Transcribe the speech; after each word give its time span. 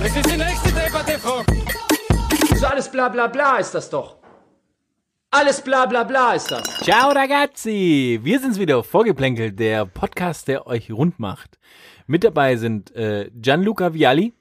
Das 0.00 0.16
ist 0.16 0.30
die 0.30 0.36
nächste 0.36 0.72
Debatte, 0.72 1.18
Frau. 1.18 1.42
So 2.56 2.66
alles 2.66 2.88
bla 2.90 3.08
bla 3.08 3.26
bla 3.26 3.56
ist 3.58 3.72
das 3.74 3.90
doch. 3.90 4.16
Alles 5.30 5.60
bla 5.60 5.86
bla 5.86 6.04
bla 6.04 6.32
ist 6.34 6.50
das. 6.50 6.62
Ciao 6.82 7.10
ragazzi, 7.10 8.18
wir 8.22 8.40
sind's 8.40 8.58
wieder, 8.58 8.82
Vorgeplänkelt, 8.82 9.58
der 9.58 9.84
Podcast, 9.86 10.48
der 10.48 10.66
euch 10.66 10.90
rund 10.90 11.18
macht. 11.18 11.58
Mit 12.06 12.24
dabei 12.24 12.56
sind 12.56 12.94
äh, 12.96 13.30
Gianluca 13.34 13.92
Vialli, 13.92 14.32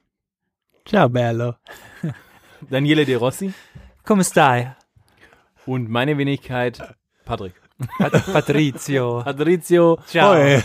Ciao 0.85 1.09
bello. 1.09 1.55
Daniele 2.69 3.05
De 3.05 3.15
Rossi 3.15 3.53
Come 4.05 4.23
stai? 4.23 4.75
und 5.65 5.89
meine 5.89 6.17
Wenigkeit 6.17 6.79
Patrick. 7.25 7.53
Pat- 7.99 8.25
Patrizio. 8.31 9.21
Patrizio, 9.25 9.99
Ciao. 10.07 10.61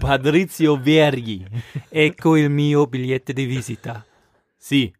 Patrizio 0.00 0.76
Vergi. 0.82 1.46
Ecco 1.88 2.36
il 2.36 2.50
mio 2.50 2.86
biglietto 2.88 3.32
di 3.32 3.46
visita. 3.46 4.04
Sie. 4.62 4.92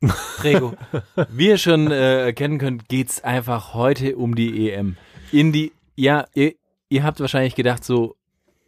Prego. 0.38 0.72
Wie 1.28 1.48
ihr 1.48 1.58
schon 1.58 1.90
äh, 1.90 2.24
erkennen 2.24 2.58
könnt, 2.58 2.88
geht's 2.88 3.22
einfach 3.22 3.74
heute 3.74 4.16
um 4.16 4.34
die 4.34 4.70
EM. 4.70 4.96
In 5.30 5.52
die, 5.52 5.72
ja, 5.94 6.26
ihr, 6.32 6.54
ihr 6.88 7.02
habt 7.04 7.20
wahrscheinlich 7.20 7.54
gedacht, 7.54 7.84
so, 7.84 8.16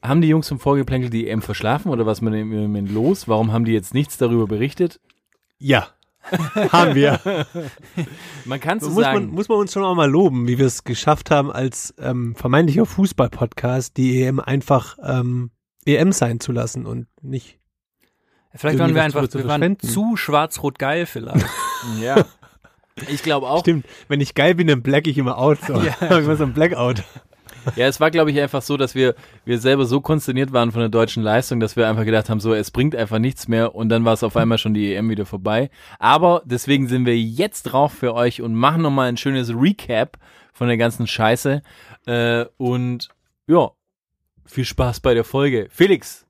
haben 0.02 0.20
die 0.20 0.28
Jungs 0.28 0.48
vom 0.48 0.60
Vorgeplänkel 0.60 1.08
die 1.08 1.26
EM 1.28 1.40
verschlafen 1.40 1.90
oder 1.90 2.04
was 2.04 2.20
mit 2.20 2.34
dem 2.34 2.50
Moment 2.50 2.90
los? 2.90 3.28
Warum 3.28 3.50
haben 3.50 3.64
die 3.64 3.72
jetzt 3.72 3.94
nichts 3.94 4.18
darüber 4.18 4.46
berichtet? 4.46 5.00
Ja. 5.58 5.88
Haben 6.72 6.96
wir. 6.96 7.20
Man 8.46 8.58
kann 8.58 8.80
so 8.80 8.90
muss, 8.90 9.04
sagen. 9.04 9.26
man, 9.26 9.30
muss 9.30 9.48
man 9.48 9.58
uns 9.58 9.72
schon 9.72 9.84
auch 9.84 9.94
mal 9.94 10.10
loben, 10.10 10.48
wie 10.48 10.58
wir 10.58 10.66
es 10.66 10.82
geschafft 10.82 11.30
haben, 11.30 11.52
als 11.52 11.94
ähm, 11.98 12.34
vermeintlicher 12.34 12.84
Fußball-Podcast 12.84 13.96
die 13.96 14.22
EM 14.22 14.40
einfach 14.40 14.98
ähm, 15.04 15.52
EM 15.84 16.10
sein 16.10 16.40
zu 16.40 16.50
lassen 16.50 16.84
und 16.84 17.06
nicht. 17.22 17.60
Vielleicht 18.56 18.78
waren 18.78 18.94
wir 18.94 19.02
einfach 19.02 19.28
zu 19.28 19.38
wir 19.38 19.48
waren 19.48 19.78
zu 19.78 20.16
schwarz-rot-geil 20.16 21.06
vielleicht. 21.06 21.46
Ja. 22.00 22.24
Ich 23.08 23.22
glaube 23.22 23.48
auch. 23.48 23.60
Stimmt, 23.60 23.84
wenn 24.08 24.20
ich 24.22 24.34
geil 24.34 24.54
bin, 24.54 24.66
dann 24.66 24.82
black 24.82 25.06
ich 25.06 25.18
immer 25.18 25.38
out. 25.38 25.58
So. 25.66 25.74
Ja. 26.00 26.18
immer 26.18 26.36
so 26.36 26.44
ein 26.44 26.54
Blackout. 26.54 27.02
Ja, 27.74 27.86
es 27.86 28.00
war, 28.00 28.10
glaube 28.10 28.30
ich, 28.30 28.40
einfach 28.40 28.62
so, 28.62 28.76
dass 28.76 28.94
wir, 28.94 29.14
wir 29.44 29.58
selber 29.58 29.86
so 29.86 30.00
konsterniert 30.00 30.52
waren 30.52 30.70
von 30.70 30.80
der 30.80 30.88
deutschen 30.88 31.22
Leistung, 31.22 31.58
dass 31.58 31.76
wir 31.76 31.88
einfach 31.88 32.04
gedacht 32.04 32.30
haben, 32.30 32.38
so, 32.38 32.54
es 32.54 32.70
bringt 32.70 32.94
einfach 32.94 33.18
nichts 33.18 33.48
mehr 33.48 33.74
und 33.74 33.88
dann 33.88 34.04
war 34.04 34.12
es 34.12 34.22
auf 34.22 34.36
einmal 34.36 34.58
schon 34.58 34.72
die 34.72 34.94
EM 34.94 35.10
wieder 35.10 35.26
vorbei. 35.26 35.70
Aber 35.98 36.42
deswegen 36.44 36.86
sind 36.86 37.06
wir 37.06 37.18
jetzt 37.18 37.64
drauf 37.64 37.92
für 37.92 38.14
euch 38.14 38.40
und 38.40 38.54
machen 38.54 38.82
nochmal 38.82 39.08
ein 39.08 39.16
schönes 39.16 39.50
Recap 39.50 40.16
von 40.52 40.68
der 40.68 40.76
ganzen 40.76 41.06
Scheiße. 41.06 41.62
Äh, 42.06 42.44
und 42.56 43.08
ja, 43.48 43.70
viel 44.44 44.64
Spaß 44.64 45.00
bei 45.00 45.14
der 45.14 45.24
Folge. 45.24 45.66
Felix, 45.70 46.25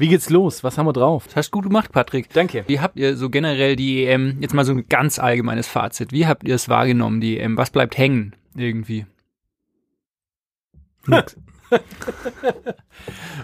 wie 0.00 0.08
geht's 0.08 0.30
los? 0.30 0.64
Was 0.64 0.78
haben 0.78 0.86
wir 0.86 0.92
drauf? 0.92 1.26
Das 1.26 1.36
hast 1.36 1.50
du 1.50 1.58
gut 1.58 1.64
gemacht, 1.64 1.92
Patrick. 1.92 2.32
Danke. 2.32 2.64
Wie 2.66 2.80
habt 2.80 2.96
ihr 2.96 3.16
so 3.16 3.28
generell 3.28 3.76
die 3.76 4.06
EM, 4.06 4.38
jetzt 4.40 4.54
mal 4.54 4.64
so 4.64 4.72
ein 4.72 4.88
ganz 4.88 5.18
allgemeines 5.18 5.68
Fazit, 5.68 6.12
wie 6.12 6.26
habt 6.26 6.48
ihr 6.48 6.54
es 6.54 6.68
wahrgenommen, 6.68 7.20
die 7.20 7.38
EM? 7.38 7.56
Was 7.56 7.70
bleibt 7.70 7.98
hängen 7.98 8.34
irgendwie? 8.56 9.06
Nix. 11.06 11.36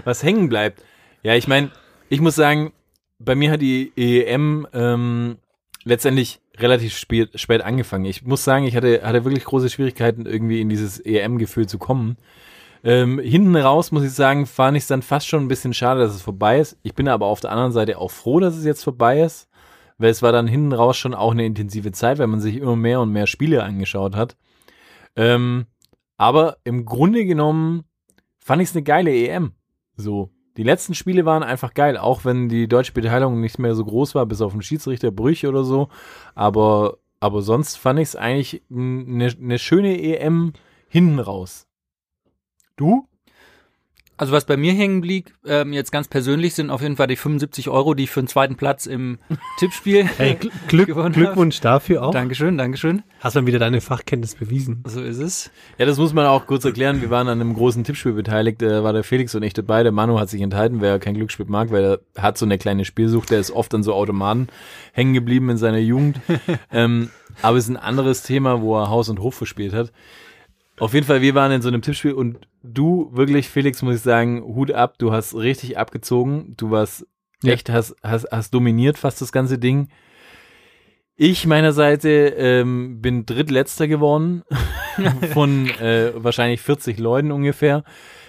was 0.05 0.23
hängen 0.23 0.49
bleibt. 0.49 0.83
Ja, 1.23 1.35
ich 1.35 1.47
meine, 1.47 1.71
ich 2.09 2.21
muss 2.21 2.35
sagen, 2.35 2.73
bei 3.19 3.35
mir 3.35 3.51
hat 3.51 3.61
die 3.61 3.93
EM 3.97 4.67
ähm, 4.73 5.39
letztendlich 5.85 6.41
relativ 6.59 6.97
spät, 6.97 7.39
spät 7.39 7.63
angefangen. 7.63 8.05
Ich 8.07 8.25
muss 8.25 8.45
sagen, 8.45 8.67
ich 8.67 8.77
hatte, 8.77 9.03
hatte 9.03 9.25
wirklich 9.25 9.45
große 9.45 9.69
Schwierigkeiten, 9.69 10.27
irgendwie 10.27 10.61
in 10.61 10.69
dieses 10.69 11.01
EM-Gefühl 11.01 11.67
zu 11.67 11.79
kommen. 11.79 12.17
Ähm, 12.87 13.19
hinten 13.19 13.57
raus, 13.57 13.91
muss 13.91 14.05
ich 14.05 14.13
sagen, 14.13 14.47
fand 14.47 14.77
ich 14.77 14.85
es 14.85 14.87
dann 14.87 15.03
fast 15.03 15.27
schon 15.27 15.43
ein 15.43 15.49
bisschen 15.49 15.75
schade, 15.75 15.99
dass 15.99 16.15
es 16.15 16.23
vorbei 16.23 16.61
ist. 16.61 16.79
Ich 16.85 16.95
bin 16.95 17.09
aber 17.09 17.27
auf 17.27 17.41
der 17.41 17.51
anderen 17.51 17.73
Seite 17.73 17.99
auch 17.99 18.13
froh, 18.13 18.39
dass 18.39 18.55
es 18.55 18.65
jetzt 18.65 18.85
vorbei 18.85 19.23
ist, 19.23 19.49
weil 19.99 20.11
es 20.11 20.23
war 20.23 20.31
dann 20.31 20.47
hinten 20.47 20.73
raus 20.73 20.97
schon 20.97 21.13
auch 21.13 21.33
eine 21.33 21.45
intensive 21.45 21.91
Zeit, 21.91 22.19
weil 22.19 22.29
man 22.29 22.39
sich 22.39 22.55
immer 22.55 22.77
mehr 22.77 23.01
und 23.01 23.11
mehr 23.11 23.27
Spiele 23.27 23.65
angeschaut 23.65 24.15
hat. 24.15 24.37
Ähm, 25.17 25.67
aber 26.17 26.59
im 26.63 26.85
Grunde 26.85 27.25
genommen 27.25 27.83
fand 28.39 28.63
ich 28.63 28.69
es 28.69 28.77
eine 28.77 28.85
geile 28.85 29.11
EM. 29.11 29.51
So. 29.97 30.31
Die 30.57 30.63
letzten 30.63 30.95
Spiele 30.95 31.25
waren 31.25 31.43
einfach 31.43 31.75
geil, 31.75 31.97
auch 31.97 32.25
wenn 32.25 32.49
die 32.49 32.69
deutsche 32.69 32.93
Beteiligung 32.93 33.41
nicht 33.41 33.59
mehr 33.59 33.75
so 33.75 33.85
groß 33.85 34.15
war, 34.15 34.27
bis 34.27 34.41
auf 34.41 34.53
den 34.53 34.63
Schiedsrichter 34.63 35.11
Brüche 35.11 35.49
oder 35.49 35.65
so. 35.65 35.89
Aber, 36.37 36.99
aber 37.19 37.43
sonst 37.43 37.79
fand 37.79 37.99
ich 37.99 38.11
es 38.11 38.17
eigentlich 38.17 38.63
eine 38.71 39.35
ne 39.41 39.59
schöne 39.59 40.01
EM 40.01 40.53
hinten 40.89 41.19
raus. 41.19 41.67
Du? 42.77 43.09
Also 44.19 44.33
was 44.33 44.47
bei 44.47 44.57
mir 44.57 44.73
hängen 44.73 45.03
blieb, 45.03 45.33
ähm, 45.47 45.75
jetzt 45.75 45.93
ganz 45.93 46.09
persönlich, 46.09 46.55
sind 46.55 46.71
auf 46.71 46.81
jeden 46.81 46.97
Fall 46.97 47.07
die 47.07 47.17
75 47.17 47.69
Euro, 47.69 47.93
die 47.93 48.05
ich 48.05 48.11
für 48.11 48.23
den 48.23 48.29
zweiten 48.29 48.57
Platz 48.57 48.87
im 48.87 49.19
Tippspiel 49.59 50.05
Hey, 50.05 50.35
Gl 50.35 50.51
Glück, 50.69 50.87
gewonnen 50.87 51.13
Glückwunsch 51.13 51.61
dafür 51.61 52.03
auch. 52.03 52.13
Dankeschön, 52.13 52.57
Dankeschön. 52.57 53.03
Hast 53.21 53.37
dann 53.37 53.47
wieder 53.47 53.59
deine 53.59 53.83
Fachkenntnis 53.83 54.35
bewiesen. 54.35 54.83
So 54.87 55.03
ist 55.03 55.19
es. 55.19 55.51
Ja, 55.77 55.85
das 55.85 55.99
muss 55.99 56.15
man 56.15 56.25
auch 56.25 56.47
kurz 56.47 56.65
erklären. 56.65 57.03
Wir 57.03 57.11
waren 57.11 57.29
an 57.29 57.43
einem 57.43 57.53
großen 57.53 57.85
Tippspiel 57.85 58.13
beteiligt. 58.13 58.63
Da 58.63 58.83
war 58.83 58.95
der 58.95 59.05
Felix 59.05 59.35
und 59.35 59.43
ich 59.43 59.53
dabei. 59.53 59.83
Der 59.83 59.93
Manu 59.93 60.19
hat 60.19 60.31
sich 60.31 60.41
enthalten, 60.41 60.81
wer 60.81 60.99
kein 60.99 61.15
Glücksspiel 61.15 61.47
mag, 61.47 61.71
weil 61.71 61.85
er 61.85 62.23
hat 62.23 62.39
so 62.39 62.47
eine 62.47 62.57
kleine 62.57 62.87
Spielsucht. 62.87 63.31
Der 63.31 63.41
ist 63.41 63.51
oft 63.51 63.75
an 63.75 63.83
so 63.83 63.93
Automaten 63.93 64.49
hängen 64.93 65.13
geblieben 65.13 65.51
in 65.51 65.59
seiner 65.59 65.79
Jugend. 65.79 66.21
ähm, 66.73 67.11
aber 67.43 67.59
es 67.59 67.65
ist 67.65 67.71
ein 67.71 67.77
anderes 67.77 68.23
Thema, 68.23 68.63
wo 68.63 68.79
er 68.79 68.89
Haus 68.89 69.11
und 69.11 69.21
Hof 69.21 69.35
verspielt 69.35 69.75
hat. 69.75 69.93
Auf 70.79 70.93
jeden 70.95 71.07
Fall, 71.07 71.23
wir 71.23 71.35
waren 71.35 71.53
in 71.53 71.63
so 71.63 71.69
einem 71.69 71.83
Tippspiel 71.83 72.13
und 72.13 72.49
du 72.63 73.11
wirklich, 73.13 73.49
Felix, 73.49 73.81
muss 73.83 73.97
ich 73.97 74.03
sagen, 74.03 74.43
Hut 74.45 74.73
ab, 74.73 74.99
du 74.99 75.13
hast 75.13 75.35
richtig 75.35 75.79
abgezogen. 75.79 76.55
Du 76.57 76.71
warst 76.71 77.07
Ja. 77.43 77.53
echt, 77.53 77.71
hast, 77.71 77.97
hast, 78.03 78.27
hast 78.31 78.53
dominiert 78.53 78.99
fast 78.99 79.21
das 79.21 79.33
ganze 79.33 79.59
Ding. 79.59 79.89
Ich 81.19 81.47
meiner 81.47 81.73
Seite 81.73 82.11
ähm, 82.37 83.01
bin 83.01 83.25
drittletzter 83.25 83.89
geworden 83.89 84.43
von 85.33 85.67
äh, 85.81 86.13
wahrscheinlich 86.15 86.61
40 86.61 86.99
Leuten 86.99 87.33
ungefähr. 87.33 87.85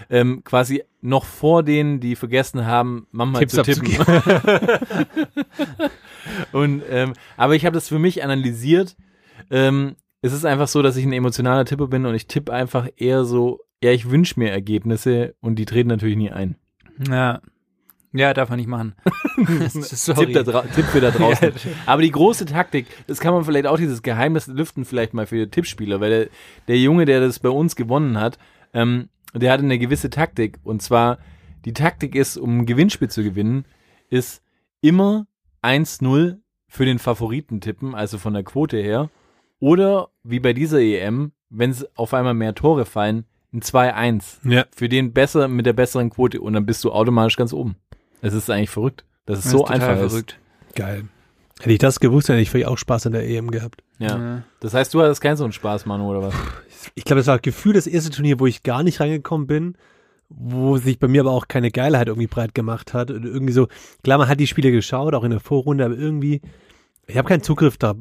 Ähm, 0.10 0.42
quasi 0.46 0.84
noch 1.02 1.26
vor 1.26 1.64
denen, 1.64 2.00
die 2.00 2.16
vergessen 2.16 2.66
haben, 2.66 3.08
Mama 3.12 3.40
Tipps 3.40 3.56
zu 3.56 3.62
tippen. 3.64 3.90
Und 6.54 6.82
ähm, 6.90 7.12
aber 7.36 7.56
ich 7.56 7.66
habe 7.66 7.74
das 7.74 7.90
für 7.90 8.00
mich 8.00 8.24
analysiert. 8.24 8.96
Ähm, 9.52 9.96
es 10.22 10.34
ist 10.34 10.46
einfach 10.46 10.68
so, 10.68 10.82
dass 10.82 10.98
ich 10.98 11.06
ein 11.06 11.14
emotionaler 11.14 11.66
Tipper 11.66 11.88
bin 11.88 12.06
und 12.06 12.16
ich 12.16 12.28
tippe 12.28 12.54
einfach 12.54 12.88
eher 12.96 13.24
so, 13.24 13.62
ja, 13.84 13.92
ich 13.92 14.10
wünsche 14.10 14.40
mir 14.40 14.52
Ergebnisse 14.52 15.36
und 15.42 15.56
die 15.58 15.66
treten 15.66 15.90
natürlich 15.90 16.18
nie 16.18 16.32
ein. 16.32 16.56
Ja. 17.08 17.42
Ja, 18.14 18.34
darf 18.34 18.50
man 18.50 18.58
nicht 18.58 18.70
machen. 18.70 18.96
Tipp, 19.36 20.34
da 20.34 20.62
Tipp 20.62 20.86
für 20.86 21.02
da 21.02 21.12
draußen. 21.12 21.52
Aber 21.86 22.02
die 22.02 22.12
große 22.12 22.46
Taktik, 22.46 22.88
das 23.06 23.20
kann 23.20 23.34
man 23.34 23.44
vielleicht 23.44 23.68
auch 23.68 23.78
dieses 23.78 24.02
Geheimnis 24.02 24.48
lüften 24.48 24.86
vielleicht 24.86 25.14
mal 25.14 25.28
für 25.28 25.50
Tippspieler, 25.50 26.00
weil 26.00 26.10
der, 26.10 26.28
der 26.68 26.80
Junge, 26.80 27.06
der 27.06 27.20
das 27.20 27.40
bei 27.40 27.50
uns 27.50 27.76
gewonnen 27.76 28.20
hat, 28.20 28.40
ähm, 28.74 29.10
der 29.34 29.52
hatte 29.52 29.64
eine 29.64 29.78
gewisse 29.78 30.10
Taktik 30.10 30.58
und 30.64 30.82
zwar 30.82 31.20
die 31.66 31.74
Taktik 31.74 32.16
ist, 32.16 32.38
um 32.38 32.60
ein 32.60 32.66
Gewinnspiel 32.66 33.10
zu 33.10 33.24
gewinnen, 33.24 33.66
ist 34.10 34.42
immer 34.82 35.28
1-0 35.62 36.38
für 36.68 36.86
den 36.86 37.00
Favoriten 37.00 37.62
tippen, 37.62 37.94
also 37.94 38.18
von 38.18 38.34
der 38.34 38.44
Quote 38.44 38.78
her. 38.78 39.10
Oder 39.60 40.10
wie 40.30 40.40
bei 40.40 40.54
dieser 40.54 40.80
EM, 40.80 41.32
wenn 41.50 41.72
es 41.72 41.86
auf 41.98 42.14
einmal 42.14 42.34
mehr 42.34 42.54
Tore 42.56 42.86
fallen, 42.86 43.26
ein 43.54 43.62
2-1 43.62 44.40
Ja. 44.44 44.66
für 44.76 44.90
den 44.90 45.14
besser 45.14 45.48
mit 45.48 45.66
der 45.66 45.74
besseren 45.74 46.10
Quote 46.10 46.42
und 46.42 46.54
dann 46.54 46.66
bist 46.66 46.84
du 46.84 46.92
automatisch 46.92 47.38
ganz 47.38 47.54
oben. 47.54 47.76
Es 48.22 48.34
ist 48.34 48.50
eigentlich 48.50 48.70
verrückt, 48.70 49.06
dass 49.26 49.40
es 49.40 49.44
Das 49.46 49.52
so 49.54 49.60
ist 49.60 49.72
total 49.72 49.82
einfach 49.90 50.10
verrückt. 50.10 50.40
Geil. 50.76 51.06
Hätte 51.60 51.72
ich 51.72 51.80
das 51.80 52.00
gewusst, 52.00 52.30
hätte 52.30 52.40
ich 52.40 52.50
vielleicht 52.50 52.68
auch 52.68 52.78
Spaß 52.78 53.08
an 53.08 53.14
der 53.14 53.28
EM 53.28 53.50
gehabt. 53.50 53.82
ist. 54.00 54.10
Ja. 54.10 54.18
Ja. 54.18 54.44
Das 54.60 54.74
heißt, 54.74 54.94
du 54.94 55.02
hattest 55.02 55.22
keinen 55.22 55.38
so 55.38 55.44
einen 55.44 55.54
Spaß, 55.54 55.86
Manu, 55.86 56.10
oder 56.10 56.22
was? 56.24 56.34
Ich 56.94 57.04
glaube, 57.04 57.20
das 57.20 57.28
war 57.28 57.40
Gefühl 57.40 57.74
das 57.74 57.88
erste 57.88 58.12
Turnier, 58.12 58.40
wo 58.40 58.46
ich 58.46 58.64
gar 58.64 58.84
nicht 58.84 59.00
reingekommen 59.00 59.48
bin, 59.48 59.76
wo 60.30 60.78
sich 60.78 61.00
bei 61.00 61.08
mir 61.08 61.22
aber 61.22 61.32
auch 61.32 61.48
keine 61.48 61.72
Geilheit 61.72 62.08
irgendwie 62.08 62.28
breit 62.28 62.54
gemacht 62.54 62.94
hat. 62.94 63.10
Und 63.12 63.26
irgendwie 63.26 63.54
so, 63.54 63.68
klar, 64.04 64.18
man 64.18 64.28
hat 64.28 64.40
die 64.40 64.48
Spiele 64.48 64.72
geschaut, 64.72 65.16
auch 65.16 65.24
in 65.24 65.32
der 65.32 65.40
Vorrunde, 65.40 65.86
aber 65.86 65.96
irgendwie, 65.96 66.42
ich 67.08 67.18
habe 67.18 67.28
keinen 67.28 67.44
Zugriff 67.44 67.78
da 67.78 67.96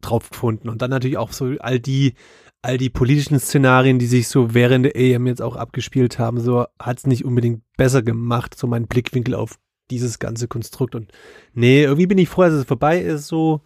drauf 0.00 0.30
gefunden. 0.30 0.68
Und 0.68 0.82
dann 0.82 0.90
natürlich 0.90 1.18
auch 1.18 1.32
so 1.32 1.54
all 1.60 1.80
die, 1.80 2.14
all 2.62 2.78
die 2.78 2.90
politischen 2.90 3.38
Szenarien, 3.38 3.98
die 3.98 4.06
sich 4.06 4.28
so 4.28 4.54
während 4.54 4.84
der 4.84 4.96
EM 4.96 5.26
jetzt 5.26 5.42
auch 5.42 5.56
abgespielt 5.56 6.18
haben, 6.18 6.40
so 6.40 6.66
hat 6.78 6.98
es 6.98 7.06
nicht 7.06 7.24
unbedingt 7.24 7.62
besser 7.76 8.02
gemacht, 8.02 8.56
so 8.56 8.66
mein 8.66 8.86
Blickwinkel 8.86 9.34
auf 9.34 9.58
dieses 9.90 10.18
ganze 10.18 10.46
Konstrukt. 10.46 10.94
Und 10.94 11.10
nee, 11.54 11.82
irgendwie 11.82 12.06
bin 12.06 12.18
ich 12.18 12.28
froh, 12.28 12.42
dass 12.42 12.52
es 12.52 12.64
vorbei 12.64 13.00
ist, 13.00 13.26
so. 13.26 13.62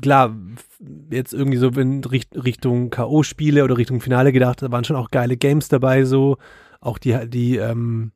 Klar, 0.00 0.36
jetzt 1.10 1.32
irgendwie 1.32 1.58
so 1.58 1.68
in 1.70 2.04
Richt 2.04 2.36
Richtung 2.36 2.90
K.O.-Spiele 2.90 3.64
oder 3.64 3.76
Richtung 3.76 4.00
Finale 4.00 4.32
gedacht, 4.32 4.62
da 4.62 4.70
waren 4.70 4.84
schon 4.84 4.96
auch 4.96 5.10
geile 5.10 5.36
Games 5.36 5.68
dabei, 5.68 6.04
so. 6.04 6.36
Auch 6.80 6.98
die, 6.98 7.28
die, 7.28 7.56
ähm, 7.56 8.12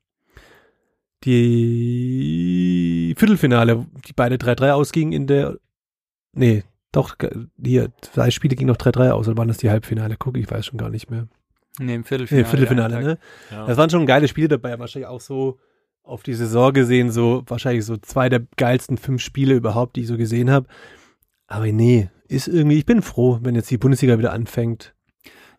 die 1.24 3.14
Viertelfinale, 3.16 3.86
die 4.06 4.12
beide 4.14 4.36
3-3 4.36 4.72
ausgingen 4.72 5.12
in 5.12 5.26
der, 5.26 5.58
nee, 6.32 6.64
doch, 6.92 7.16
hier, 7.62 7.90
zwei 8.00 8.30
Spiele 8.30 8.56
gingen 8.56 8.68
noch 8.68 8.76
3-3 8.76 9.10
aus, 9.10 9.28
oder 9.28 9.36
waren 9.38 9.48
das 9.48 9.58
die 9.58 9.70
Halbfinale? 9.70 10.16
Guck, 10.18 10.36
ich 10.36 10.50
weiß 10.50 10.66
schon 10.66 10.78
gar 10.78 10.90
nicht 10.90 11.10
mehr. 11.10 11.28
Nee, 11.78 11.94
im 11.94 12.00
Nee, 12.00 12.06
Viertelfinale. 12.06 12.46
Viertelfinale, 12.46 12.94
ja. 12.94 13.00
ne? 13.00 13.18
Ja. 13.50 13.66
Das 13.66 13.76
waren 13.76 13.90
schon 13.90 14.06
geile 14.06 14.28
Spiele 14.28 14.48
dabei, 14.48 14.78
wahrscheinlich 14.78 15.08
auch 15.08 15.20
so 15.20 15.58
auf 16.02 16.22
die 16.22 16.34
Saison 16.34 16.72
gesehen, 16.72 17.10
so 17.10 17.44
wahrscheinlich 17.46 17.84
so 17.84 17.96
zwei 17.96 18.28
der 18.28 18.42
geilsten 18.56 18.98
fünf 18.98 19.22
Spiele 19.22 19.54
überhaupt, 19.54 19.96
die 19.96 20.00
ich 20.02 20.08
so 20.08 20.16
gesehen 20.16 20.50
habe. 20.50 20.66
Aber 21.46 21.66
nee, 21.66 22.10
ist 22.28 22.48
irgendwie, 22.48 22.78
ich 22.78 22.86
bin 22.86 23.02
froh, 23.02 23.38
wenn 23.42 23.54
jetzt 23.54 23.70
die 23.70 23.78
Bundesliga 23.78 24.18
wieder 24.18 24.32
anfängt. 24.32 24.94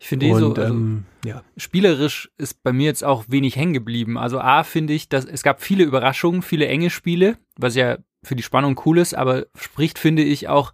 Ich 0.02 0.08
finde 0.08 0.26
eh 0.26 0.34
so, 0.34 0.50
also, 0.50 0.64
ähm, 0.64 1.06
ja. 1.24 1.44
spielerisch 1.58 2.32
ist 2.40 2.64
bei 2.64 2.74
mir 2.74 2.86
jetzt 2.88 3.04
auch 3.04 3.26
wenig 3.28 3.56
hängen 3.56 3.74
geblieben. 3.74 4.18
Also 4.18 4.40
A 4.40 4.64
finde 4.64 4.94
ich, 4.94 5.10
dass 5.10 5.26
es 5.26 5.44
gab 5.44 5.62
viele 5.62 5.84
Überraschungen, 5.84 6.42
viele 6.42 6.68
enge 6.68 6.90
Spiele, 6.90 7.38
was 7.56 7.76
ja 7.76 8.00
für 8.24 8.36
die 8.36 8.42
Spannung 8.42 8.82
cool 8.88 8.98
ist, 8.98 9.14
aber 9.14 9.46
spricht, 9.54 10.00
finde 10.00 10.24
ich, 10.24 10.50
auch 10.50 10.74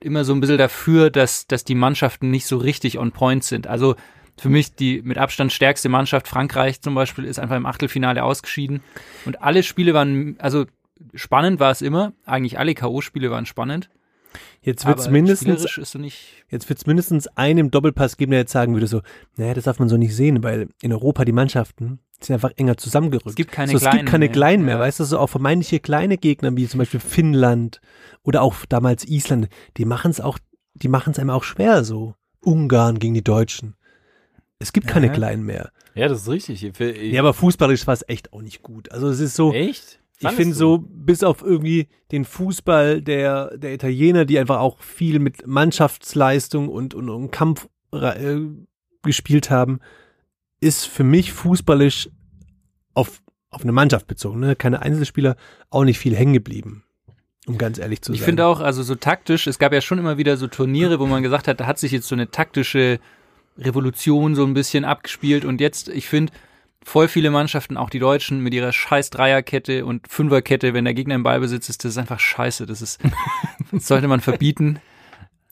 immer 0.00 0.24
so 0.24 0.32
ein 0.32 0.40
bisschen 0.40 0.56
dafür, 0.56 1.10
dass, 1.10 1.46
dass 1.46 1.64
die 1.64 1.74
Mannschaften 1.74 2.30
nicht 2.30 2.46
so 2.46 2.56
richtig 2.56 2.98
on 2.98 3.12
point 3.12 3.44
sind. 3.44 3.66
Also 3.66 3.96
für 4.38 4.48
mich 4.48 4.74
die 4.74 5.02
mit 5.02 5.18
Abstand 5.18 5.52
stärkste 5.52 5.90
Mannschaft, 5.90 6.26
Frankreich 6.26 6.80
zum 6.80 6.94
Beispiel, 6.94 7.26
ist 7.26 7.38
einfach 7.38 7.56
im 7.56 7.66
Achtelfinale 7.66 8.24
ausgeschieden. 8.24 8.80
Und 9.26 9.42
alle 9.42 9.62
Spiele 9.62 9.92
waren, 9.92 10.36
also 10.38 10.64
spannend 11.12 11.60
war 11.60 11.70
es 11.70 11.82
immer. 11.82 12.14
Eigentlich 12.24 12.58
alle 12.58 12.74
K.O.-Spiele 12.74 13.30
waren 13.30 13.44
spannend. 13.44 13.90
Jetzt 14.62 14.86
wird's 14.86 15.04
aber 15.04 15.12
mindestens, 15.12 15.64
jetzt 16.50 16.68
wird's 16.68 16.86
mindestens 16.86 17.26
einen 17.36 17.58
im 17.58 17.70
Doppelpass 17.70 18.16
geben, 18.16 18.30
der 18.30 18.40
jetzt 18.40 18.52
sagen 18.52 18.74
würde 18.74 18.86
so, 18.86 19.02
naja, 19.36 19.54
das 19.54 19.64
darf 19.64 19.78
man 19.78 19.88
so 19.88 19.96
nicht 19.96 20.14
sehen, 20.14 20.42
weil 20.42 20.68
in 20.82 20.92
Europa 20.92 21.24
die 21.24 21.32
Mannschaften 21.32 22.00
sind 22.20 22.34
einfach 22.34 22.52
enger 22.56 22.76
zusammengerückt. 22.76 23.26
Es 23.28 23.34
gibt 23.34 23.52
keine 23.52 23.72
so, 23.72 23.76
es 23.76 23.82
kleinen 23.82 23.98
gibt 24.00 24.10
keine 24.10 24.24
mehr. 24.26 24.32
kleinen 24.32 24.64
mehr, 24.64 24.74
Ja. 24.76 24.80
weißt 24.80 25.00
du, 25.00 25.04
so 25.04 25.18
auch 25.18 25.28
vermeintliche 25.28 25.80
kleine 25.80 26.16
Gegner, 26.16 26.56
wie 26.56 26.66
zum 26.68 26.78
Beispiel 26.78 27.00
Finnland 27.00 27.80
oder 28.22 28.42
auch 28.42 28.54
damals 28.68 29.04
Island, 29.06 29.48
die 29.76 29.84
machen 29.84 30.10
es 30.10 30.20
auch, 30.20 30.38
die 30.74 30.88
machen 30.88 31.10
es 31.12 31.18
einem 31.18 31.30
auch 31.30 31.44
schwer 31.44 31.84
so. 31.84 32.14
Ungarn 32.40 32.98
gegen 32.98 33.14
die 33.14 33.24
Deutschen. 33.24 33.74
Es 34.58 34.72
gibt 34.72 34.86
keine 34.86 35.06
Ja. 35.08 35.12
kleinen 35.12 35.44
mehr. 35.44 35.70
Ja, 35.94 36.08
das 36.08 36.22
ist 36.22 36.28
richtig. 36.28 36.64
Ich, 36.64 36.80
ich, 36.80 37.12
Ja, 37.12 37.20
aber 37.20 37.34
fußballisch 37.34 37.86
war 37.86 37.94
es 37.94 38.04
echt 38.08 38.32
auch 38.32 38.42
nicht 38.42 38.62
gut. 38.62 38.90
Also 38.90 39.08
es 39.08 39.20
ist 39.20 39.34
so, 39.34 39.52
echt? 39.52 40.00
Ich 40.20 40.30
finde 40.30 40.54
so, 40.54 40.78
bis 40.78 41.22
auf 41.22 41.42
irgendwie 41.42 41.88
den 42.12 42.24
Fußball 42.24 43.02
der, 43.02 43.56
der 43.56 43.74
Italiener, 43.74 44.24
die 44.24 44.38
einfach 44.38 44.58
auch 44.58 44.80
viel 44.80 45.18
mit 45.18 45.46
Mannschaftsleistung 45.46 46.68
und, 46.68 46.94
und, 46.94 47.08
und 47.08 47.30
Kampf 47.30 47.68
äh, 47.92 48.36
gespielt 49.02 49.50
haben, 49.50 49.80
ist 50.60 50.86
für 50.86 51.04
mich 51.04 51.32
fußballisch 51.32 52.08
auf, 52.94 53.22
auf 53.50 53.62
eine 53.62 53.72
Mannschaft 53.72 54.06
bezogen, 54.06 54.40
ne? 54.40 54.56
keine 54.56 54.82
Einzelspieler, 54.82 55.36
auch 55.70 55.84
nicht 55.84 55.98
viel 55.98 56.16
hängen 56.16 56.32
geblieben. 56.32 56.84
Um 57.46 57.58
ganz 57.58 57.78
ehrlich 57.78 58.00
zu 58.00 58.12
Ich 58.12 58.20
sein. 58.20 58.26
finde 58.26 58.46
auch, 58.46 58.60
also 58.60 58.82
so 58.82 58.94
taktisch, 58.94 59.46
es 59.46 59.58
gab 59.58 59.74
ja 59.74 59.82
schon 59.82 59.98
immer 59.98 60.16
wieder 60.16 60.38
so 60.38 60.46
Turniere, 60.46 60.98
wo 60.98 61.06
man 61.06 61.22
gesagt 61.22 61.46
hat, 61.46 61.60
da 61.60 61.66
hat 61.66 61.78
sich 61.78 61.92
jetzt 61.92 62.08
so 62.08 62.14
eine 62.14 62.30
taktische 62.30 63.00
Revolution 63.58 64.34
so 64.34 64.44
ein 64.44 64.54
bisschen 64.54 64.84
abgespielt 64.84 65.44
und 65.44 65.60
jetzt, 65.60 65.88
ich 65.88 66.08
finde, 66.08 66.32
voll 66.84 67.08
viele 67.08 67.30
Mannschaften, 67.30 67.76
auch 67.76 67.90
die 67.90 67.98
Deutschen, 67.98 68.40
mit 68.40 68.54
ihrer 68.54 68.72
scheiß 68.72 69.10
Dreierkette 69.10 69.84
und 69.86 70.08
Fünferkette, 70.08 70.74
wenn 70.74 70.84
der 70.84 70.94
Gegner 70.94 71.14
im 71.16 71.22
Ballbesitz 71.22 71.68
ist, 71.68 71.84
das 71.84 71.92
ist 71.92 71.98
einfach 71.98 72.20
scheiße. 72.20 72.66
Das 72.66 72.82
ist, 72.82 73.00
das 73.72 73.86
sollte 73.86 74.06
man 74.08 74.20
verbieten, 74.20 74.78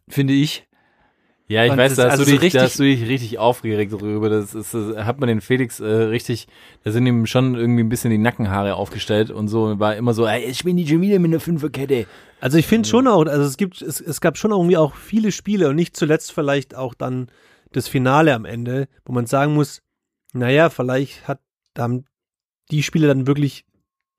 finde 0.09 0.35
ich. 0.35 0.67
Ja, 1.49 1.65
ich 1.65 1.73
Und 1.73 1.77
weiß, 1.79 1.97
das- 1.97 1.97
da 1.97 2.05
hast, 2.05 2.13
also 2.13 2.25
du 2.25 2.31
so 2.31 2.39
dich, 2.39 2.53
da 2.53 2.61
richtig- 2.61 2.63
hast 2.63 2.79
du 2.79 2.83
dich 2.85 3.09
richtig 3.09 3.39
aufgeregt 3.39 3.93
darüber. 3.93 4.31
Das 4.31 4.55
ist, 4.55 4.73
das 4.73 4.97
hat 5.05 5.19
man 5.21 5.27
den 5.29 5.41
Felix 5.41 5.81
äh, 5.81 5.85
richtig, 5.87 6.47
da 6.85 6.93
sind 6.93 7.05
ihm 7.07 7.27
schon 7.27 7.57
irgendwie 7.57 7.83
ein 7.83 7.89
bisschen 7.91 8.11
die 8.11 8.17
Nackenhaare 8.19 8.75
aufgestellt 8.77 9.31
und 9.31 9.49
so. 9.49 9.79
War 9.79 9.97
immer 9.97 10.15
so, 10.15 10.27
ey, 10.27 10.45
ich 10.45 10.59
spiele 10.59 10.77
nicht 10.77 10.89
schon 10.89 11.03
wieder 11.03 11.19
mit 11.19 11.31
einer 11.31 11.41
Fünferkette. 11.41 12.07
Also 12.41 12.57
ich 12.59 12.67
finde 12.67 12.89
schon 12.89 13.07
auch, 13.07 13.27
also 13.27 13.43
es 13.45 13.57
gibt, 13.57 13.83
es, 13.83 14.01
es 14.01 14.21
gab 14.21 14.39
schon 14.39 14.53
irgendwie 14.53 14.77
auch 14.79 14.95
viele 14.95 15.31
Spiele 15.33 15.69
und 15.69 15.77
nicht 15.77 15.95
zuletzt 15.97 16.33
vielleicht 16.33 16.75
auch 16.75 16.95
dann 16.95 17.29
das 17.73 17.87
Finale 17.89 18.35
am 18.35 18.45
Ende, 18.45 18.89
wo 19.05 19.13
man 19.13 19.27
sagen 19.27 19.53
muss, 19.55 19.83
naja, 20.33 20.71
vielleicht 20.71 21.29
hat, 21.29 21.41
haben 21.77 22.05
die 22.71 22.83
Spiele 22.83 23.07
dann 23.07 23.27
wirklich 23.27 23.65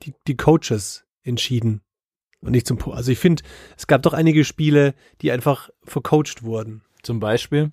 die, 0.03 0.13
die 0.27 0.37
Coaches 0.37 1.05
entschieden 1.23 1.81
und 2.41 2.51
nicht 2.51 2.67
zum, 2.67 2.77
Po- 2.77 2.91
also 2.91 3.11
ich 3.11 3.19
finde, 3.19 3.43
es 3.77 3.87
gab 3.87 4.01
doch 4.03 4.13
einige 4.13 4.43
Spiele, 4.43 4.93
die 5.21 5.31
einfach 5.31 5.69
vercoacht 5.83 6.43
wurden. 6.43 6.81
Zum 7.01 7.19
Beispiel. 7.19 7.71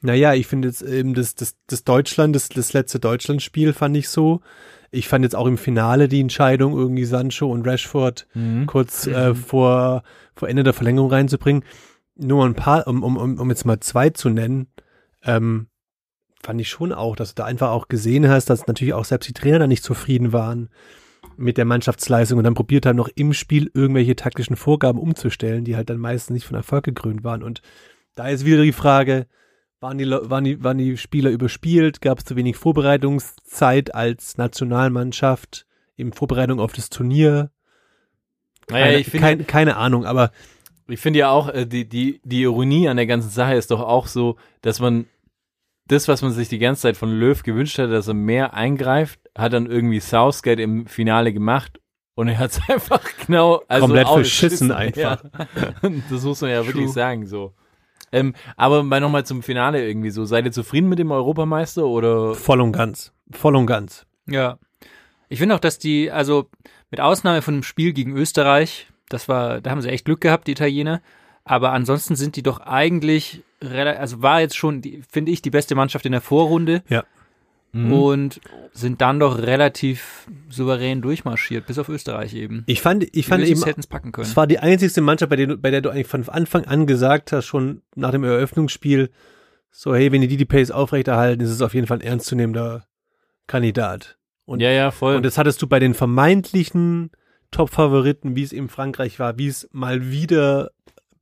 Naja, 0.00 0.34
ich 0.34 0.46
finde 0.46 0.68
jetzt 0.68 0.82
eben 0.82 1.14
das, 1.14 1.34
das, 1.34 1.56
das 1.66 1.84
Deutschland, 1.84 2.34
das, 2.34 2.48
das 2.48 2.72
letzte 2.72 2.98
Deutschlandspiel 2.98 3.72
fand 3.72 3.96
ich 3.96 4.08
so. 4.08 4.40
Ich 4.90 5.08
fand 5.08 5.24
jetzt 5.24 5.36
auch 5.36 5.46
im 5.46 5.58
Finale 5.58 6.08
die 6.08 6.20
Entscheidung, 6.20 6.76
irgendwie 6.76 7.04
Sancho 7.04 7.50
und 7.50 7.66
Rashford 7.66 8.26
kurz 8.66 9.06
äh, 9.06 9.34
vor, 9.34 10.02
vor 10.34 10.48
Ende 10.48 10.64
der 10.64 10.72
Verlängerung 10.72 11.10
reinzubringen. 11.10 11.64
Nur 12.16 12.44
ein 12.44 12.54
paar, 12.54 12.86
um, 12.86 13.02
um, 13.02 13.16
um 13.16 13.38
um 13.38 13.48
jetzt 13.50 13.64
mal 13.64 13.80
zwei 13.80 14.10
zu 14.10 14.28
nennen, 14.28 14.66
ähm, 15.22 15.68
fand 16.42 16.60
ich 16.60 16.68
schon 16.68 16.92
auch, 16.92 17.16
dass 17.16 17.34
du 17.34 17.42
da 17.42 17.44
einfach 17.44 17.70
auch 17.70 17.88
gesehen 17.88 18.28
hast, 18.28 18.50
dass 18.50 18.66
natürlich 18.66 18.94
auch 18.94 19.04
selbst 19.04 19.28
die 19.28 19.32
Trainer 19.32 19.60
da 19.60 19.66
nicht 19.66 19.84
zufrieden 19.84 20.32
waren 20.32 20.68
mit 21.36 21.56
der 21.56 21.64
Mannschaftsleistung 21.64 22.38
und 22.38 22.44
dann 22.44 22.54
probiert 22.54 22.84
haben, 22.84 22.96
noch 22.96 23.08
im 23.14 23.32
Spiel 23.32 23.70
irgendwelche 23.74 24.16
taktischen 24.16 24.56
Vorgaben 24.56 24.98
umzustellen, 24.98 25.64
die 25.64 25.76
halt 25.76 25.88
dann 25.88 25.98
meistens 25.98 26.34
nicht 26.34 26.46
von 26.46 26.56
Erfolg 26.56 26.84
gekrönt 26.84 27.24
waren. 27.24 27.42
Und 27.42 27.62
da 28.14 28.28
ist 28.28 28.44
wieder 28.44 28.62
die 28.62 28.72
Frage, 28.72 29.26
waren 29.80 29.98
die, 29.98 30.10
waren 30.10 30.44
die, 30.44 30.62
waren 30.62 30.78
die 30.78 30.96
Spieler 30.96 31.30
überspielt? 31.30 32.00
Gab 32.00 32.18
es 32.18 32.24
zu 32.24 32.36
wenig 32.36 32.56
Vorbereitungszeit 32.56 33.94
als 33.94 34.36
Nationalmannschaft 34.36 35.66
in 35.96 36.12
Vorbereitung 36.12 36.60
auf 36.60 36.72
das 36.72 36.90
Turnier? 36.90 37.50
Naja, 38.68 38.86
Keine, 38.86 38.98
ich 38.98 39.06
finde 39.08 39.26
kein, 39.26 39.46
keine 39.46 39.76
Ahnung, 39.76 40.04
aber 40.04 40.30
ich 40.88 41.00
finde 41.00 41.20
ja 41.20 41.30
auch, 41.30 41.48
äh, 41.48 41.66
die, 41.66 41.88
die, 41.88 42.20
die 42.24 42.42
Ironie 42.42 42.88
an 42.88 42.96
der 42.96 43.06
ganzen 43.06 43.30
Sache 43.30 43.54
ist 43.54 43.70
doch 43.70 43.80
auch 43.80 44.06
so, 44.06 44.36
dass 44.60 44.80
man 44.80 45.06
das, 45.92 46.08
was 46.08 46.22
man 46.22 46.32
sich 46.32 46.48
die 46.48 46.58
ganze 46.58 46.82
Zeit 46.82 46.96
von 46.96 47.12
Löw 47.12 47.42
gewünscht 47.42 47.78
hat, 47.78 47.90
dass 47.90 48.08
er 48.08 48.14
mehr 48.14 48.54
eingreift, 48.54 49.20
hat 49.36 49.52
dann 49.52 49.66
irgendwie 49.66 50.00
Southgate 50.00 50.60
im 50.60 50.86
Finale 50.86 51.32
gemacht 51.32 51.80
und 52.14 52.28
er 52.28 52.38
hat 52.38 52.50
es 52.50 52.60
einfach 52.68 53.00
genau 53.26 53.62
also 53.68 53.86
Komplett 53.86 54.08
verschissen 54.08 54.72
einfach. 54.72 55.24
Ja. 55.24 55.30
Das 56.10 56.22
muss 56.22 56.40
man 56.40 56.50
ja 56.50 56.66
wirklich 56.66 56.86
True. 56.86 56.94
sagen, 56.94 57.26
so. 57.26 57.54
Ähm, 58.10 58.34
aber 58.56 58.82
mal 58.82 59.00
nochmal 59.00 59.24
zum 59.24 59.42
Finale 59.42 59.86
irgendwie 59.86 60.10
so. 60.10 60.24
Seid 60.24 60.44
ihr 60.44 60.52
zufrieden 60.52 60.88
mit 60.88 60.98
dem 60.98 61.10
Europameister 61.10 61.86
oder? 61.86 62.34
voll 62.34 62.60
und 62.60 62.72
ganz. 62.72 63.12
Voll 63.30 63.56
und 63.56 63.66
ganz. 63.66 64.06
Ja. 64.26 64.58
Ich 65.28 65.38
finde 65.38 65.54
auch, 65.54 65.60
dass 65.60 65.78
die, 65.78 66.10
also 66.10 66.50
mit 66.90 67.00
Ausnahme 67.00 67.40
von 67.40 67.54
dem 67.54 67.62
Spiel 67.62 67.94
gegen 67.94 68.14
Österreich, 68.14 68.88
das 69.08 69.28
war, 69.28 69.62
da 69.62 69.70
haben 69.70 69.80
sie 69.80 69.88
echt 69.88 70.04
Glück 70.04 70.20
gehabt, 70.20 70.46
die 70.46 70.52
Italiener. 70.52 71.00
Aber 71.44 71.72
ansonsten 71.72 72.16
sind 72.16 72.36
die 72.36 72.42
doch 72.42 72.60
eigentlich, 72.60 73.42
also 73.70 74.22
war 74.22 74.40
jetzt 74.40 74.56
schon, 74.56 74.82
finde 75.08 75.32
ich, 75.32 75.42
die 75.42 75.50
beste 75.50 75.74
Mannschaft 75.74 76.06
in 76.06 76.12
der 76.12 76.20
Vorrunde 76.20 76.82
Ja. 76.88 77.04
Mhm. 77.74 77.92
und 77.92 78.40
sind 78.72 79.00
dann 79.00 79.18
doch 79.18 79.38
relativ 79.38 80.26
souverän 80.50 81.00
durchmarschiert, 81.00 81.66
bis 81.66 81.78
auf 81.78 81.88
Österreich 81.88 82.34
eben. 82.34 82.64
Ich 82.66 82.82
fand, 82.82 83.02
ich 83.04 83.10
Die 83.12 83.22
fand 83.22 83.42
Ösis 83.44 83.58
eben, 83.60 83.66
hätten 83.66 83.80
es 83.80 83.86
packen 83.86 84.12
können. 84.12 84.26
es 84.26 84.36
war 84.36 84.46
die 84.46 84.58
einzigste 84.58 85.00
Mannschaft, 85.00 85.30
bei 85.30 85.36
der, 85.36 85.46
du, 85.46 85.56
bei 85.56 85.70
der 85.70 85.80
du 85.80 85.88
eigentlich 85.88 86.06
von 86.06 86.28
Anfang 86.28 86.66
an 86.66 86.86
gesagt 86.86 87.32
hast, 87.32 87.46
schon 87.46 87.80
nach 87.94 88.10
dem 88.10 88.24
Eröffnungsspiel, 88.24 89.10
so, 89.70 89.94
hey, 89.94 90.12
wenn 90.12 90.20
die 90.20 90.28
die, 90.28 90.36
die 90.36 90.44
Pace 90.44 90.70
aufrechterhalten, 90.70 91.42
ist 91.42 91.48
es 91.50 91.62
auf 91.62 91.72
jeden 91.72 91.86
Fall 91.86 91.98
ein 91.98 92.02
ernstzunehmender 92.06 92.84
Kandidat. 93.46 94.18
Und, 94.44 94.60
ja, 94.60 94.70
ja, 94.70 94.90
voll. 94.90 95.16
und 95.16 95.22
das 95.24 95.38
hattest 95.38 95.62
du 95.62 95.66
bei 95.66 95.78
den 95.78 95.94
vermeintlichen 95.94 97.10
Top-Favoriten, 97.52 98.36
wie 98.36 98.42
es 98.42 98.52
eben 98.52 98.68
Frankreich 98.68 99.18
war, 99.18 99.38
wie 99.38 99.46
es 99.46 99.68
mal 99.72 100.10
wieder 100.10 100.72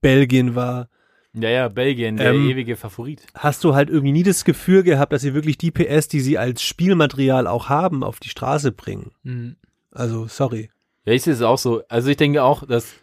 Belgien 0.00 0.56
war, 0.56 0.88
ja, 1.34 1.48
ja, 1.50 1.68
Belgien, 1.68 2.16
der 2.16 2.32
Ähm, 2.32 2.48
ewige 2.48 2.76
Favorit. 2.76 3.26
hast 3.34 3.62
du 3.64 3.74
halt 3.74 3.88
irgendwie 3.90 4.12
nie 4.12 4.22
das 4.22 4.44
Gefühl 4.44 4.82
gehabt, 4.82 5.12
dass 5.12 5.22
sie 5.22 5.34
wirklich 5.34 5.58
die 5.58 5.70
PS, 5.70 6.08
die 6.08 6.20
sie 6.20 6.38
als 6.38 6.62
Spielmaterial 6.62 7.46
auch 7.46 7.68
haben, 7.68 8.02
auf 8.02 8.18
die 8.20 8.28
Straße 8.30 8.72
bringen. 8.72 9.12
Mhm. 9.22 9.56
Also, 9.92 10.26
sorry. 10.26 10.70
Ja, 11.04 11.12
ich 11.12 11.22
sehe 11.22 11.32
es 11.34 11.42
auch 11.42 11.58
so. 11.58 11.82
Also 11.88 12.08
ich 12.10 12.16
denke 12.16 12.42
auch, 12.42 12.66
dass 12.66 12.94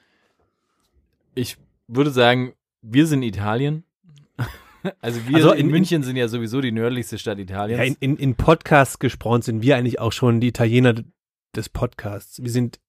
ich 1.36 1.58
würde 1.88 2.12
sagen, 2.12 2.54
wir 2.82 3.08
sind 3.08 3.24
Italien. 3.24 3.84
Also 5.02 5.28
wir 5.28 5.36
Also 5.36 5.52
in, 5.52 5.62
in- 5.66 5.68
München 5.72 6.04
sind 6.04 6.16
ja 6.16 6.28
sowieso 6.30 6.62
die 6.62 6.72
nördlichste 6.72 7.18
Stadt 7.18 7.40
Italiens. 7.40 7.78
Ja, 7.80 7.84
in, 7.84 7.96
in, 8.00 8.16
in 8.16 8.36
Podcasts 8.36 9.00
gesprochen 9.00 9.42
sind 9.42 9.62
wir 9.62 9.76
eigentlich 9.76 10.00
auch 10.00 10.14
schon 10.14 10.40
die 10.40 10.48
Italiener 10.48 10.94
des 11.56 11.68
Podcasts. 11.68 12.42
Wir 12.42 12.52
sind 12.52 12.80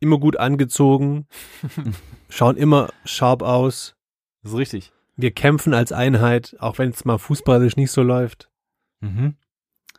immer 0.00 0.18
gut 0.18 0.36
angezogen, 0.38 1.26
schauen 2.30 2.56
immer 2.56 2.88
sharp 3.04 3.42
aus. 3.42 3.96
Das 4.42 4.52
ist 4.52 4.58
richtig. 4.58 4.92
Wir 5.16 5.30
kämpfen 5.30 5.74
als 5.74 5.92
Einheit, 5.92 6.56
auch 6.58 6.78
wenn 6.78 6.90
es 6.90 7.04
mal 7.04 7.18
fußballisch 7.18 7.76
nicht 7.76 7.90
so 7.90 8.02
läuft. 8.02 8.48
Mhm. 9.00 9.34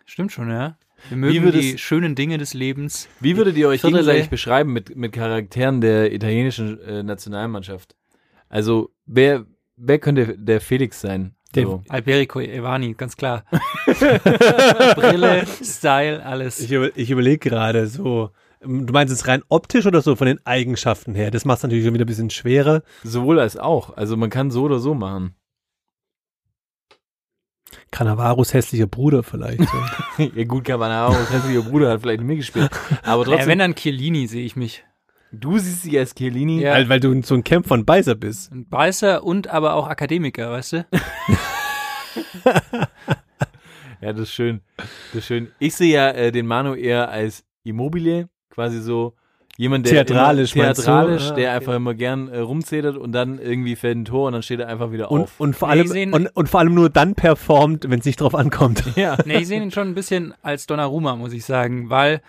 Stimmt 0.05 0.31
schon, 0.31 0.49
ja. 0.49 0.77
Wir 1.09 1.17
mögen 1.17 1.43
würde 1.43 1.59
die 1.59 1.77
schönen 1.77 2.15
Dinge 2.15 2.37
des 2.37 2.53
Lebens. 2.53 3.07
Wie 3.19 3.35
würdet 3.37 3.57
ihr 3.57 3.67
euch 3.67 3.81
gegenseitig 3.81 4.29
beschreiben 4.29 4.71
mit, 4.73 4.95
mit 4.95 5.11
Charakteren 5.13 5.81
der 5.81 6.13
italienischen 6.13 6.79
äh, 6.81 7.03
Nationalmannschaft? 7.03 7.95
Also, 8.49 8.91
wer, 9.05 9.45
wer 9.75 9.99
könnte 9.99 10.37
der 10.37 10.61
Felix 10.61 11.01
sein? 11.01 11.35
Der- 11.55 11.65
So. 11.65 11.83
Alberico 11.89 12.39
Evani, 12.39 12.93
ganz 12.93 13.15
klar. 13.17 13.43
Brille, 13.85 15.45
Style, 15.63 16.25
alles. 16.25 16.59
Ich, 16.59 16.71
über, 16.71 16.95
ich 16.97 17.09
überlege 17.11 17.49
gerade 17.49 17.87
so, 17.87 18.31
du 18.63 18.93
meinst 18.93 19.13
es 19.13 19.27
rein 19.27 19.43
optisch 19.49 19.85
oder 19.85 20.01
so 20.01 20.15
von 20.15 20.27
den 20.27 20.45
Eigenschaften 20.45 21.15
her? 21.15 21.31
Das 21.31 21.45
macht 21.45 21.57
es 21.57 21.63
natürlich 21.63 21.85
schon 21.85 21.93
wieder 21.93 22.05
ein 22.05 22.07
bisschen 22.07 22.29
schwerer. 22.29 22.81
Sowohl 23.03 23.39
als 23.39 23.57
auch. 23.57 23.95
Also, 23.97 24.17
man 24.17 24.29
kann 24.29 24.51
so 24.51 24.63
oder 24.63 24.79
so 24.79 24.93
machen. 24.93 25.35
Cannavaros 27.91 28.53
hässlicher 28.53 28.87
Bruder 28.87 29.23
vielleicht. 29.23 29.61
So. 30.17 30.23
ja, 30.35 30.43
gut, 30.45 30.65
Cabanaro, 30.65 31.15
das 31.31 31.49
ihr 31.49 31.61
Bruder 31.61 31.91
hat 31.91 32.01
vielleicht 32.01 32.21
mitgespielt. 32.21 32.69
Aber 33.03 33.23
Ja, 33.23 33.29
trotzdem, 33.31 33.49
wenn 33.49 33.59
dann 33.59 33.75
Chiellini 33.75 34.27
sehe 34.27 34.45
ich 34.45 34.55
mich. 34.55 34.83
du 35.31 35.57
siehst 35.57 35.85
dich 35.85 35.97
als 35.97 36.13
Chiellini. 36.15 36.61
Ja. 36.61 36.73
weil, 36.73 36.89
weil 36.89 36.99
du 36.99 37.21
so 37.23 37.33
ein 37.35 37.43
Camp 37.43 37.67
von 37.67 37.85
Beiser 37.85 38.15
bist. 38.15 38.51
Ein 38.51 38.67
Beißer 38.67 39.23
und 39.23 39.47
aber 39.47 39.73
auch 39.73 39.87
Akademiker, 39.87 40.51
weißt 40.51 40.73
du? 40.73 40.85
Ja, 44.01 44.11
das 44.11 44.23
ist 44.23 44.33
schön. 44.33 44.59
Das 44.77 45.19
ist 45.19 45.27
schön. 45.27 45.51
Ich 45.59 45.75
sehe 45.75 45.93
ja 45.93 46.09
äh, 46.09 46.31
den 46.33 46.45
Manu 46.45 46.75
eher 46.75 47.09
als 47.09 47.45
Immobile, 47.63 48.27
quasi 48.53 48.79
so 48.81 49.13
jemand, 49.57 49.85
der 49.85 50.05
Theatralisch, 50.05 50.55
immer, 50.55 50.73
theatralisch, 50.73 51.27
der 51.29 51.33
okay. 51.33 51.47
einfach 51.47 51.73
immer 51.75 51.93
gern 51.93 52.27
äh, 52.29 52.39
rumzedert 52.39 52.97
und 52.97 53.11
dann 53.11 53.39
irgendwie 53.39 53.75
fällt 53.75 53.97
ein 53.97 54.05
Tor 54.05 54.27
und 54.27 54.33
dann 54.33 54.41
steht 54.43 54.59
er 54.59 54.67
einfach 54.67 54.91
wieder 54.91 55.11
Und, 55.11 55.21
auf. 55.23 55.39
und, 55.39 55.55
vor 55.55 55.73
Nee, 55.73 55.81
allem, 55.81 56.13
und, 56.13 56.27
und 56.35 56.49
vor 56.49 56.59
allem 56.59 56.73
nur 56.73 56.89
dann 56.89 57.15
performt, 57.15 57.89
wenn 57.89 57.99
es 57.99 58.05
nicht 58.05 58.21
drauf 58.21 58.35
ankommt. 58.35 58.83
ja. 58.95 59.17
Nee, 59.25 59.39
ich 59.39 59.47
sehe 59.47 59.61
ihn 59.61 59.71
schon 59.71 59.87
ein 59.89 59.95
bisschen 59.95 60.33
als 60.41 60.65
Donnarumma, 60.65 61.15
muss 61.15 61.33
ich 61.33 61.45
sagen, 61.45 61.89
weil 61.89 62.21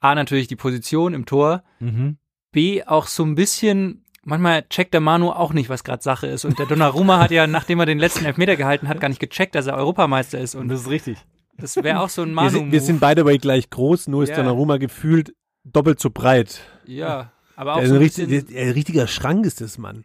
A, 0.00 0.14
natürlich 0.14 0.46
die 0.48 0.56
Position 0.56 1.14
im 1.14 1.26
Tor, 1.26 1.62
Mhm. 1.80 2.16
B, 2.52 2.82
auch 2.84 3.06
so 3.06 3.24
ein 3.24 3.34
bisschen, 3.34 4.04
manchmal 4.24 4.62
checkt 4.68 4.92
der 4.92 5.00
Manu 5.00 5.30
auch 5.30 5.52
nicht, 5.54 5.68
was 5.70 5.84
gerade 5.84 6.02
Sache 6.02 6.26
ist. 6.26 6.44
Und 6.44 6.58
der 6.58 6.66
Donnarumma 6.66 7.18
hat 7.18 7.30
ja, 7.30 7.46
nachdem 7.46 7.80
er 7.80 7.86
den 7.86 7.98
letzten 7.98 8.24
Elfmeter 8.26 8.56
gehalten 8.56 8.88
hat, 8.88 9.00
gar 9.00 9.08
nicht 9.08 9.20
gecheckt, 9.20 9.54
dass 9.54 9.66
er 9.68 9.76
Europameister 9.78 10.38
ist. 10.38 10.54
Und 10.54 10.68
das 10.68 10.82
ist 10.82 10.90
richtig. 10.90 11.16
das 11.56 11.76
wäre 11.76 12.00
auch 12.00 12.08
so 12.10 12.22
ein 12.22 12.28
Wir 12.28 12.34
manu 12.34 12.50
sind, 12.50 12.72
wir 12.72 12.80
sind 12.82 13.00
beide 13.00 13.22
aber 13.22 13.36
gleich 13.38 13.70
groß, 13.70 14.08
nur 14.08 14.22
ist 14.24 14.28
Ja. 14.30 14.36
Donnarumma 14.36 14.76
gefühlt 14.76 15.32
doppelt 15.64 16.00
so 16.00 16.10
breit. 16.10 16.60
Ja, 16.86 17.32
aber 17.56 17.74
auch 17.74 17.78
Der 17.78 17.88
so 17.88 17.94
ein, 17.94 18.00
richtig, 18.00 18.28
bisschen, 18.28 18.54
der, 18.54 18.62
ein 18.64 18.70
richtiger 18.72 19.06
Schrank 19.06 19.44
ist 19.46 19.60
das, 19.60 19.78
Mann. 19.78 20.04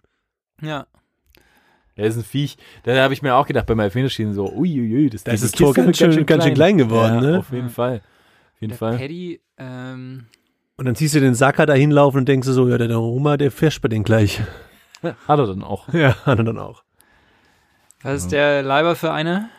ja. 0.62 0.86
Er 2.00 2.06
ist 2.06 2.16
ein 2.16 2.24
Viech. 2.24 2.58
Da 2.84 2.96
habe 3.02 3.16
ich 3.16 3.24
mir 3.24 3.34
auch 3.34 3.48
gedacht 3.48 3.66
beim 3.66 3.80
Elfmeterschießen 3.80 4.32
so, 4.36 4.54
uiuiui, 4.54 5.10
das 5.10 5.24
Da 5.24 5.32
ist 5.32 5.44
das 5.44 5.52
Tor 5.52 5.74
ganz 5.74 5.98
schön- 5.98 6.28
ganz 6.28 6.44
schön 6.44 6.54
klein 6.54 6.78
geworden, 6.78 7.16
ja, 7.16 7.22
ne? 7.32 7.40
Auf 7.40 7.52
jeden 7.52 7.70
Fall. 7.70 8.02
Auf 8.54 8.62
jeden 8.62 8.70
Der 8.70 8.78
Fall. 8.78 8.98
Paddy, 9.00 9.42
ähm, 9.58 10.28
Und 10.76 10.86
dann 10.86 10.94
siehst 10.94 11.16
du 11.16 11.20
den 11.20 11.34
Saka 11.34 11.66
da 11.66 11.74
hinlaufen 11.74 12.20
und 12.20 12.28
denkst 12.28 12.46
du 12.46 12.54
so, 12.54 12.70
ja, 12.70 12.78
der 12.78 12.88
Donnarumma, 12.88 13.36
der 13.38 13.50
fischt 13.50 13.82
bei 13.82 13.88
den 13.88 14.04
gleich. 14.04 14.40
Hat 15.02 15.40
er 15.40 15.48
dann 15.48 15.64
auch. 15.64 15.92
Ja, 15.92 16.16
hat 16.24 16.38
er 16.38 16.44
dann 16.44 16.60
auch. 16.60 16.84
was 18.04 18.22
ist 18.24 18.32
der 18.32 18.62
Leiber 18.62 18.96
für 18.96 19.12
eine? 19.12 19.50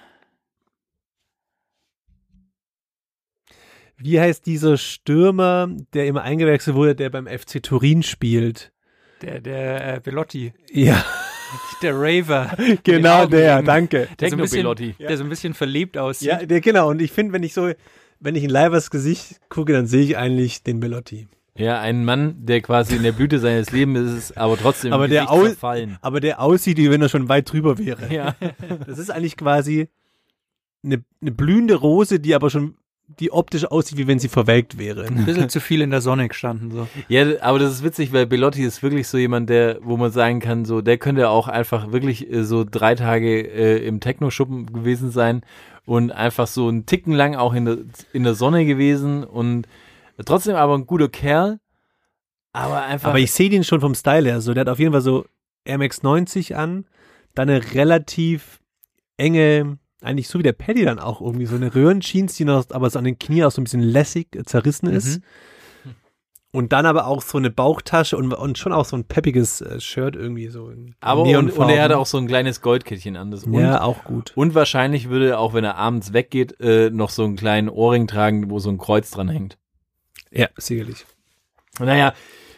Wie 3.98 4.20
heißt 4.20 4.46
dieser 4.46 4.76
Stürmer, 4.76 5.68
der 5.92 6.06
immer 6.06 6.22
eingewechselt 6.22 6.76
wurde, 6.76 6.94
der 6.94 7.10
beim 7.10 7.26
FC 7.26 7.62
Turin 7.62 8.02
spielt? 8.02 8.72
Der, 9.22 9.40
der 9.40 9.96
äh, 9.96 10.00
Belotti, 10.00 10.52
Ja, 10.72 11.04
der 11.82 11.94
Raver. 11.96 12.56
genau 12.84 13.26
der, 13.26 13.62
danke. 13.62 14.08
Der 14.20 14.30
so, 14.30 14.36
ein 14.36 14.42
bisschen, 14.42 14.94
der 15.00 15.16
so 15.16 15.24
ein 15.24 15.28
bisschen 15.30 15.54
verlebt 15.54 15.98
aussieht. 15.98 16.28
Ja, 16.28 16.46
der, 16.46 16.60
genau. 16.60 16.90
Und 16.90 17.02
ich 17.02 17.10
finde, 17.10 17.32
wenn 17.32 17.42
ich 17.42 17.52
so, 17.54 17.72
wenn 18.20 18.36
ich 18.36 18.44
in 18.44 18.50
Leivers 18.50 18.90
Gesicht 18.90 19.40
gucke, 19.48 19.72
dann 19.72 19.86
sehe 19.86 20.02
ich 20.02 20.16
eigentlich 20.16 20.62
den 20.62 20.78
Belotti. 20.78 21.26
Ja, 21.56 21.80
ein 21.80 22.04
Mann, 22.04 22.36
der 22.46 22.60
quasi 22.60 22.94
in 22.94 23.02
der 23.02 23.10
Blüte 23.10 23.40
seines 23.40 23.72
Lebens 23.72 24.12
ist, 24.12 24.38
aber 24.38 24.56
trotzdem 24.56 24.92
Aber 24.92 25.06
im 25.06 25.10
der 25.10 25.22
Gesicht 25.22 25.40
Au- 25.40 25.44
verfallen. 25.46 25.98
Aber 26.02 26.20
der 26.20 26.40
aussieht, 26.40 26.76
wie 26.78 26.88
wenn 26.88 27.02
er 27.02 27.08
schon 27.08 27.28
weit 27.28 27.50
drüber 27.50 27.78
wäre. 27.78 28.14
Ja. 28.14 28.36
Das 28.86 28.98
ist 29.00 29.10
eigentlich 29.10 29.36
quasi 29.36 29.88
eine, 30.84 31.02
eine 31.20 31.32
blühende 31.32 31.74
Rose, 31.74 32.20
die 32.20 32.36
aber 32.36 32.50
schon, 32.50 32.76
die 33.08 33.32
optisch 33.32 33.64
aussieht, 33.64 33.96
wie 33.96 34.06
wenn 34.06 34.18
sie 34.18 34.28
verwelkt 34.28 34.78
wäre. 34.78 35.04
Ein 35.04 35.24
bisschen 35.24 35.48
zu 35.48 35.60
viel 35.60 35.80
in 35.80 35.90
der 35.90 36.02
Sonne 36.02 36.28
gestanden. 36.28 36.70
So. 36.70 36.88
Ja, 37.08 37.24
aber 37.40 37.58
das 37.58 37.72
ist 37.72 37.82
witzig, 37.82 38.12
weil 38.12 38.26
Belotti 38.26 38.62
ist 38.62 38.82
wirklich 38.82 39.08
so 39.08 39.16
jemand, 39.16 39.48
der, 39.48 39.78
wo 39.82 39.96
man 39.96 40.10
sagen 40.10 40.40
kann, 40.40 40.64
so, 40.64 40.82
der 40.82 40.98
könnte 40.98 41.30
auch 41.30 41.48
einfach 41.48 41.90
wirklich 41.90 42.30
äh, 42.30 42.44
so 42.44 42.64
drei 42.64 42.94
Tage 42.94 43.40
äh, 43.40 43.86
im 43.86 44.00
Techno-Schuppen 44.00 44.72
gewesen 44.72 45.10
sein 45.10 45.42
und 45.86 46.12
einfach 46.12 46.46
so 46.46 46.68
einen 46.68 46.84
Ticken 46.84 47.14
lang 47.14 47.34
auch 47.34 47.54
in 47.54 47.64
der, 47.64 47.78
in 48.12 48.24
der 48.24 48.34
Sonne 48.34 48.66
gewesen 48.66 49.24
und 49.24 49.66
trotzdem 50.24 50.54
aber 50.54 50.76
ein 50.76 50.86
guter 50.86 51.08
Kerl, 51.08 51.60
aber 52.52 52.82
einfach. 52.82 53.10
Aber 53.10 53.18
ich 53.18 53.32
sehe 53.32 53.50
den 53.50 53.64
schon 53.64 53.80
vom 53.80 53.94
Style 53.94 54.28
her. 54.28 54.40
So, 54.40 54.52
der 54.52 54.62
hat 54.62 54.68
auf 54.68 54.78
jeden 54.78 54.92
Fall 54.92 55.00
so 55.00 55.24
Air 55.64 55.78
Max 55.78 56.02
90 56.02 56.56
an, 56.56 56.84
dann 57.34 57.48
eine 57.48 57.74
relativ 57.74 58.60
enge, 59.16 59.78
eigentlich 60.02 60.28
so 60.28 60.38
wie 60.38 60.44
der 60.44 60.52
Paddy 60.52 60.84
dann 60.84 60.98
auch 60.98 61.20
irgendwie, 61.20 61.46
so 61.46 61.56
eine 61.56 61.74
Röhrenjeans, 61.74 62.36
die 62.36 62.44
noch, 62.44 62.64
aber 62.70 62.88
so 62.90 62.98
an 62.98 63.04
den 63.04 63.18
Knien 63.18 63.44
auch 63.44 63.50
so 63.50 63.60
ein 63.60 63.64
bisschen 63.64 63.82
lässig 63.82 64.34
äh, 64.36 64.44
zerrissen 64.44 64.88
ist. 64.88 65.20
Und 66.50 66.72
dann 66.72 66.86
aber 66.86 67.06
auch 67.06 67.20
so 67.20 67.36
eine 67.36 67.50
Bauchtasche 67.50 68.16
und, 68.16 68.32
und 68.32 68.56
schon 68.56 68.72
auch 68.72 68.86
so 68.86 68.96
ein 68.96 69.04
peppiges 69.04 69.60
äh, 69.60 69.80
Shirt 69.80 70.16
irgendwie 70.16 70.48
so. 70.48 70.72
Aber 71.00 71.22
und, 71.22 71.50
und 71.50 71.68
er 71.68 71.82
hat 71.82 71.92
auch 71.92 72.06
so 72.06 72.16
ein 72.16 72.26
kleines 72.26 72.62
Goldkettchen 72.62 73.16
an. 73.16 73.30
Das 73.30 73.44
und, 73.44 73.52
Ja, 73.54 73.82
auch 73.82 74.04
gut. 74.04 74.32
und 74.34 74.54
wahrscheinlich 74.54 75.10
würde 75.10 75.28
er 75.28 75.40
auch, 75.40 75.52
wenn 75.52 75.64
er 75.64 75.76
abends 75.76 76.14
weggeht, 76.14 76.58
äh, 76.60 76.88
noch 76.90 77.10
so 77.10 77.24
einen 77.24 77.36
kleinen 77.36 77.68
Ohrring 77.68 78.06
tragen, 78.06 78.50
wo 78.50 78.58
so 78.60 78.70
ein 78.70 78.78
Kreuz 78.78 79.10
dran 79.10 79.28
hängt. 79.28 79.58
Ja, 80.30 80.48
sicherlich. 80.56 81.04
Naja, 81.78 82.14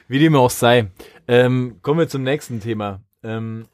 wie 0.06 0.20
dem 0.20 0.36
auch 0.36 0.50
sei. 0.50 0.90
Ähm, 1.26 1.78
kommen 1.82 1.98
wir 1.98 2.08
zum 2.08 2.22
nächsten 2.22 2.60
Thema. 2.60 3.00
Ähm, 3.24 3.66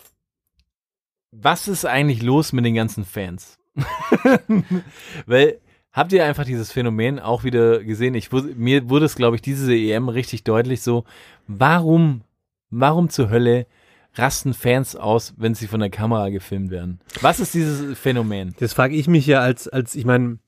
was 1.31 1.69
ist 1.69 1.85
eigentlich 1.85 2.23
los 2.23 2.53
mit 2.53 2.65
den 2.65 2.75
ganzen 2.75 3.05
Fans? 3.05 3.56
Weil, 5.27 5.61
habt 5.93 6.13
ihr 6.13 6.25
einfach 6.25 6.45
dieses 6.45 6.73
Phänomen 6.73 7.19
auch 7.19 7.45
wieder 7.45 7.83
gesehen? 7.83 8.15
Ich, 8.15 8.31
mir 8.33 8.89
wurde 8.89 9.07
es, 9.07 9.17
glaube 9.17 9.37
ich, 9.37 9.43
diese 9.43 9.75
EM 9.75 10.09
richtig 10.09 10.45
deutlich 10.45 10.83
so, 10.83 11.05
warum, 11.47 12.23
warum 12.71 13.09
zur 13.09 13.31
Hölle 13.31 13.67
rasten 14.15 14.55
Fans 14.55 14.97
aus, 14.97 15.35
wenn 15.37 15.55
sie 15.55 15.67
von 15.67 15.81
der 15.81 15.91
Kamera 15.91 16.31
gefilmt 16.31 16.71
werden? 16.71 17.01
Was 17.21 17.41
ist 17.41 17.55
dieses 17.55 17.99
Phänomen? 17.99 18.55
Das 18.59 18.73
frage 18.73 18.97
ich 18.97 19.09
mich 19.09 19.27
ja 19.27 19.41
als, 19.41 19.69
als 19.69 19.95
ich 19.95 20.05
meine, 20.05 20.39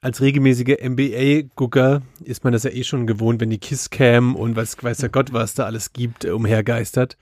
als 0.00 0.20
regelmäßiger 0.20 0.76
NBA-Gucker 0.82 2.02
ist 2.22 2.44
man 2.44 2.52
das 2.52 2.62
ja 2.62 2.70
eh 2.70 2.84
schon 2.84 3.06
gewohnt, 3.06 3.40
wenn 3.40 3.50
die 3.50 3.58
Kisscam 3.58 4.36
und 4.36 4.56
was 4.56 4.82
weiß 4.82 4.98
der 4.98 5.08
Gott, 5.08 5.32
was 5.32 5.54
da 5.54 5.64
alles 5.64 5.92
gibt, 5.92 6.24
äh, 6.24 6.30
umhergeistert. 6.30 7.16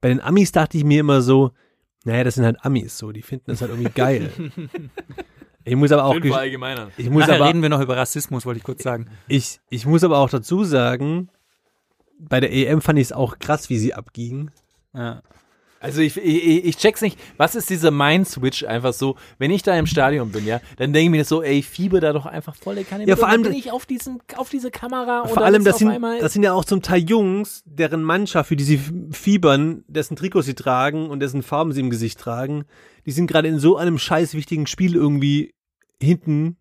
Bei 0.00 0.08
den 0.08 0.20
Amis 0.20 0.52
dachte 0.52 0.78
ich 0.78 0.84
mir 0.84 1.00
immer 1.00 1.22
so, 1.22 1.52
naja, 2.06 2.24
das 2.24 2.36
sind 2.36 2.44
halt 2.44 2.64
Amis 2.64 2.96
so, 2.96 3.10
die 3.12 3.22
finden 3.22 3.46
das 3.48 3.60
halt 3.60 3.70
irgendwie 3.72 3.92
geil. 3.92 4.30
Ich 5.68 5.74
muss 5.74 5.90
aber 5.90 6.04
auch, 6.04 6.14
verallgemeinern. 6.14 6.92
ich 6.96 7.10
muss 7.10 7.22
Nachher 7.22 7.40
aber, 7.40 7.48
reden 7.48 7.60
wir 7.60 7.68
noch 7.68 7.80
über 7.80 7.96
Rassismus, 7.96 8.46
wollte 8.46 8.58
ich 8.58 8.62
kurz 8.62 8.84
sagen. 8.84 9.08
ich, 9.26 9.58
ich 9.68 9.84
muss 9.84 10.04
aber 10.04 10.18
auch 10.18 10.30
dazu 10.30 10.62
sagen, 10.62 11.28
bei 12.20 12.38
der 12.38 12.52
EM 12.52 12.80
fand 12.80 13.00
ich 13.00 13.06
es 13.06 13.12
auch 13.12 13.40
krass, 13.40 13.68
wie 13.68 13.76
sie 13.76 13.92
abging. 13.92 14.52
Ja. 14.94 15.22
Also 15.86 16.00
ich, 16.00 16.16
ich, 16.16 16.64
ich 16.64 16.76
check's 16.76 17.00
nicht. 17.00 17.16
Was 17.36 17.54
ist 17.54 17.70
dieser 17.70 17.92
Mind-Switch 17.92 18.64
einfach 18.64 18.92
so? 18.92 19.16
Wenn 19.38 19.52
ich 19.52 19.62
da 19.62 19.78
im 19.78 19.86
Stadion 19.86 20.32
bin, 20.32 20.44
ja, 20.44 20.60
dann 20.78 20.92
denke 20.92 21.04
ich 21.04 21.10
mir 21.20 21.24
so, 21.24 21.42
ey, 21.44 21.62
fieber 21.62 22.00
da 22.00 22.12
doch 22.12 22.26
einfach 22.26 22.56
volle 22.56 22.82
Kanne. 22.82 23.04
Ja, 23.04 23.14
mit 23.14 23.18
vor 23.20 23.28
allem- 23.28 23.42
bin 23.42 23.52
ich 23.54 23.70
auf 23.70 23.86
diesen, 23.86 24.20
auf 24.36 24.50
diese 24.50 24.72
Kamera 24.72 25.20
und 25.20 25.30
Vor 25.30 25.44
allem, 25.44 25.62
das 25.62 25.78
sind, 25.78 26.02
das 26.20 26.32
sind 26.32 26.42
ja 26.42 26.52
auch 26.54 26.64
zum 26.64 26.82
Teil 26.82 27.08
Jungs, 27.08 27.62
deren 27.66 28.02
Mannschaft, 28.02 28.48
für 28.48 28.56
die 28.56 28.64
sie 28.64 28.80
fiebern, 29.12 29.84
dessen 29.86 30.16
Trikots 30.16 30.46
sie 30.46 30.54
tragen 30.54 31.08
und 31.08 31.20
dessen 31.20 31.44
Farben 31.44 31.70
sie 31.72 31.80
im 31.80 31.90
Gesicht 31.90 32.18
tragen, 32.18 32.64
die 33.06 33.12
sind 33.12 33.28
gerade 33.28 33.46
in 33.46 33.60
so 33.60 33.76
einem 33.76 33.98
scheiß 33.98 34.34
wichtigen 34.34 34.66
Spiel 34.66 34.96
irgendwie 34.96 35.54
hinten 36.02 36.56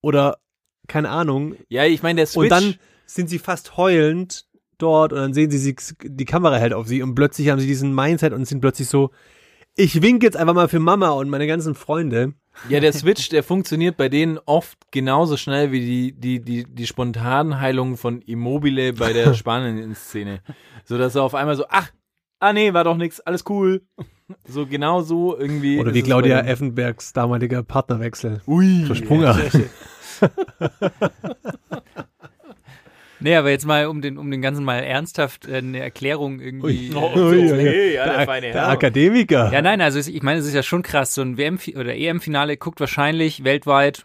oder 0.00 0.38
keine 0.86 1.08
Ahnung. 1.08 1.56
ja, 1.68 1.84
ich 1.84 2.02
meine 2.04 2.18
der 2.18 2.26
Switch. 2.26 2.44
Und 2.44 2.48
dann 2.50 2.74
sind 3.06 3.28
sie 3.28 3.40
fast 3.40 3.76
heulend 3.76 4.46
dort 4.78 5.12
und 5.12 5.18
dann 5.18 5.34
sehen 5.34 5.50
sie, 5.50 5.58
sie 5.58 5.76
die 6.02 6.24
Kamera 6.24 6.56
hält 6.56 6.72
auf 6.72 6.86
sie 6.86 7.02
und 7.02 7.14
plötzlich 7.14 7.48
haben 7.48 7.60
sie 7.60 7.66
diesen 7.66 7.94
Mindset 7.94 8.32
und 8.32 8.46
sind 8.46 8.60
plötzlich 8.60 8.88
so, 8.88 9.10
ich 9.74 10.02
winke 10.02 10.26
jetzt 10.26 10.36
einfach 10.36 10.54
mal 10.54 10.68
für 10.68 10.80
Mama 10.80 11.10
und 11.10 11.28
meine 11.28 11.46
ganzen 11.46 11.74
Freunde. 11.74 12.32
ja, 12.68 12.80
der 12.80 12.92
Switch, 12.92 13.28
der 13.28 13.42
funktioniert 13.42 13.96
bei 13.96 14.08
denen 14.08 14.38
oft 14.46 14.78
genauso 14.90 15.36
schnell 15.36 15.72
wie 15.72 15.80
die 15.80 16.12
die 16.12 16.40
die 16.40 16.64
die 16.64 16.86
Spontanheilung 16.86 17.96
von 17.96 18.22
Immobile 18.22 18.92
bei 18.92 19.12
der 19.12 19.34
Spanien-Szene, 19.34 20.40
so 20.84 20.96
dass 20.98 21.14
er 21.14 21.22
auf 21.22 21.34
einmal 21.34 21.56
so, 21.56 21.64
ach, 21.68 21.90
ah 22.40 22.52
nee, 22.52 22.72
war 22.72 22.84
doch 22.84 22.96
nix, 22.96 23.20
alles 23.20 23.44
cool. 23.48 23.82
So 24.48 24.66
genau 24.66 25.02
so 25.02 25.38
irgendwie. 25.38 25.78
Oder 25.78 25.94
wie 25.94 26.02
Claudia. 26.02 26.40
Effenbergs 26.40 27.12
damaliger 27.12 27.62
Partnerwechsel. 27.62 28.40
Ui. 28.48 28.84
Versprungen. 28.84 29.32
Nee, 33.20 33.34
aber 33.36 33.50
jetzt 33.50 33.66
mal, 33.66 33.86
um 33.86 34.00
den, 34.02 34.18
um 34.18 34.30
den 34.30 34.42
ganzen 34.42 34.64
mal 34.64 34.78
ernsthaft 34.80 35.46
äh, 35.48 35.56
eine 35.56 35.80
Erklärung 35.80 36.40
irgendwie. 36.40 36.92
Oh, 36.94 37.12
äh, 37.14 37.18
Ui, 37.18 37.22
ui, 37.38 37.38
ui. 37.44 37.52
okay, 37.52 37.94
ja, 37.94 38.04
der 38.04 38.16
der, 38.18 38.26
feine 38.26 38.52
der. 38.52 38.68
Akademiker. 38.68 39.52
Ja, 39.52 39.62
nein, 39.62 39.80
also 39.80 39.98
ich 39.98 40.22
meine, 40.22 40.40
es 40.40 40.46
ist 40.46 40.54
ja 40.54 40.62
schon 40.62 40.82
krass. 40.82 41.14
So 41.14 41.22
ein 41.22 41.36
WM- 41.38 41.58
oder 41.76 41.94
EM-Finale 41.94 42.56
guckt 42.56 42.80
wahrscheinlich 42.80 43.44
weltweit 43.44 44.04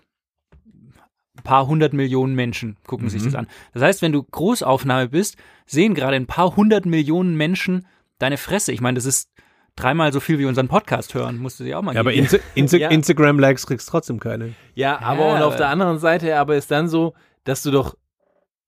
ein 1.38 1.44
paar 1.44 1.68
hundert 1.68 1.94
Millionen 1.94 2.36
Menschen 2.36 2.78
gucken 2.86 3.10
sich 3.10 3.24
das 3.24 3.36
an. 3.36 3.48
Das 3.74 3.82
heißt, 3.84 4.02
wenn 4.02 4.12
du 4.12 4.22
Großaufnahme 4.24 5.08
bist, 5.10 5.38
sehen 5.66 5.96
gerade 5.96 6.16
ein 6.16 6.28
paar 6.28 6.56
hundert 6.56 6.86
Millionen 6.86 7.36
Menschen 7.36 7.88
deine 8.20 8.38
Fresse. 8.38 8.72
Ich 8.74 8.82
meine, 8.82 8.96
das 8.96 9.06
ist 9.06 9.30
dreimal 9.76 10.12
so 10.12 10.20
viel 10.20 10.38
wie 10.40 10.46
unseren 10.46 10.68
Podcast 10.68 11.14
hören, 11.14 11.38
musst 11.38 11.60
du 11.60 11.64
dir 11.64 11.80
auch 11.80 11.82
mal 11.82 11.96
Ja, 11.96 12.02
aber 12.02 12.12
geben. 12.12 12.24
Insta 12.26 12.38
Insta 12.56 12.78
Ja. 12.78 12.90
Instagram-Likes 12.90 13.66
kriegst 13.66 13.88
du 13.88 13.92
trotzdem 13.92 14.20
keine. 14.20 14.54
Ja, 14.76 15.00
aber 15.00 15.30
und 15.32 15.38
aber- 15.38 15.48
auf 15.48 15.56
der 15.56 15.70
anderen 15.70 15.98
Seite 16.00 16.38
aber 16.38 16.58
ist 16.58 16.70
dann 16.70 16.90
so, 16.90 17.14
dass 17.46 17.64
du 17.64 17.72
doch, 17.72 17.96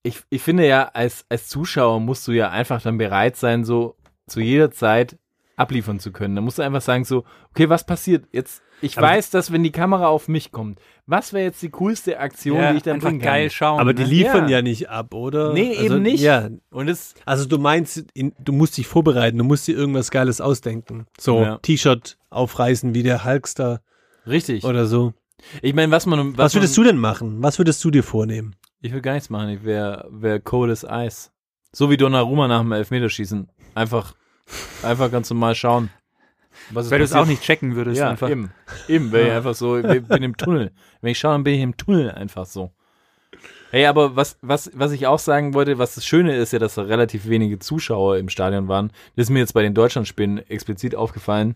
ich, 0.04 0.22
ich 0.30 0.42
finde 0.42 0.66
ja, 0.68 0.90
als, 0.92 1.24
als 1.28 1.48
Zuschauer 1.48 1.98
musst 1.98 2.28
du 2.28 2.32
ja 2.32 2.50
einfach 2.50 2.80
dann 2.80 2.98
bereit 2.98 3.36
sein, 3.36 3.64
so 3.64 3.96
zu 4.28 4.40
jeder 4.40 4.70
Zeit 4.70 5.18
abliefern 5.56 5.98
zu 5.98 6.12
können. 6.12 6.36
Da 6.36 6.42
musst 6.42 6.58
du 6.58 6.62
einfach 6.62 6.80
sagen 6.82 7.04
so, 7.04 7.24
okay, 7.50 7.68
was 7.68 7.84
passiert 7.86 8.26
jetzt? 8.32 8.62
Ich 8.82 8.98
Aber- 8.98 9.06
weiß, 9.08 9.30
dass 9.30 9.50
wenn 9.52 9.62
die 9.62 9.70
Kamera 9.72 10.08
auf 10.08 10.28
mich 10.28 10.52
kommt, 10.52 10.78
was 11.06 11.32
wäre 11.32 11.44
jetzt 11.44 11.62
die 11.62 11.70
coolste 11.70 12.18
Aktion, 12.18 12.58
ja, 12.58 12.70
die 12.72 12.78
ich 12.78 12.82
dann 12.82 12.94
einfach 12.94 13.08
bringen 13.08 13.20
kann? 13.20 13.32
geil 13.32 13.50
schauen. 13.50 13.80
Aber 13.80 13.94
die 13.94 14.02
ne? 14.02 14.08
liefern 14.08 14.44
Ja. 14.48 14.58
ja. 14.58 14.62
nicht 14.62 14.90
ab, 14.90 15.14
oder? 15.14 15.52
Nee, 15.54 15.70
also, 15.78 15.84
eben 15.94 16.02
nicht. 16.02 16.20
Ja, 16.22 16.48
Und 16.70 16.88
es, 16.88 17.14
also 17.24 17.46
du 17.46 17.58
meinst, 17.58 18.04
in, 18.14 18.32
du 18.38 18.52
musst 18.52 18.76
dich 18.76 18.86
vorbereiten, 18.86 19.38
du 19.38 19.44
musst 19.44 19.66
dir 19.66 19.76
irgendwas 19.76 20.10
Geiles 20.10 20.40
ausdenken. 20.40 21.06
So, 21.18 21.40
Ja. 21.40 21.58
T-Shirt 21.62 22.18
aufreißen 22.30 22.94
wie 22.94 23.02
der 23.02 23.24
Hulkster 23.24 23.80
richtig. 24.26 24.64
oder 24.64 24.86
so. 24.86 25.14
Ich 25.62 25.74
meine, 25.74 25.92
was 25.92 26.04
man, 26.06 26.36
Was, 26.36 26.54
würdest 26.54 26.76
man, 26.76 26.84
du 26.86 26.90
denn 26.92 27.00
machen? 27.00 27.42
Was 27.42 27.58
würdest 27.58 27.82
du 27.84 27.90
dir 27.90 28.02
vornehmen? 28.02 28.56
Ich 28.84 28.92
will 28.92 29.00
gar 29.00 29.14
nichts 29.14 29.30
machen. 29.30 29.48
Ich 29.48 29.64
wäre 29.64 30.06
wär 30.10 30.40
cold 30.40 30.70
as 30.70 30.84
Eis. 30.84 31.32
So 31.72 31.88
wie 31.88 31.96
Donnarumma 31.96 32.48
nach 32.48 32.60
dem 32.60 32.70
Elfmeterschießen. 32.72 33.48
Einfach, 33.74 34.14
einfach 34.82 35.10
ganz 35.10 35.30
normal 35.30 35.54
schauen. 35.54 35.88
Was 36.68 36.90
Weil 36.90 36.98
du 36.98 37.04
es 37.04 37.14
auch 37.14 37.24
nicht 37.24 37.40
checken 37.40 37.76
würdest. 37.76 37.98
Ja, 37.98 38.10
einfach. 38.10 38.28
eben. 38.28 38.52
Eben, 38.86 39.10
weil 39.10 39.28
ich 39.28 39.32
einfach 39.32 39.54
so, 39.54 39.78
ich 39.78 40.04
bin 40.04 40.22
im 40.22 40.36
Tunnel. 40.36 40.70
Wenn 41.00 41.12
ich 41.12 41.18
schaue, 41.18 41.32
dann 41.32 41.44
bin 41.44 41.54
ich 41.54 41.62
im 41.62 41.78
Tunnel 41.78 42.10
einfach 42.10 42.44
so. 42.44 42.72
Hey, 43.70 43.86
aber 43.86 44.16
was, 44.16 44.36
was, 44.42 44.70
was 44.74 44.92
ich 44.92 45.06
auch 45.06 45.18
sagen 45.18 45.54
wollte, 45.54 45.78
was 45.78 45.94
das 45.94 46.04
Schöne 46.04 46.36
ist 46.36 46.52
ja, 46.52 46.58
dass 46.58 46.74
da 46.74 46.82
relativ 46.82 47.26
wenige 47.26 47.58
Zuschauer 47.58 48.18
im 48.18 48.28
Stadion 48.28 48.68
waren. 48.68 48.90
Das 49.16 49.28
ist 49.28 49.30
mir 49.30 49.38
jetzt 49.38 49.54
bei 49.54 49.62
den 49.62 49.72
Deutschlandspielen 49.72 50.46
explizit 50.50 50.94
aufgefallen. 50.94 51.54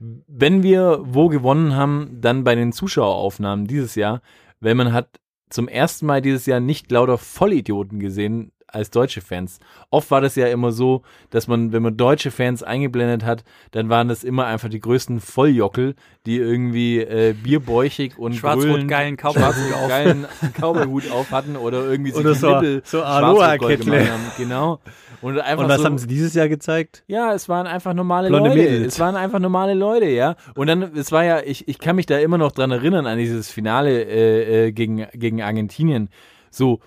Wenn 0.00 0.64
wir 0.64 0.98
wo 1.04 1.28
gewonnen 1.28 1.76
haben, 1.76 2.18
dann 2.20 2.42
bei 2.42 2.56
den 2.56 2.72
Zuschaueraufnahmen 2.72 3.68
dieses 3.68 3.94
Jahr, 3.94 4.20
weil 4.58 4.74
man 4.74 4.92
hat 4.92 5.20
zum 5.50 5.68
ersten 5.68 6.06
Mal 6.06 6.22
dieses 6.22 6.46
Jahr 6.46 6.60
nicht 6.60 6.90
lauter 6.90 7.18
Vollidioten 7.18 8.00
gesehen 8.00 8.52
als 8.76 8.90
deutsche 8.90 9.20
Fans. 9.20 9.58
Oft 9.90 10.10
war 10.10 10.20
das 10.20 10.36
ja 10.36 10.46
immer 10.46 10.70
so, 10.70 11.02
dass 11.30 11.48
man, 11.48 11.72
wenn 11.72 11.82
man 11.82 11.96
deutsche 11.96 12.30
Fans 12.30 12.62
eingeblendet 12.62 13.24
hat, 13.24 13.42
dann 13.72 13.88
waren 13.88 14.06
das 14.08 14.22
immer 14.22 14.46
einfach 14.46 14.68
die 14.68 14.80
größten 14.80 15.20
Volljockel, 15.20 15.94
die 16.26 16.36
irgendwie 16.36 17.00
äh, 17.00 17.32
bierbäuchig 17.32 18.18
und 18.18 18.34
Schwarz-rot-geilen 18.34 19.16
Cowboy-Hut 19.16 20.26
Cowboy-Hut 20.60 21.10
auf 21.10 21.30
hatten 21.32 21.56
oder 21.56 21.84
irgendwie 21.84 22.10
sich 22.12 22.20
Oder 22.20 22.32
die 22.34 22.38
so- 22.38 22.50
Nippel 22.54 22.82
so 22.84 23.02
Aloha-Kettle. 23.02 23.76
gemacht 23.84 24.10
haben. 24.12 24.22
Genau. 24.36 24.78
Und 25.22 25.40
einfach 25.40 25.64
Und 25.64 25.70
was 25.70 25.78
so, 25.78 25.84
haben 25.86 25.98
sie 25.98 26.06
dieses 26.06 26.34
Jahr 26.34 26.48
gezeigt? 26.48 27.02
ja, 27.06 27.32
es 27.32 27.48
waren 27.48 27.66
einfach 27.66 27.94
normale 27.94 28.28
Blonde 28.28 28.50
Leute. 28.50 28.60
Mädels. 28.62 28.94
Es 28.94 29.00
waren 29.00 29.16
einfach 29.16 29.38
normale 29.38 29.72
Leute, 29.74 30.06
ja. 30.06 30.36
Und 30.54 30.66
dann, 30.66 30.82
es 30.94 31.10
war 31.10 31.24
ja, 31.24 31.40
ich, 31.40 31.66
ich 31.68 31.78
kann 31.78 31.96
mich 31.96 32.04
da 32.06 32.18
immer 32.18 32.36
noch 32.38 32.52
dran 32.52 32.70
erinnern, 32.70 33.06
an 33.06 33.16
dieses 33.18 33.50
Finale 33.50 34.02
äh, 34.04 34.66
äh, 34.66 34.72
gegen, 34.72 35.06
gegen 35.14 35.40
Argentinien. 35.42 36.10
So, 36.50 36.80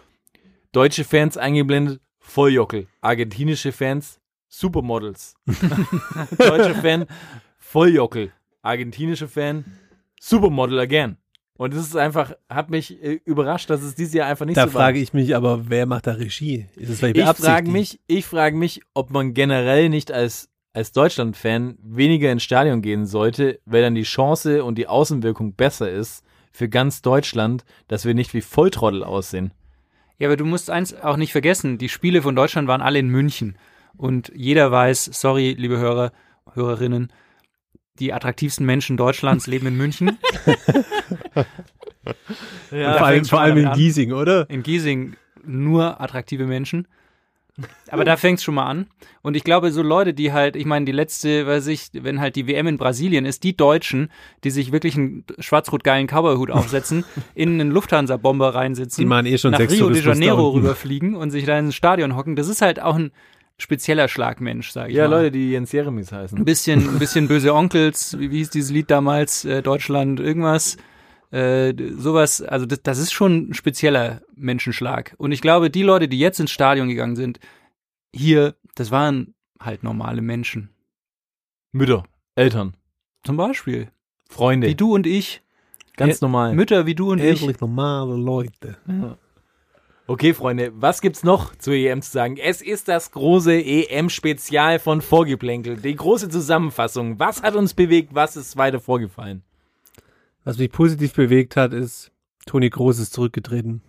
deutsche 0.71 1.03
Fans 1.03 1.37
eingeblendet, 1.37 2.01
Volljockel. 2.19 2.87
Argentinische 3.01 3.71
Fans, 3.71 4.19
Supermodels. 4.47 5.35
Deutsche 6.37 6.75
Fan, 6.75 7.05
Volljockel. 7.57 8.31
Argentinische 8.61 9.27
Fan, 9.27 9.65
Supermodel 10.19 10.79
again. 10.79 11.17
Und 11.57 11.73
das 11.73 11.81
ist 11.85 11.97
einfach, 11.97 12.33
hat 12.49 12.69
mich 12.69 13.03
äh, 13.03 13.19
überrascht, 13.25 13.69
dass 13.69 13.81
es 13.81 13.93
dieses 13.95 14.13
Jahr 14.13 14.27
einfach 14.29 14.45
nicht 14.45 14.57
Da 14.57 14.67
so 14.67 14.73
war. 14.73 14.81
frage 14.83 14.99
ich 14.99 15.11
mich 15.13 15.35
aber, 15.35 15.69
wer 15.69 15.85
macht 15.85 16.07
da 16.07 16.13
Regie? 16.13 16.67
Ist 16.77 16.89
es 16.89 16.99
vielleicht 16.99 17.17
Ich 17.17 17.45
frage 17.45 17.69
mich, 17.69 17.99
ich 18.07 18.25
frage 18.25 18.55
mich, 18.55 18.81
ob 18.93 19.09
man 19.11 19.33
generell 19.33 19.89
nicht 19.89 20.11
als, 20.11 20.49
als 20.71 20.93
Deutschland-Fan 20.93 21.77
weniger 21.83 22.31
ins 22.31 22.43
Stadion 22.43 22.81
gehen 22.81 23.05
sollte, 23.05 23.59
weil 23.65 23.81
dann 23.81 23.95
die 23.95 24.03
Chance 24.03 24.63
und 24.63 24.77
die 24.77 24.87
Außenwirkung 24.87 25.53
besser 25.55 25.91
ist 25.91 26.23
für 26.53 26.69
ganz 26.69 27.01
Deutschland, 27.01 27.65
dass 27.89 28.05
wir 28.05 28.13
nicht 28.13 28.33
wie 28.33 28.41
Volltrottel 28.41 29.03
aussehen. 29.03 29.51
Ja, 30.19 30.27
aber 30.27 30.37
du 30.37 30.45
musst 30.45 30.69
eins 30.69 30.93
auch 30.93 31.17
nicht 31.17 31.31
vergessen, 31.31 31.77
die 31.77 31.89
Spiele 31.89 32.21
von 32.21 32.35
Deutschland 32.35 32.67
waren 32.67 32.81
alle 32.81 32.99
in 32.99 33.07
München. 33.07 33.57
Und 33.97 34.31
jeder 34.35 34.71
weiß, 34.71 35.05
sorry, 35.05 35.55
liebe 35.57 35.77
Hörer, 35.77 36.11
Hörerinnen, 36.53 37.11
die 37.99 38.13
attraktivsten 38.13 38.65
Menschen 38.65 38.97
Deutschlands 38.97 39.47
leben 39.47 39.67
in 39.67 39.77
München. 39.77 40.17
Da 42.71 42.97
vor 42.97 43.07
allem, 43.07 43.25
vor 43.25 43.41
allem 43.41 43.57
in. 43.57 43.71
Giesing, 43.73 44.13
oder? 44.13 44.49
In 44.49 44.63
Giesing 44.63 45.15
nur 45.43 46.01
attraktive 46.01 46.45
Menschen. 46.45 46.87
Aber 47.89 48.05
da 48.05 48.17
fängt's 48.17 48.43
schon 48.43 48.55
mal 48.55 48.65
an. 48.65 48.87
Und 49.21 49.35
ich 49.35 49.43
glaube, 49.43 49.71
so 49.71 49.81
Leute, 49.81 50.13
die 50.13 50.31
halt, 50.31 50.55
ich 50.55 50.65
meine, 50.65 50.85
die 50.85 50.91
letzte, 50.91 51.45
weiß 51.47 51.67
ich, 51.67 51.89
wenn 51.93 52.21
halt 52.21 52.35
die 52.35 52.47
WM 52.47 52.67
in 52.67 52.77
Brasilien 52.77 53.25
ist, 53.25 53.43
die 53.43 53.55
Deutschen, 53.57 54.11
die 54.43 54.51
sich 54.51 54.71
wirklich 54.71 54.95
einen 54.95 55.23
schwarz-rot-geilen 55.39 56.07
Cowboy-Hut 56.07 56.51
aufsetzen, 56.51 57.03
in 57.35 57.59
einen 57.59 57.71
Lufthansa-Bomber 57.71 58.55
reinsitzen, 58.55 59.01
Die 59.01 59.05
machen 59.05 59.25
eh 59.25 59.37
schon 59.37 59.51
nach 59.51 59.59
Rio 59.59 59.69
de 59.69 59.77
Tourismus 59.79 60.03
da 60.03 60.11
Janeiro 60.11 60.49
rüberfliegen 60.55 61.15
und 61.15 61.31
sich 61.31 61.45
da 61.45 61.57
ins 61.57 61.75
Stadion 61.75 62.15
hocken, 62.15 62.35
das 62.35 62.47
ist 62.47 62.61
halt 62.61 62.81
auch 62.81 62.95
ein 62.95 63.11
spezieller 63.57 64.07
Schlagmensch, 64.07 64.71
sage 64.71 64.91
ich 64.91 64.95
Ja, 64.95 65.07
mal. 65.07 65.17
Leute, 65.17 65.31
die 65.31 65.51
Jens 65.51 65.71
Jeremies 65.71 66.11
heißen. 66.11 66.37
Ein 66.37 66.45
bisschen, 66.45 66.87
ein 66.95 66.99
bisschen 66.99 67.27
böse 67.27 67.53
Onkels, 67.53 68.17
wie, 68.17 68.31
wie 68.31 68.37
hieß 68.37 68.51
dieses 68.51 68.71
Lied 68.71 68.89
damals, 68.89 69.43
äh, 69.45 69.61
Deutschland, 69.61 70.19
irgendwas. 70.19 70.77
Äh, 71.31 71.73
sowas, 71.91 72.41
also 72.41 72.65
das, 72.65 72.81
das 72.81 72.97
ist 72.97 73.11
schon 73.11 73.49
ein 73.49 73.53
spezieller 73.53 74.21
Menschenschlag. 74.35 75.13
Und 75.17 75.31
ich 75.31 75.41
glaube, 75.41 75.69
die 75.69 75.83
Leute, 75.83 76.07
die 76.07 76.19
jetzt 76.19 76.39
ins 76.39 76.51
Stadion 76.51 76.89
gegangen 76.89 77.15
sind, 77.15 77.39
hier, 78.13 78.55
das 78.75 78.89
waren 78.89 79.35
halt 79.59 79.83
normale 79.83 80.21
Menschen. 80.21 80.69
Mütter, 81.71 82.03
Eltern, 82.35 82.75
Zum 83.23 83.37
Beispiel. 83.37 83.91
Freunde, 84.27 84.67
Wie 84.67 84.75
du 84.75 84.93
und 84.95 85.05
ich. 85.05 85.43
ganz 85.97 86.19
Ja, 86.19 86.25
normal. 86.25 86.55
Mütter 86.55 86.85
wie 86.85 86.95
du 86.95 87.11
und 87.11 87.19
ich. 87.19 87.41
Ehrlich 87.41 87.59
normale 87.59 88.15
Leute. 88.15 88.77
Okay, 90.07 90.33
Freunde, 90.33 90.71
was 90.73 91.01
gibt's 91.01 91.23
noch 91.23 91.55
zur 91.55 91.75
EM 91.75 92.01
zu 92.01 92.09
sagen? 92.09 92.37
Es 92.37 92.63
ist 92.63 92.87
das 92.87 93.11
große 93.11 93.53
EM-Spezial 93.53 94.79
von 94.79 95.01
Vorgeplänkel. 95.01 95.77
Die 95.77 95.95
große 95.95 96.29
Zusammenfassung. 96.29 97.19
Was 97.19 97.43
hat 97.43 97.55
uns 97.55 97.75
bewegt? 97.75 98.15
Was 98.15 98.35
ist 98.35 98.57
weiter 98.57 98.79
vorgefallen? 98.79 99.43
Was 100.43 100.57
mich 100.57 100.71
positiv 100.71 101.13
bewegt 101.13 101.55
hat, 101.55 101.73
ist, 101.73 102.11
Toni 102.45 102.69
Groß 102.69 102.99
ist 102.99 103.13
zurückgetreten. 103.13 103.81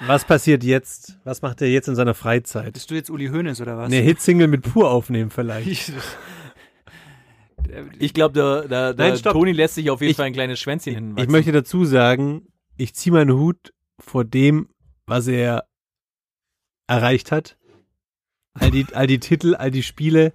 Was 0.00 0.24
passiert 0.26 0.62
jetzt? 0.62 1.18
Was 1.24 1.40
macht 1.42 1.62
er 1.62 1.68
jetzt 1.68 1.88
in 1.88 1.94
seiner 1.94 2.12
Freizeit? 2.14 2.74
Bist 2.74 2.90
du 2.90 2.94
jetzt 2.94 3.08
Uli 3.10 3.28
Hoeneß 3.28 3.60
oder 3.62 3.78
was? 3.78 3.86
Eine 3.86 3.96
Hitsingle 4.02 4.46
mit 4.46 4.62
Pur 4.62 4.90
aufnehmen 4.90 5.30
vielleicht. 5.30 5.92
Ich 7.98 8.12
glaube, 8.14 8.34
der, 8.68 8.92
der 8.94 8.94
Nein. 8.94 9.18
Toni 9.22 9.52
lässt 9.52 9.74
sich 9.76 9.88
auf 9.90 10.00
jeden 10.00 10.10
Ich- 10.10 10.16
Fall 10.16 10.26
ein 10.26 10.32
kleines 10.34 10.60
Schwänzchen 10.60 10.94
hinwachsen. 10.94 11.24
Ich 11.24 11.30
möchte 11.30 11.50
dazu 11.52 11.84
sagen, 11.84 12.46
ich 12.76 12.94
ziehe 12.94 13.12
meinen 13.12 13.32
Hut 13.32 13.72
vor 13.98 14.24
dem, 14.24 14.68
was 15.06 15.26
er 15.28 15.66
erreicht 16.86 17.32
hat. 17.32 17.56
All 18.54 18.70
die, 18.70 18.86
all 18.92 19.06
die 19.06 19.18
Titel, 19.18 19.54
all 19.54 19.70
die 19.70 19.82
Spiele. 19.82 20.32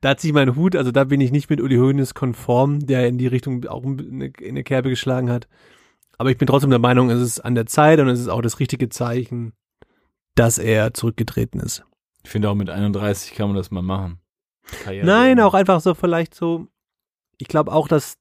Da 0.00 0.16
ziehe 0.16 0.30
ich 0.30 0.34
meinen 0.34 0.56
Hut, 0.56 0.76
also 0.76 0.92
da 0.92 1.04
bin 1.04 1.20
ich 1.20 1.30
nicht 1.30 1.50
mit 1.50 1.60
Uli 1.60 1.76
Hoeneß 1.76 2.14
konform, 2.14 2.86
der 2.86 3.06
in 3.06 3.18
die 3.18 3.26
Richtung 3.26 3.66
auch 3.66 3.84
eine, 3.84 4.26
in 4.26 4.48
eine 4.48 4.64
Kerbe 4.64 4.88
geschlagen 4.88 5.30
hat. 5.30 5.46
Aber 6.16 6.30
ich 6.30 6.38
bin 6.38 6.46
trotzdem 6.46 6.70
der 6.70 6.78
Meinung, 6.78 7.10
es 7.10 7.20
ist 7.20 7.40
an 7.40 7.54
der 7.54 7.66
Zeit 7.66 8.00
und 8.00 8.08
es 8.08 8.20
ist 8.20 8.28
auch 8.28 8.42
das 8.42 8.60
richtige 8.60 8.88
Zeichen, 8.88 9.52
dass 10.34 10.58
er 10.58 10.94
zurückgetreten 10.94 11.60
ist. 11.60 11.84
Ich 12.24 12.30
finde 12.30 12.50
auch 12.50 12.54
mit 12.54 12.70
31 12.70 13.34
kann 13.34 13.48
man 13.48 13.56
das 13.56 13.70
mal 13.70 13.82
machen. 13.82 14.20
Karriere 14.84 15.06
Nein, 15.06 15.40
auch 15.40 15.54
einfach 15.54 15.80
so 15.80 15.94
vielleicht 15.94 16.34
so. 16.34 16.66
Ich 17.38 17.48
glaube 17.48 17.72
auch, 17.72 17.88
dass 17.88 18.16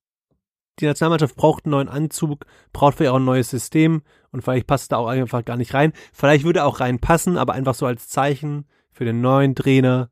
die 0.79 0.85
Nationalmannschaft 0.85 1.35
braucht 1.35 1.65
einen 1.65 1.71
neuen 1.71 1.89
Anzug, 1.89 2.45
braucht 2.71 2.95
vielleicht 2.95 3.11
auch 3.11 3.17
ein 3.17 3.25
neues 3.25 3.49
System 3.49 4.01
und 4.31 4.41
vielleicht 4.41 4.67
passt 4.67 4.91
da 4.91 4.97
auch 4.97 5.07
einfach 5.07 5.43
gar 5.43 5.57
nicht 5.57 5.73
rein. 5.73 5.93
Vielleicht 6.13 6.45
würde 6.45 6.59
er 6.59 6.65
auch 6.65 6.79
reinpassen, 6.79 7.37
aber 7.37 7.53
einfach 7.53 7.75
so 7.75 7.85
als 7.85 8.07
Zeichen 8.07 8.65
für 8.91 9.05
den 9.05 9.21
neuen 9.21 9.55
Trainer 9.55 10.09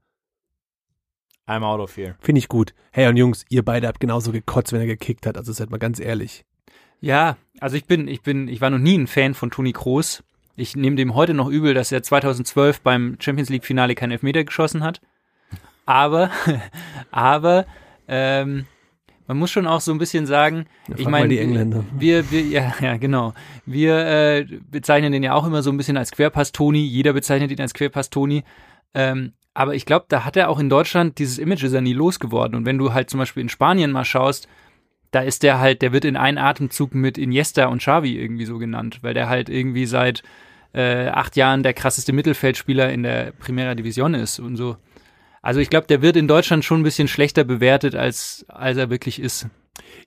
I'm 1.48 1.64
out 1.64 1.80
of 1.80 1.96
here. 1.98 2.16
finde 2.20 2.40
ich 2.40 2.48
gut. 2.48 2.74
Hey 2.92 3.08
und 3.08 3.18
Jungs, 3.18 3.46
ihr 3.50 3.64
beide 3.64 3.88
habt 3.88 4.00
genauso 4.00 4.32
gekotzt, 4.32 4.74
wenn 4.74 4.82
er 4.82 4.88
gekickt 4.88 5.26
hat. 5.26 5.38
Also 5.38 5.54
seid 5.54 5.70
mal 5.70 5.78
ganz 5.78 6.00
ehrlich. 6.00 6.44
Ja, 7.00 7.38
also 7.60 7.78
ich 7.78 7.86
bin, 7.86 8.08
ich 8.08 8.22
bin, 8.22 8.48
ich 8.48 8.60
war 8.62 8.70
noch 8.70 8.80
nie 8.80 8.98
ein 8.98 9.08
Fan 9.08 9.34
von 9.34 9.52
Toni 9.52 9.72
Kroos. 9.72 10.24
Ich 10.56 10.76
nehme 10.76 10.96
dem 10.96 11.14
heute 11.14 11.34
noch 11.36 11.48
übel, 11.50 11.74
dass 11.76 11.92
er 11.92 12.02
2012 12.02 12.82
beim 12.82 13.18
Champions 13.20 13.50
League 13.50 13.66
Finale 13.66 13.94
keinen 13.96 14.12
Elfmeter 14.12 14.44
geschossen 14.44 14.84
hat. 14.84 15.00
Aber, 15.86 16.32
aber, 17.12 17.66
ähm, 18.08 18.66
man 19.28 19.38
muss 19.38 19.52
schon 19.52 19.68
auch 19.68 19.82
so 19.82 19.92
ein 19.92 19.98
bisschen 20.00 20.26
sagen, 20.26 20.66
Ja, 20.88 20.96
ich 20.98 21.08
meine, 21.08 21.28
die 21.28 21.38
Engländer. 21.40 21.84
wir, 21.98 22.32
wir, 22.32 22.42
ja, 22.42 22.74
ja, 22.82 22.98
genau. 22.98 23.34
Wir 23.66 23.98
äh, 23.98 24.46
bezeichnen 24.72 25.12
den 25.12 25.22
ja 25.22 25.34
auch 25.34 25.46
immer 25.46 25.62
so 25.62 25.70
ein 25.70 25.78
bisschen 25.78 25.98
als 25.98 26.12
Querpass-Toni. 26.12 26.80
Jeder 26.84 27.14
bezeichnet 27.14 27.52
ihn 27.52 27.62
als 27.62 27.74
Querpass-Toni. 27.74 28.44
Ähm, 28.94 29.34
aber 29.58 29.74
ich 29.74 29.88
glaube, 29.88 30.06
da 30.08 30.24
hat 30.24 30.38
er 30.38 30.50
auch 30.50 30.60
in 30.60 30.70
Deutschland 30.70 31.18
dieses 31.18 31.40
Image 31.40 31.64
ist 31.64 31.74
er 31.74 31.82
nie 31.82 31.94
losgeworden. 31.94 32.54
Und 32.54 32.68
wenn 32.68 32.78
du 32.78 32.94
halt 32.94 33.10
zum 33.10 33.18
Beispiel 33.18 33.42
in 33.42 33.50
Spanien 33.50 33.92
mal 33.92 34.06
schaust, 34.06 34.48
da 35.10 35.22
ist 35.22 35.42
der 35.42 35.60
halt, 35.60 35.82
der 35.82 35.92
wird 35.94 36.06
in 36.06 36.16
einen 36.16 36.38
Atemzug 36.38 36.94
mit 36.94 37.18
Iniesta 37.18 37.66
und 37.66 37.80
Xavi 37.80 38.20
irgendwie 38.20 38.46
so 38.46 38.60
genannt, 38.60 39.00
weil 39.02 39.16
der 39.16 39.30
halt 39.30 39.50
irgendwie 39.50 39.88
seit 39.88 40.22
äh, 40.74 41.08
acht 41.08 41.36
Jahren 41.38 41.64
der 41.64 41.74
krasseste 41.74 42.14
Mittelfeldspieler 42.14 42.94
in 42.94 43.02
der 43.02 43.32
Primera 43.32 43.74
Division 43.74 44.14
ist 44.14 44.38
und 44.38 44.58
so. 44.58 44.78
Also 45.42 45.60
ich 45.60 45.72
glaube, 45.72 45.88
der 45.88 46.04
wird 46.04 46.18
in 46.18 46.28
Deutschland 46.28 46.64
schon 46.64 46.82
ein 46.82 46.84
bisschen 46.84 47.08
schlechter 47.08 47.44
bewertet, 47.44 47.96
als, 47.96 48.46
als 48.50 48.78
er 48.78 48.92
wirklich 48.92 49.20
ist. 49.20 49.48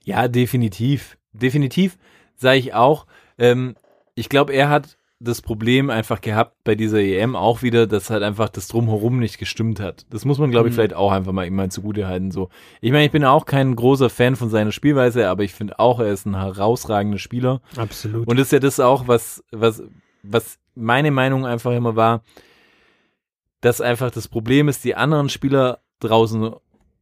Ja, 0.05 0.29
definitiv. 0.29 1.17
Definitiv, 1.33 1.97
sage 2.37 2.59
ich 2.59 2.73
auch. 2.73 3.05
Ähm, 3.37 3.75
ich 4.15 4.29
glaube, 4.29 4.53
er 4.53 4.69
hat 4.69 4.95
das 5.23 5.41
Problem 5.43 5.91
einfach 5.91 6.19
gehabt 6.19 6.55
bei 6.63 6.73
dieser 6.73 6.99
EM 6.99 7.35
auch 7.35 7.61
wieder, 7.61 7.85
dass 7.85 8.09
halt 8.09 8.23
einfach 8.23 8.49
das 8.49 8.67
Drumherum 8.67 9.19
nicht 9.19 9.37
gestimmt 9.37 9.79
hat. 9.79 10.05
Das 10.09 10.25
muss 10.25 10.39
man, 10.39 10.49
glaube 10.49 10.67
ich, 10.67 10.73
Mhm. 10.73 10.75
vielleicht 10.75 10.93
auch 10.95 11.11
einfach 11.11 11.31
mal 11.31 11.45
ihm 11.45 11.69
zugute 11.69 12.07
halten. 12.07 12.31
So. 12.31 12.49
Ich 12.81 12.91
meine, 12.91 13.05
ich 13.05 13.11
bin 13.11 13.23
auch 13.23 13.45
kein 13.45 13.75
großer 13.75 14.09
Fan 14.09 14.35
von 14.35 14.49
seiner 14.49 14.71
Spielweise, 14.71 15.29
aber 15.29 15.43
ich 15.43 15.53
finde 15.53 15.77
auch, 15.79 15.99
er 15.99 16.11
ist 16.11 16.25
ein 16.25 16.35
herausragender 16.35 17.19
Spieler. 17.19 17.61
Absolut. 17.77 18.27
Und 18.27 18.37
das 18.39 18.47
ist 18.47 18.51
ja 18.53 18.59
das 18.59 18.79
auch, 18.79 19.07
was, 19.07 19.43
was, 19.51 19.83
was 20.23 20.57
meine 20.73 21.11
Meinung 21.11 21.45
einfach 21.45 21.71
immer 21.71 21.95
war, 21.95 22.23
dass 23.61 23.79
einfach 23.79 24.09
das 24.09 24.27
Problem 24.27 24.67
ist, 24.69 24.83
die 24.83 24.95
anderen 24.95 25.29
Spieler 25.29 25.79
draußen 25.99 26.51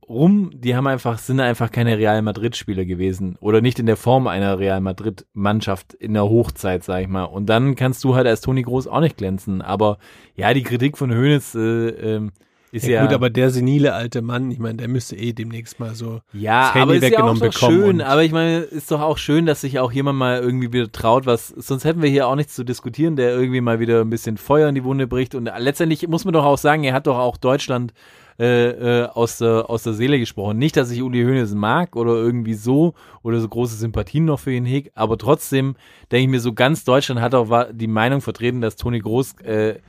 rum, 0.09 0.51
die 0.53 0.75
haben 0.75 0.87
einfach, 0.87 1.19
sind 1.19 1.39
einfach 1.39 1.71
keine 1.71 1.97
Real 1.97 2.21
Madrid-Spieler 2.21 2.85
gewesen 2.85 3.37
oder 3.39 3.61
nicht 3.61 3.79
in 3.79 3.85
der 3.85 3.97
Form 3.97 4.27
einer 4.27 4.57
Real 4.57 4.81
Madrid-Mannschaft 4.81 5.93
in 5.93 6.13
der 6.13 6.23
Hochzeit, 6.23 6.83
sag 6.83 7.01
ich 7.03 7.07
mal. 7.07 7.25
Und 7.25 7.47
dann 7.47 7.75
kannst 7.75 8.03
du 8.03 8.15
halt 8.15 8.27
als 8.27 8.41
Toni 8.41 8.63
Groß 8.63 8.87
auch 8.87 8.99
nicht 8.99 9.17
glänzen. 9.17 9.61
Aber 9.61 9.99
ja, 10.35 10.53
die 10.53 10.63
Kritik 10.63 10.97
von 10.97 11.13
Hönes 11.13 11.53
äh, 11.55 11.59
ähm, 11.59 12.31
ist 12.71 12.85
ja, 12.85 12.95
ja, 12.95 13.05
gut, 13.05 13.13
aber 13.13 13.29
der 13.29 13.49
senile 13.49 13.93
alte 13.93 14.21
Mann, 14.21 14.51
ich 14.51 14.59
meine, 14.59 14.75
der 14.75 14.87
müsste 14.87 15.15
eh 15.15 15.33
demnächst 15.33 15.79
mal 15.79 15.95
so 15.95 16.21
Ja, 16.33 16.65
das 16.65 16.75
Handy 16.75 16.81
aber 16.81 16.95
ist 16.95 17.01
ja 17.01 17.07
auch 17.07 17.11
weggenommen 17.11 17.39
doch 17.39 17.53
bekommen 17.53 17.81
schön. 17.81 18.01
Aber 18.01 18.23
ich 18.23 18.31
meine, 18.31 18.59
ist 18.59 18.91
doch 18.91 19.01
auch 19.01 19.17
schön, 19.17 19.45
dass 19.45 19.61
sich 19.61 19.79
auch 19.79 19.91
jemand 19.91 20.19
mal 20.19 20.39
irgendwie 20.39 20.71
wieder 20.71 20.91
traut, 20.91 21.25
was, 21.25 21.47
sonst 21.47 21.83
hätten 21.83 22.01
wir 22.01 22.09
hier 22.09 22.27
auch 22.27 22.35
nichts 22.35 22.53
zu 22.53 22.63
diskutieren, 22.63 23.15
der 23.15 23.31
irgendwie 23.31 23.61
mal 23.61 23.79
wieder 23.79 24.01
ein 24.01 24.09
bisschen 24.09 24.37
Feuer 24.37 24.69
in 24.69 24.75
die 24.75 24.83
Wunde 24.83 25.07
bricht. 25.07 25.33
Und 25.33 25.49
letztendlich 25.57 26.07
muss 26.07 26.25
man 26.25 26.33
doch 26.33 26.45
auch 26.45 26.57
sagen, 26.57 26.83
er 26.83 26.93
hat 26.93 27.07
doch 27.07 27.17
auch 27.17 27.37
Deutschland 27.37 27.93
äh, 28.39 29.01
äh, 29.01 29.05
aus, 29.07 29.39
der, 29.39 29.69
aus 29.69 29.83
der 29.83 29.93
Seele 29.93 30.17
gesprochen. 30.17 30.57
Nicht, 30.57 30.77
dass 30.77 30.91
ich 30.91 31.01
Uli 31.01 31.23
Hoeneß 31.23 31.55
mag 31.55 31.95
oder 31.97 32.13
irgendwie 32.13 32.53
so 32.53 32.93
oder 33.21 33.39
so 33.41 33.49
große 33.49 33.75
Sympathien 33.75 34.25
noch 34.25 34.39
für 34.39 34.53
ihn 34.53 34.65
heg, 34.65 34.91
aber 34.95 35.17
trotzdem 35.17 35.75
denke 36.11 36.23
ich 36.23 36.29
mir, 36.29 36.39
so 36.39 36.53
ganz 36.53 36.85
Deutschland 36.85 37.19
hat 37.19 37.35
auch 37.35 37.67
die 37.71 37.87
Meinung 37.87 38.21
vertreten, 38.21 38.61
dass 38.61 38.77
Toni 38.77 38.99
Groß 38.99 39.41
äh, 39.41 39.79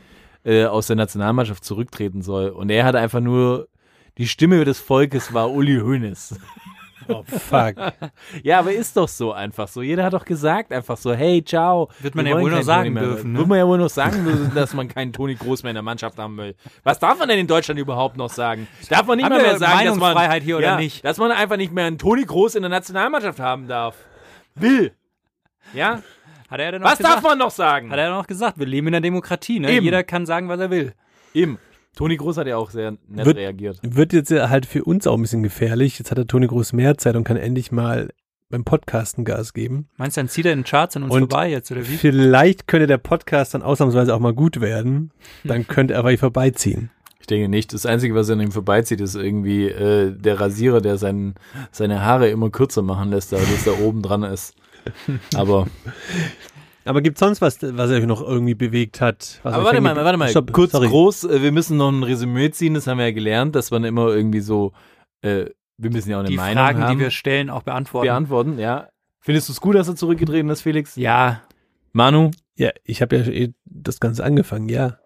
äh, 0.45 0.65
aus 0.65 0.89
der 0.89 0.97
Nationalmannschaft 0.97 1.65
zurücktreten 1.65 2.23
soll. 2.23 2.49
Und 2.49 2.71
er 2.71 2.85
hat 2.85 2.97
einfach 2.97 3.21
nur 3.21 3.69
die 4.19 4.27
Stimme 4.27 4.65
des 4.65 4.81
Volkes 4.81 5.33
war 5.33 5.51
Uli 5.51 5.79
Hoeneß. 5.79 6.39
Oh, 7.11 7.25
fuck. 7.27 7.75
Ja, 8.43 8.59
aber 8.61 8.73
ist 8.73 8.97
doch 8.97 9.09
so 9.09 9.33
einfach 9.33 9.69
so. 9.69 9.83
Jeder 9.83 10.05
hat 10.05 10.13
doch 10.13 10.25
gesagt 10.25 10.73
einfach 10.73 10.97
so, 10.97 11.13
hey, 11.13 11.43
ciao. 11.45 11.89
Wird 12.01 12.15
man 12.15 12.25
Wir 12.25 12.37
ja 12.37 12.41
wohl 12.41 12.51
noch 12.51 12.63
sagen 12.63 12.83
Toni 12.83 12.91
mehr. 12.91 13.03
dürfen, 13.03 13.33
ne? 13.33 13.39
Wird 13.39 13.49
man 13.49 13.59
ja 13.59 13.67
wohl 13.67 13.79
noch 13.79 13.91
sagen 13.91 14.25
dürfen, 14.25 14.53
dass 14.55 14.75
man 14.75 14.89
keinen 14.89 15.13
Toni 15.13 15.35
Groß 15.35 15.63
mehr 15.63 15.71
in 15.71 15.75
der 15.75 15.83
Mannschaft 15.83 16.19
haben 16.19 16.37
will. 16.37 16.55
Was 16.85 16.99
darf 16.99 17.19
man 17.19 17.29
denn 17.29 17.39
in 17.39 17.47
Deutschland 17.47 17.79
überhaupt 17.81 18.17
noch 18.17 18.31
sagen? 18.31 18.67
Darf 18.89 19.07
man 19.07 19.17
nicht 19.17 19.25
Haben 19.29 19.37
mehr 19.37 19.59
sagen, 19.59 19.85
dass 19.87 19.97
man, 19.97 20.15
Meinungsfreiheit 20.15 20.43
hier 20.43 20.57
oder 20.59 20.67
ja, 20.67 20.77
nicht? 20.77 21.05
dass 21.05 21.19
man 21.19 21.31
einfach 21.33 21.57
nicht 21.57 21.73
mehr 21.73 21.87
einen 21.87 21.99
Toni 21.99 22.25
Groß 22.25 22.55
in 22.55 22.63
der 22.63 22.71
Nationalmannschaft 22.71 23.41
haben 23.41 23.67
darf? 23.69 23.97
Will. 24.55 24.93
Ja? 25.75 26.03
Hat 26.51 26.61
er 26.61 26.73
denn 26.73 26.83
noch 26.83 26.91
Was 26.91 26.99
gesagt? 26.99 27.17
darf 27.17 27.23
man 27.23 27.39
noch 27.39 27.51
sagen? 27.51 27.91
Hat 27.91 27.99
er 27.99 28.11
noch 28.11 28.27
gesagt, 28.27 28.59
wir 28.59 28.67
leben 28.67 28.89
in 28.89 28.95
einer 28.95 29.01
Demokratie, 29.01 29.61
ne? 29.61 29.71
Eben. 29.71 29.85
Jeder 29.85 30.03
kann 30.03 30.27
sagen, 30.27 30.49
was 30.49 30.59
er 30.59 30.71
will. 30.71 30.95
Eben. 31.33 31.59
Toni 31.97 32.17
Groß 32.17 32.37
hat 32.39 32.47
ja 32.47 32.57
auch 32.57 32.71
sehr 32.71 32.93
nett 33.09 33.27
Wird- 33.27 33.37
reagiert. 33.37 33.79
Wird 33.83 34.13
jetzt 34.13 34.31
ja 34.31 34.49
halt 34.49 34.67
für 34.67 34.85
uns 34.85 35.07
auch 35.07 35.17
ein 35.17 35.23
bisschen 35.23 35.43
gefährlich. 35.43 35.99
Jetzt 35.99 36.11
hat 36.11 36.19
der 36.19 36.27
Toni 36.27 36.47
Groß 36.47 36.73
mehr 36.73 36.97
Zeit 36.99 37.17
und 37.17 37.25
kann 37.25 37.37
endlich 37.37 37.73
mal 37.73 38.11
beim 38.49 38.65
Podcasten 38.65 39.25
Gas 39.25 39.53
geben. 39.55 39.89
Meinst 39.97 40.17
du, 40.17 40.21
dann 40.23 40.29
zieht 40.29 40.47
er 40.47 40.53
in 40.53 40.61
den 40.61 40.65
Charts 40.65 40.97
an 40.97 41.05
uns 41.05 41.13
Und 41.13 41.21
vorbei 41.31 41.51
jetzt, 41.51 41.71
oder 41.71 41.83
wie? 41.87 41.97
Vielleicht 41.97 42.67
könnte 42.67 42.87
der 42.87 42.99
Podcast 42.99 43.55
dann 43.55 43.63
ausnahmsweise 43.63 44.15
auch 44.15 44.19
mal 44.21 44.35
gut 44.35 44.61
werden. 44.61 45.13
Dann 45.45 45.67
könnte 45.69 45.95
er 45.95 46.01
aber 46.01 46.17
vorbeiziehen. 46.19 46.91
Ich 47.21 47.27
denke 47.27 47.49
nicht. 47.49 47.73
Das 47.75 47.87
Einzige, 47.87 48.15
was 48.15 48.31
an 48.31 48.41
ihm 48.41 48.51
vorbeizieht, 48.51 49.01
ist 49.01 49.15
irgendwie 49.15 49.67
äh, 49.69 50.13
der 50.17 50.41
Rasierer, 50.41 50.81
der 50.81 50.97
sein, 50.97 51.35
seine 51.71 52.03
Haare 52.05 52.29
immer 52.31 52.51
kürzer 52.51 52.83
machen 52.83 53.11
lässt, 53.11 53.33
da 53.33 53.37
das 53.37 53.65
da 53.65 53.73
oben 53.73 54.03
dran 54.03 54.23
ist. 54.25 54.55
Aber, 55.37 55.67
Aber 56.85 57.03
gibt 57.03 57.19
sonst 57.19 57.41
was, 57.41 57.59
was 57.61 57.91
euch 57.91 58.07
noch 58.07 58.23
irgendwie 58.23 58.55
bewegt 58.55 59.01
hat? 59.01 59.41
Was 59.43 59.55
aber 59.55 59.65
warte 59.65 59.81
mal, 59.81 59.95
warte 59.97 60.17
mal. 60.19 60.29
Stopp, 60.29 60.53
Kurz, 60.53 60.73
sorry. 60.73 60.89
groß, 60.89 61.25
äh, 61.25 61.43
wir 61.43 61.53
müssen 61.53 61.77
noch 61.77 61.91
ein 61.91 62.03
Resümee 62.03 62.51
ziehen, 62.51 62.75
das 62.75 62.87
haben 62.87 62.99
wir 62.99 63.07
ja 63.07 63.13
gelernt, 63.13 63.55
dass 63.55 63.71
man 63.71 63.85
immer 63.85 64.09
irgendwie 64.09 64.41
so, 64.41 64.73
äh, 65.23 65.47
wir 65.77 65.91
müssen 65.91 66.11
ja 66.11 66.17
auch 66.17 66.21
eine 66.21 66.31
Die 66.31 66.37
Meinung 66.37 66.55
Fragen, 66.65 66.83
haben, 66.83 66.99
die 66.99 67.05
wir 67.05 67.11
stellen, 67.11 67.51
auch 67.51 67.63
beantworten. 67.63 68.07
beantworten. 68.07 68.59
Ja. 68.59 68.89
Findest 69.21 69.49
du 69.49 69.53
es 69.53 69.61
gut, 69.61 69.75
dass 69.75 69.89
er 69.89 69.97
zurückgetreten 69.97 70.49
ist, 70.49 70.63
Felix? 70.63 70.97
Ja, 70.97 71.43
Manu? 71.93 72.31
Ja, 72.57 72.71
ich 72.85 73.03
habe 73.03 73.17
ja 73.17 73.27
eh 73.27 73.53
das 73.65 74.01
Ganze 74.01 74.25
angefangen, 74.25 74.69
ja. 74.69 74.99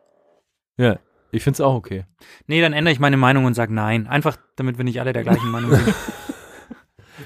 Ja. 0.76 0.98
Ich 1.32 1.42
find's 1.42 1.60
auch 1.60 1.74
okay. 1.74 2.04
nee, 2.46 2.60
dann 2.60 2.72
ändere 2.72 2.92
ich 2.92 3.00
meine 3.00 3.16
Meinung 3.16 3.44
und 3.44 3.54
sage 3.54 3.74
nein. 3.74 4.06
Einfach, 4.06 4.37
damit 4.54 4.78
wir 4.78 4.84
nicht 4.84 5.00
alle 5.00 5.12
der 5.12 5.24
gleichen 5.24 5.50
Meinung 5.50 5.72
sind. 5.72 5.94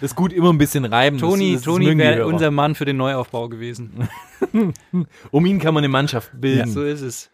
Ist 0.01 0.15
gut, 0.15 0.33
immer 0.33 0.53
ein 0.53 0.59
bisschen 0.59 0.85
reiben. 0.85 1.19
Toni, 1.19 1.53
das, 1.53 1.63
das 1.63 1.73
Toni 1.73 1.97
wäre 1.97 2.27
unser 2.27 2.51
Mann 2.51 2.75
für 2.75 2.85
den 2.85 2.97
Neuaufbau 2.97 3.49
gewesen. 3.49 4.09
Um 5.31 5.47
ihn 5.47 5.59
kann 5.59 5.75
man 5.75 5.83
eine 5.83 5.89
Mannschaft 5.89 6.31
bilden. 6.41 6.71
So 6.71 6.85
ist 6.85 7.01
es. 7.01 7.31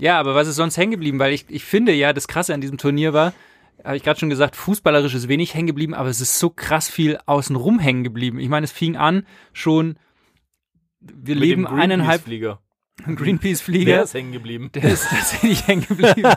Ja, 0.00 0.20
aber 0.20 0.34
was 0.34 0.46
ist 0.46 0.56
sonst 0.56 0.76
hängen 0.76 0.92
geblieben? 0.92 1.18
Weil 1.18 1.32
ich, 1.32 1.46
ich 1.48 1.64
finde 1.64 1.92
ja, 1.92 2.12
das 2.12 2.28
Krasse 2.28 2.54
an 2.54 2.60
diesem 2.60 2.78
Turnier 2.78 3.12
war, 3.12 3.32
habe 3.84 3.96
ich 3.96 4.02
gerade 4.02 4.18
schon 4.20 4.30
gesagt, 4.30 4.56
fußballerisch 4.56 5.14
ist 5.14 5.28
wenig 5.28 5.54
hängen 5.54 5.66
geblieben, 5.66 5.94
aber 5.94 6.08
es 6.08 6.20
ist 6.20 6.38
so 6.38 6.50
krass 6.50 6.88
viel 6.88 7.18
außenrum 7.26 7.78
hängen 7.78 8.04
geblieben. 8.04 8.38
Ich 8.38 8.48
meine, 8.48 8.64
es 8.64 8.72
fing 8.72 8.96
an 8.96 9.26
schon, 9.52 9.98
wir 11.00 11.34
Mit 11.34 11.44
leben 11.44 11.66
eineinhalb 11.66 12.24
Greenpeace-Flieger. 12.24 12.60
Der 13.06 13.14
Greenpeace-Flieger. 13.14 14.02
ist 14.02 14.14
hängen 14.14 14.32
geblieben. 14.32 14.70
Der 14.74 14.84
ist 14.84 15.08
tatsächlich 15.08 15.66
hängen 15.66 15.86
geblieben. 15.86 16.22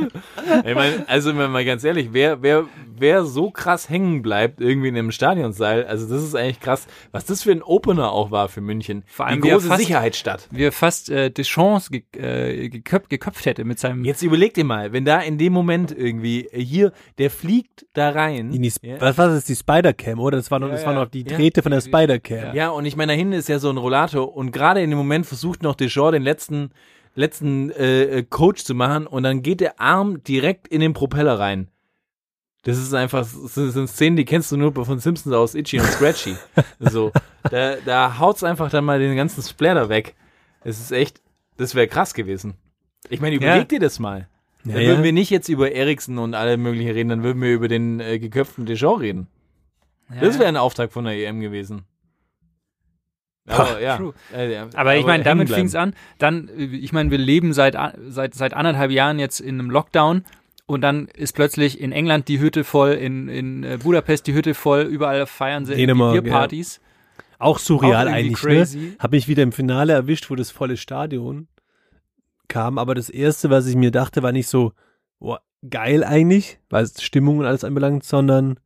Ich 0.64 0.74
meine, 0.74 1.04
also 1.08 1.30
wenn 1.30 1.36
man 1.36 1.52
mal 1.52 1.64
ganz 1.64 1.84
ehrlich, 1.84 2.08
wer, 2.12 2.42
wer, 2.42 2.64
wer 2.96 3.24
so 3.24 3.50
krass 3.50 3.88
hängen 3.88 4.20
bleibt 4.22 4.60
irgendwie 4.60 4.88
in 4.88 4.96
einem 4.96 5.12
Stadionseil, 5.12 5.84
also 5.86 6.08
das 6.12 6.22
ist 6.24 6.34
eigentlich 6.34 6.60
krass, 6.60 6.86
was 7.12 7.24
das 7.24 7.42
für 7.42 7.52
ein 7.52 7.62
Opener 7.62 8.12
auch 8.12 8.30
war 8.30 8.48
für 8.48 8.60
München. 8.60 9.04
Vor 9.06 9.26
allem, 9.26 9.40
Die 9.40 9.48
wie 9.48 9.52
große 9.52 9.68
fast- 9.68 9.80
Sicherheitsstadt. 9.80 10.48
Wie 10.50 10.64
er 10.64 10.72
fast 10.72 11.10
äh, 11.10 11.30
Deschamps 11.30 11.90
ge 11.90 12.02
äh, 12.16 12.68
geköpft, 12.68 13.10
geköpft 13.10 13.46
hätte 13.46 13.64
mit 13.64 13.78
seinem. 13.78 14.04
Jetzt 14.04 14.22
überleg 14.22 14.54
dir 14.54 14.64
mal, 14.64 14.92
wenn 14.92 15.04
da 15.04 15.20
in 15.20 15.38
dem 15.38 15.52
Moment 15.52 15.96
irgendwie 15.96 16.46
äh, 16.46 16.60
hier, 16.62 16.92
der 17.18 17.30
fliegt 17.30 17.86
da 17.92 18.10
rein. 18.10 18.52
In 18.52 18.62
die, 18.62 18.72
ja. 18.82 19.00
Was 19.00 19.16
war 19.18 19.28
das, 19.28 19.44
die 19.44 19.56
Spider-Cam, 19.56 20.18
oder? 20.18 20.36
Das 20.36 20.50
war 20.50 20.58
noch, 20.58 20.68
Ja, 20.68 20.74
das 20.74 20.84
war 20.86 20.94
ja. 20.94 21.00
noch 21.04 21.10
die 21.10 21.22
Ja. 21.26 21.36
Drähte 21.36 21.62
von 21.62 21.72
der 21.72 21.80
Spider-Cam. 21.80 22.54
Ja, 22.54 22.70
und 22.70 22.84
ich 22.84 22.96
meine, 22.96 23.12
da 23.12 23.16
hinten 23.16 23.34
ist 23.34 23.48
ja 23.48 23.58
so 23.58 23.70
ein 23.70 23.76
Rollator 23.76 24.34
und 24.36 24.52
gerade 24.52 24.82
in 24.82 24.90
dem 24.90 24.98
Moment 24.98 25.26
versucht 25.26 25.62
noch 25.62 25.74
Deschamps 25.74 26.12
den 26.12 26.22
letzten, 26.22 26.70
letzten 27.20 27.70
äh, 27.70 28.02
äh, 28.02 28.22
Coach 28.22 28.64
zu 28.64 28.74
machen 28.74 29.06
und 29.06 29.22
dann 29.22 29.42
geht 29.42 29.60
der 29.60 29.80
Arm 29.80 30.22
direkt 30.24 30.66
in 30.68 30.80
den 30.80 30.92
Propeller 30.92 31.38
rein. 31.38 31.68
Das 32.62 32.76
ist 32.76 32.92
einfach, 32.92 33.20
das 33.20 33.54
sind 33.54 33.88
Szenen, 33.88 34.16
die 34.16 34.24
kennst 34.26 34.52
du 34.52 34.56
nur 34.56 34.72
von 34.84 34.98
Simpsons 34.98 35.34
aus 35.34 35.54
Itchy 35.54 35.80
und 35.80 35.86
Scratchy. 35.86 36.36
so, 36.78 37.10
da, 37.50 37.76
da 37.76 38.18
haut's 38.18 38.44
einfach 38.44 38.70
dann 38.70 38.84
mal 38.84 38.98
den 38.98 39.16
ganzen 39.16 39.42
Splatter 39.42 39.88
weg. 39.88 40.14
Es 40.62 40.78
ist 40.78 40.92
echt, 40.92 41.22
das 41.56 41.74
wäre 41.74 41.88
krass 41.88 42.12
gewesen. 42.12 42.54
Ich 43.08 43.20
meine, 43.20 43.36
überleg 43.36 43.56
Ja. 43.60 43.64
dir 43.64 43.80
das 43.80 43.98
mal. 43.98 44.28
Ja, 44.64 44.74
Dann 44.74 44.82
ja. 44.82 44.88
würden 44.88 45.04
wir 45.04 45.12
nicht 45.14 45.30
jetzt 45.30 45.48
über 45.48 45.72
Eriksen 45.72 46.18
und 46.18 46.34
alle 46.34 46.58
möglichen 46.58 46.90
reden, 46.90 47.08
dann 47.08 47.22
würden 47.22 47.40
wir 47.40 47.50
über 47.54 47.68
den 47.68 47.98
äh, 47.98 48.18
geköpften 48.18 48.66
Deschamps 48.66 49.00
reden. 49.00 49.26
Das 50.20 50.38
wäre 50.38 50.48
ein 50.48 50.56
Auftrag 50.56 50.92
von 50.92 51.04
der 51.04 51.14
EM 51.14 51.40
gewesen. 51.40 51.84
Aber 53.50 53.80
ja. 53.80 53.96
true. 53.96 54.14
Äh, 54.34 54.52
ja, 54.52 54.68
Aber 54.74 54.96
ich 54.96 55.04
meine, 55.06 55.24
damit 55.24 55.50
fing 55.50 55.66
es 55.66 55.74
an. 55.74 55.94
Dann, 56.18 56.48
äh, 56.56 56.64
ich 56.64 56.92
meine, 56.92 57.10
wir 57.10 57.18
leben 57.18 57.52
seit, 57.52 57.76
a- 57.76 57.94
seit, 58.08 58.34
seit 58.34 58.54
anderthalb 58.54 58.90
Jahren 58.90 59.18
jetzt 59.18 59.40
in 59.40 59.58
einem 59.58 59.70
Lockdown 59.70 60.24
und 60.66 60.80
dann 60.82 61.06
ist 61.08 61.32
plötzlich 61.34 61.80
in 61.80 61.92
England 61.92 62.28
die 62.28 62.38
Hütte 62.40 62.64
voll, 62.64 62.92
in, 62.92 63.28
in 63.28 63.64
äh, 63.64 63.78
Budapest 63.82 64.26
die 64.26 64.34
Hütte 64.34 64.54
voll, 64.54 64.82
überall 64.82 65.26
feiern 65.26 65.64
sie 65.66 65.74
Bierpartys. 65.86 66.80
Auch 67.38 67.58
surreal 67.58 68.06
Auch 68.06 68.12
eigentlich, 68.12 68.34
crazy. 68.38 68.78
ne? 68.78 68.92
Hab 68.98 69.12
mich 69.12 69.26
wieder 69.26 69.42
im 69.42 69.52
Finale 69.52 69.94
erwischt, 69.94 70.28
wo 70.30 70.34
das 70.36 70.50
volle 70.50 70.76
Stadion 70.76 71.48
kam, 72.48 72.78
aber 72.78 72.94
das 72.94 73.08
erste, 73.08 73.48
was 73.50 73.66
ich 73.66 73.76
mir 73.76 73.90
dachte, 73.90 74.22
war 74.22 74.32
nicht 74.32 74.48
so, 74.48 74.72
boah, 75.20 75.40
geil 75.68 76.04
eigentlich, 76.04 76.58
was 76.68 77.02
Stimmung 77.02 77.38
und 77.38 77.46
alles 77.46 77.64
anbelangt, 77.64 78.04
sondern 78.04 78.58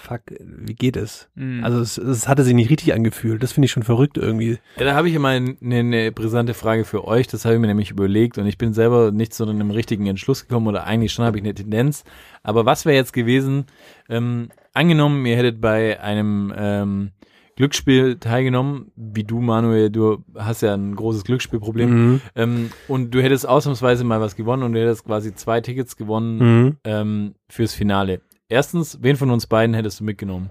fuck, 0.00 0.22
wie 0.40 0.74
geht 0.74 0.96
es? 0.96 1.28
Mhm. 1.34 1.62
Also 1.62 1.80
es, 1.80 1.98
es 1.98 2.26
hatte 2.28 2.42
sich 2.42 2.54
nicht 2.54 2.70
richtig 2.70 2.92
angefühlt. 2.94 3.42
Das 3.42 3.52
finde 3.52 3.66
ich 3.66 3.72
schon 3.72 3.82
verrückt 3.82 4.16
irgendwie. 4.18 4.58
Ja, 4.78 4.84
da 4.84 4.94
habe 4.94 5.08
ich 5.08 5.14
immer 5.14 5.28
eine, 5.28 5.56
eine 5.62 6.10
brisante 6.12 6.54
Frage 6.54 6.84
für 6.84 7.06
euch. 7.06 7.26
Das 7.28 7.44
habe 7.44 7.54
ich 7.54 7.60
mir 7.60 7.66
nämlich 7.66 7.90
überlegt 7.90 8.38
und 8.38 8.46
ich 8.46 8.58
bin 8.58 8.72
selber 8.72 9.12
nicht 9.12 9.32
zu 9.34 9.44
einem 9.46 9.70
richtigen 9.70 10.06
Entschluss 10.06 10.46
gekommen 10.48 10.66
oder 10.66 10.84
eigentlich 10.84 11.12
schon 11.12 11.24
habe 11.24 11.38
ich 11.38 11.44
eine 11.44 11.54
Tendenz. 11.54 12.04
Aber 12.42 12.66
was 12.66 12.84
wäre 12.86 12.96
jetzt 12.96 13.12
gewesen, 13.12 13.66
ähm, 14.08 14.48
angenommen, 14.74 15.24
ihr 15.26 15.36
hättet 15.36 15.60
bei 15.60 16.00
einem 16.00 16.52
ähm, 16.56 17.10
Glücksspiel 17.56 18.16
teilgenommen, 18.16 18.90
wie 18.96 19.24
du, 19.24 19.40
Manuel, 19.40 19.90
du 19.90 20.24
hast 20.34 20.62
ja 20.62 20.72
ein 20.72 20.94
großes 20.96 21.24
Glücksspielproblem 21.24 21.90
Mhm. 21.90 22.20
ähm, 22.34 22.70
und 22.88 23.10
du 23.14 23.20
hättest 23.22 23.46
ausnahmsweise 23.46 24.02
mal 24.04 24.20
was 24.20 24.34
gewonnen 24.34 24.62
und 24.62 24.72
du 24.72 24.80
hättest 24.80 25.04
quasi 25.04 25.34
zwei 25.34 25.60
Tickets 25.60 25.96
gewonnen 25.96 26.38
Mhm. 26.38 26.76
ähm, 26.84 27.34
fürs 27.50 27.74
Finale. 27.74 28.22
Erstens, 28.50 28.98
wen 29.00 29.16
von 29.16 29.30
uns 29.30 29.46
beiden 29.46 29.74
hättest 29.76 30.00
du 30.00 30.04
mitgenommen? 30.04 30.50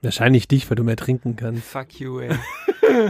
Wahrscheinlich 0.00 0.46
dich, 0.46 0.70
weil 0.70 0.76
du 0.76 0.84
mehr 0.84 0.96
trinken 0.96 1.34
kannst. 1.34 1.64
Fuck 1.64 1.98
you, 1.98 2.20
ey. 2.20 2.30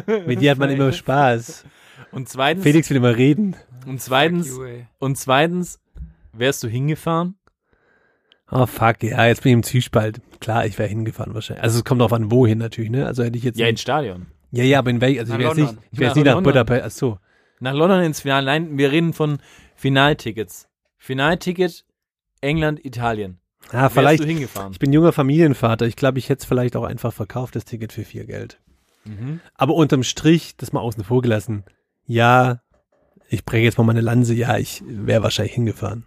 Mit 0.27 0.41
dir 0.41 0.53
hat 0.53 0.59
man 0.59 0.71
immer 0.71 0.91
Spaß. 0.91 1.65
Und 2.13 2.31
zweitens, 2.31 2.63
Felix 2.63 2.89
will 2.89 2.97
immer 2.97 3.15
reden. 3.15 3.55
und 3.87 4.01
zweitens, 4.01 4.49
you, 4.49 4.65
und 4.99 5.19
zweitens, 5.19 5.81
wärst 6.33 6.63
du 6.63 6.69
hingefahren? 6.69 7.37
Oh 8.51 8.65
fuck, 8.65 9.03
ja, 9.03 9.27
jetzt 9.27 9.43
bin 9.43 9.51
ich 9.51 9.55
im 9.55 9.63
Zwiespalt. 9.65 10.23
Klar, 10.41 10.65
ich 10.65 10.79
wäre 10.79 10.89
hingefahren 10.89 11.35
wahrscheinlich. 11.35 11.63
Also 11.63 11.79
es 11.79 11.85
kommt 11.85 12.01
drauf 12.01 12.15
an, 12.15 12.31
wohin 12.31 12.57
natürlich, 12.57 12.91
ne? 12.91 13.05
Also 13.07 13.23
hätte 13.23 13.37
ich 13.37 13.45
jetzt. 13.45 13.59
Ja, 13.59 13.67
ins 13.67 13.83
Stadion. 13.83 14.29
ja, 14.51 14.65
ja, 14.65 14.79
aber 14.79 14.89
in 14.89 15.03
welch, 15.03 15.19
also 15.19 15.35
ich 15.35 15.39
Nach 15.39 15.41
wäre 15.41 15.49
jetzt 15.51 15.59
nicht, 15.59 15.67
London. 15.67 15.85
ich 15.91 15.99
wäre 15.99 16.09
jetzt 16.09 16.17
nicht 16.17 16.25
nach 16.25 16.35
London. 16.35 16.53
Budapest. 16.53 16.85
Ach 16.87 16.91
so. 16.91 17.19
Nach 17.61 17.75
London 17.75 18.03
ins 18.03 18.21
Finale. 18.21 18.47
Nein, 18.47 18.79
wir 18.79 18.93
reden 18.93 19.13
von 19.13 19.39
Finaltickets. 19.75 20.69
Finalticket 20.97 21.85
England, 22.41 22.85
Italien. 22.85 23.39
Ah, 23.71 23.83
Wärst 23.83 23.95
vielleicht. 23.95 24.23
du 24.23 24.27
hingefahren? 24.27 24.73
Ich 24.73 24.79
bin 24.79 24.93
junger 24.93 25.13
Familienvater. 25.13 25.87
Ich 25.87 25.97
glaube, 25.97 26.19
ich 26.19 26.29
hätte 26.29 26.41
es 26.41 26.45
vielleicht 26.45 26.77
auch 26.77 26.85
einfach 26.85 27.13
verkauft, 27.13 27.57
das 27.57 27.65
Ticket 27.65 27.93
für 27.93 28.05
viel 28.05 28.25
Geld. 28.27 28.61
Mhm. 29.05 29.41
Aber 29.55 29.75
unterm 29.75 30.03
Strich, 30.03 30.57
das 30.57 30.73
mal 30.73 30.81
außen 30.81 31.05
vor 31.05 31.23
gelassen. 31.23 31.65
Ja, 32.05 32.61
ich 33.29 33.45
breche 33.45 33.65
jetzt 33.65 33.79
mal 33.79 33.85
meine 33.85 34.01
Lanze. 34.01 34.35
Ja, 34.35 34.57
ich 34.59 34.83
wäre 34.87 35.23
wahrscheinlich 35.23 35.55
hingefahren. 35.55 36.07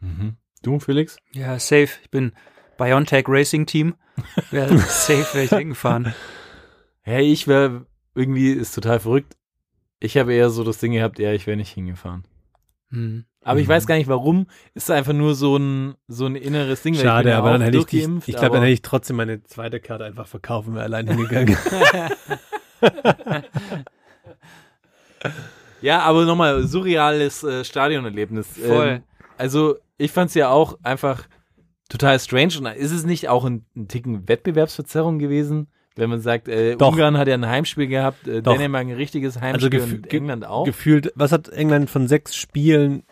Mhm. 0.00 0.36
Du, 0.62 0.78
Felix? 0.80 1.16
Ja, 1.32 1.58
safe. 1.58 1.88
Ich 2.02 2.10
bin 2.10 2.32
Biontech 2.76 3.24
Racing 3.28 3.66
Team. 3.66 3.94
Wär 4.50 4.68
safe 4.78 5.26
wäre 5.34 5.44
ich 5.44 5.50
hingefahren. 5.50 6.14
Hey, 7.02 7.32
ich 7.32 7.46
wäre 7.46 7.86
irgendwie, 8.14 8.50
ist 8.52 8.74
total 8.74 9.00
verrückt. 9.00 9.36
Ich 10.00 10.16
habe 10.16 10.34
eher 10.34 10.50
so 10.50 10.62
das 10.64 10.78
Ding 10.78 10.92
gehabt, 10.92 11.18
ja, 11.18 11.32
ich 11.32 11.46
wäre 11.46 11.56
nicht 11.56 11.72
hingefahren. 11.72 12.24
Hm. 12.90 13.24
Aber 13.48 13.60
ich 13.60 13.68
weiß 13.68 13.86
gar 13.86 13.96
nicht 13.96 14.08
warum. 14.08 14.46
Ist 14.74 14.90
einfach 14.90 15.12
nur 15.12 15.34
so 15.34 15.56
ein, 15.56 15.94
so 16.06 16.26
ein 16.26 16.36
inneres 16.36 16.82
Ding. 16.82 16.94
weil 16.94 16.98
ich 16.98 17.02
bin 17.02 17.10
Schade, 17.10 17.30
ja 17.30 17.38
aber 17.38 17.52
dann 17.52 17.62
hätte 17.62 17.78
ich 17.78 17.86
die, 17.86 17.98
durchgeimpft, 17.98 18.28
ich 18.28 18.36
glaube, 18.36 18.54
dann 18.54 18.62
hätte 18.62 18.74
ich 18.74 18.82
trotzdem 18.82 19.16
meine 19.16 19.42
zweite 19.44 19.80
Karte 19.80 20.04
einfach 20.04 20.26
verkaufen, 20.26 20.74
wäre 20.74 20.84
allein 20.84 21.06
hingegangen. 21.08 21.56
Ja, 25.80 26.00
aber 26.00 26.24
nochmal, 26.24 26.66
surreales 26.66 27.44
äh, 27.44 27.64
Stadionerlebnis. 27.64 28.48
Voll. 28.48 28.88
Ähm, 28.88 29.02
also, 29.36 29.76
ich 29.96 30.10
fand's 30.10 30.34
ja 30.34 30.50
auch 30.50 30.78
einfach 30.82 31.28
total 31.88 32.18
strange. 32.18 32.54
Und 32.58 32.66
ist 32.66 32.92
es 32.92 33.04
nicht 33.04 33.28
auch 33.28 33.44
ein, 33.44 33.64
ein 33.76 33.88
Ticken 33.88 34.28
Wettbewerbsverzerrung 34.28 35.18
gewesen? 35.18 35.68
Wenn 35.94 36.10
man 36.10 36.20
sagt, 36.20 36.48
äh. 36.48 36.76
Ungarn 36.80 37.18
hat 37.18 37.26
ja 37.26 37.34
ein 37.34 37.46
Heimspiel 37.46 37.88
gehabt, 37.88 38.26
äh. 38.28 38.42
Dänemark 38.42 38.86
ein 38.86 38.92
richtiges 38.92 39.36
Also 39.36 39.46
Heimspiel 39.46 39.80
gefü- 39.80 39.96
und 39.96 40.12
England 40.12 40.46
auch. 40.46 40.64
Gefühlt, 40.64 41.12
was 41.14 41.32
hat 41.32 41.48
England 41.48 41.90
von 41.90 42.06
sechs 42.06 42.36
Spielen 42.36 43.02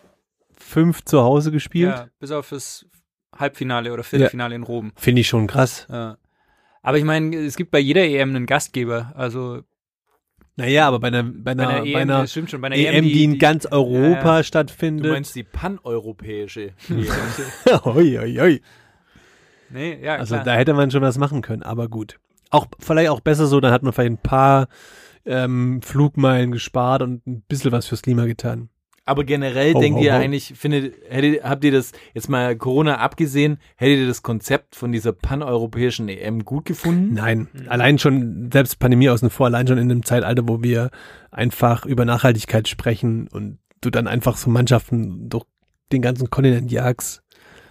fünf 0.67 1.03
zu 1.03 1.21
Hause 1.21 1.51
gespielt? 1.51 1.89
Ja, 1.95 2.07
bis 2.19 2.31
auf 2.31 2.49
das 2.49 2.85
Halbfinale 3.35 3.91
oder 3.93 4.03
Viertelfinale 4.03 4.55
in 4.55 4.63
Rom. 4.63 4.91
Finde 4.95 5.21
ich 5.21 5.27
schon 5.27 5.47
krass. 5.47 5.87
Ja. 5.89 6.17
Aber 6.81 6.97
ich 6.97 7.03
meine, 7.03 7.35
es 7.37 7.55
gibt 7.57 7.71
bei 7.71 7.79
jeder 7.79 8.03
EM 8.03 8.35
einen 8.35 8.45
Gastgeber. 8.45 9.11
Also 9.15 9.61
Naja, 10.55 10.87
aber 10.87 10.99
bei 10.99 11.07
einer, 11.07 11.23
bei 11.23 11.31
bei 11.43 11.51
einer, 11.51 11.67
einer, 11.69 11.81
bei 11.81 11.89
EM, 11.89 11.95
einer 11.97 12.27
schon, 12.27 12.45
bei 12.61 12.67
einer 12.67 12.75
EM, 12.75 13.03
die, 13.05 13.23
in 13.23 13.37
ganz 13.39 13.65
Europa 13.65 14.07
Ja, 14.29 14.37
ja. 14.37 14.43
stattfindet. 14.43 15.05
du 15.05 15.09
meinst 15.11 15.35
die 15.35 15.43
paneuropäische. 15.43 16.73
oi, 17.83 18.17
oi, 18.19 18.39
oi. 18.41 18.61
Nee, 19.69 19.99
ja, 20.01 20.15
Also 20.15 20.35
klar. 20.35 20.45
da 20.45 20.55
hätte 20.55 20.73
man 20.73 20.91
schon 20.91 21.01
was 21.01 21.17
machen 21.17 21.41
können, 21.41 21.63
aber 21.63 21.87
gut. 21.89 22.19
Auch 22.49 22.67
vielleicht 22.79 23.09
auch 23.09 23.19
besser 23.19 23.45
so, 23.47 23.59
dann 23.59 23.71
hat 23.73 23.83
man 23.83 23.91
vielleicht 23.91 24.11
ein 24.13 24.17
paar 24.17 24.67
ähm, 25.25 25.81
Flugmeilen 25.81 26.51
gespart 26.53 27.01
und 27.01 27.27
ein 27.27 27.41
bisschen 27.41 27.73
was 27.73 27.85
fürs 27.87 28.01
Klima 28.01 28.25
getan. 28.25 28.69
Aber 29.07 29.23
generell 29.23 29.73
Ho, 29.73 29.79
denkt 29.79 29.99
ho, 29.99 30.03
ihr 30.03 30.13
ho. 30.13 30.17
eigentlich, 30.17 30.53
findet, 30.55 30.95
hättet, 31.09 31.43
habt 31.43 31.63
ihr 31.63 31.71
das, 31.71 31.93
jetzt 32.13 32.29
mal 32.29 32.55
Corona 32.57 32.97
abgesehen, 32.97 33.57
hättet 33.77 33.99
ihr 33.99 34.07
das 34.07 34.21
Konzept 34.21 34.75
von 34.75 34.91
dieser 34.91 35.13
paneuropäischen 35.13 36.09
EM 36.09 36.43
gut 36.43 36.65
gefunden? 36.65 37.13
Nein, 37.13 37.47
allein 37.69 37.99
schon, 37.99 38.49
selbst 38.51 38.79
Pandemie 38.79 39.09
außen 39.09 39.29
vor, 39.29 39.47
allein 39.47 39.65
schon 39.65 39.77
in 39.77 39.89
einem 39.89 40.03
Zeitalter, 40.03 40.43
wo 40.45 40.61
wir 40.61 40.91
einfach 41.31 41.85
über 41.85 42.03
Nachhaltigkeit 42.03 42.67
sprechen 42.67 43.29
und 43.29 43.59
du 43.79 43.89
dann 43.89 44.07
einfach 44.07 44.35
so 44.35 44.49
Mannschaften 44.49 45.29
durch 45.29 45.45
den 45.93 46.01
ganzen 46.01 46.29
Kontinent 46.29 46.69
jagst. 46.69 47.23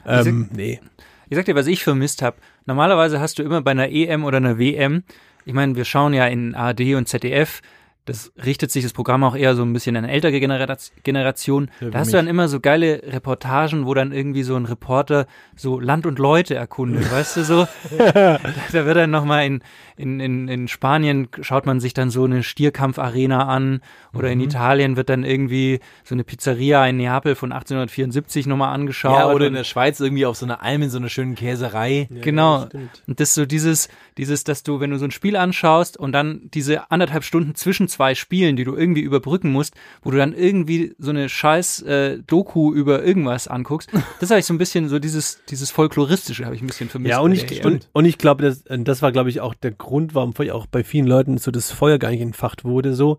Ähm, 0.07 0.49
nee. 0.55 0.81
Ich 1.29 1.37
sag 1.37 1.45
dir, 1.45 1.55
was 1.55 1.67
ich 1.67 1.85
vermisst 1.85 2.23
habe. 2.23 2.37
Normalerweise 2.65 3.21
hast 3.21 3.39
du 3.39 3.43
immer 3.43 3.61
bei 3.61 3.73
einer 3.73 3.91
EM 3.91 4.25
oder 4.25 4.39
einer 4.39 4.59
WM, 4.59 5.03
ich 5.47 5.55
meine, 5.55 5.77
wir 5.77 5.85
schauen 5.85 6.13
ja 6.13 6.27
in 6.27 6.57
ARD 6.57 6.95
und 6.97 7.07
ZDF, 7.07 7.61
das 8.07 8.33
richtet 8.43 8.71
sich 8.71 8.83
das 8.85 8.93
Programm 8.93 9.23
auch 9.25 9.37
eher 9.37 9.55
so 9.55 9.63
ein 9.63 9.73
bisschen 9.73 9.97
an 9.97 10.05
ältere 10.05 10.41
Genera 10.41 10.77
Generation. 11.03 11.71
Ja, 11.81 11.91
da 11.91 11.99
hast 11.99 12.13
du 12.13 12.17
mich. 12.17 12.25
dann 12.25 12.29
immer 12.29 12.49
so 12.49 12.61
geile 12.61 13.03
Reportagen, 13.07 13.85
wo 13.87 13.93
dann 13.95 14.13
irgendwie 14.13 14.43
so 14.43 14.57
ein 14.57 14.65
Reporter 14.65 15.27
so 15.55 15.79
Land 15.79 16.07
und 16.07 16.19
Leute 16.19 16.55
erkundet, 16.55 17.11
weißt 17.11 17.37
du 17.37 17.45
so? 17.45 17.69
da, 17.99 18.39
da 18.73 18.87
wird 18.87 18.97
dann 18.97 19.11
nochmal 19.11 19.45
in, 19.47 19.63
in, 19.97 20.21
in, 20.21 20.49
in 20.49 20.69
Spanien 20.69 21.29
schaut 21.43 21.67
man 21.67 21.81
sich 21.81 21.95
dann 21.95 22.11
so 22.11 22.25
eine 22.25 22.43
Stierkampfarena 22.43 23.47
an 23.47 23.81
oder 24.15 24.27
Mhm. 24.29 24.33
in 24.33 24.41
Italien 24.41 24.97
wird 24.97 25.09
dann 25.09 25.25
irgendwie 25.25 25.81
so 26.05 26.15
eine 26.15 26.25
Pizzeria 26.25 26.87
in 26.87 26.97
Neapel 26.97 27.35
von 27.35 27.53
1874 27.53 28.47
nochmal 28.47 28.73
angeschaut. 28.75 29.19
Ja, 29.19 29.31
oder 29.31 29.47
in 29.47 29.55
der 29.55 29.65
Schweiz 29.65 30.01
irgendwie 30.01 30.27
auf 30.27 30.37
so 30.37 30.47
einer 30.47 30.63
Alm 30.63 30.83
in 30.83 30.91
so 30.91 30.99
einer 30.99 31.09
schönen 31.09 31.35
Käserei. 31.35 32.09
Genau. 32.11 32.69
Und 33.07 33.21
das 33.21 33.29
ist 33.31 33.35
so 33.35 33.47
dieses, 33.47 33.89
dieses, 34.19 34.45
dass 34.45 34.63
du, 34.63 34.81
wenn 34.81 34.91
du 34.91 34.99
so 34.99 35.05
ein 35.05 35.11
Spiel 35.11 35.37
anschaust 35.37 35.97
und 35.97 36.13
dann 36.13 36.43
diese 36.55 36.91
anderthalb 36.91 37.25
Stunden 37.25 37.55
zwischen 37.55 37.89
zwei 37.97 38.15
Spielen, 38.15 38.57
die 38.57 38.65
du 38.65 38.77
irgendwie 38.77 39.01
überbrücken 39.01 39.51
musst, 39.51 39.75
wo 40.03 40.11
du 40.11 40.19
dann 40.19 40.35
irgendwie 40.35 40.95
so 40.99 41.11
eine 41.11 41.31
scheiß 41.31 41.83
äh, 41.83 42.19
Doku 42.27 42.75
über 42.75 43.03
irgendwas 43.03 43.49
anguckst, 43.49 43.91
das 44.21 44.31
habe 44.31 44.41
ich 44.41 44.47
so 44.47 44.53
ein 44.53 44.59
bisschen, 44.59 44.91
so 44.91 44.99
dieses, 44.99 45.41
dieses 45.49 45.71
Folkloristische 45.71 46.45
habe 46.45 46.55
ich 46.55 46.63
ein 46.63 46.67
bisschen 46.67 46.91
vermisst. 46.91 47.11
Ja, 47.11 47.21
und 47.21 47.33
ich, 47.33 47.65
und, 47.65 47.89
und 47.93 48.05
ich 48.05 48.19
glaube, 48.19 48.45
das, 48.45 48.65
das 48.65 49.01
war, 49.01 49.13
glaube 49.13 49.31
ich, 49.31 49.41
auch 49.41 49.55
der 49.55 49.73
Grund, 49.73 50.15
warum 50.15 50.35
auch 50.51 50.67
bei 50.67 50.85
vielen 50.85 51.07
Leuten 51.07 51.39
so 51.39 51.51
das 51.51 51.71
Feuer 51.73 51.99
gar 51.99 52.11
nicht 52.11 52.21
entfacht 52.21 52.65
wurde. 52.65 52.95
So, 52.95 53.19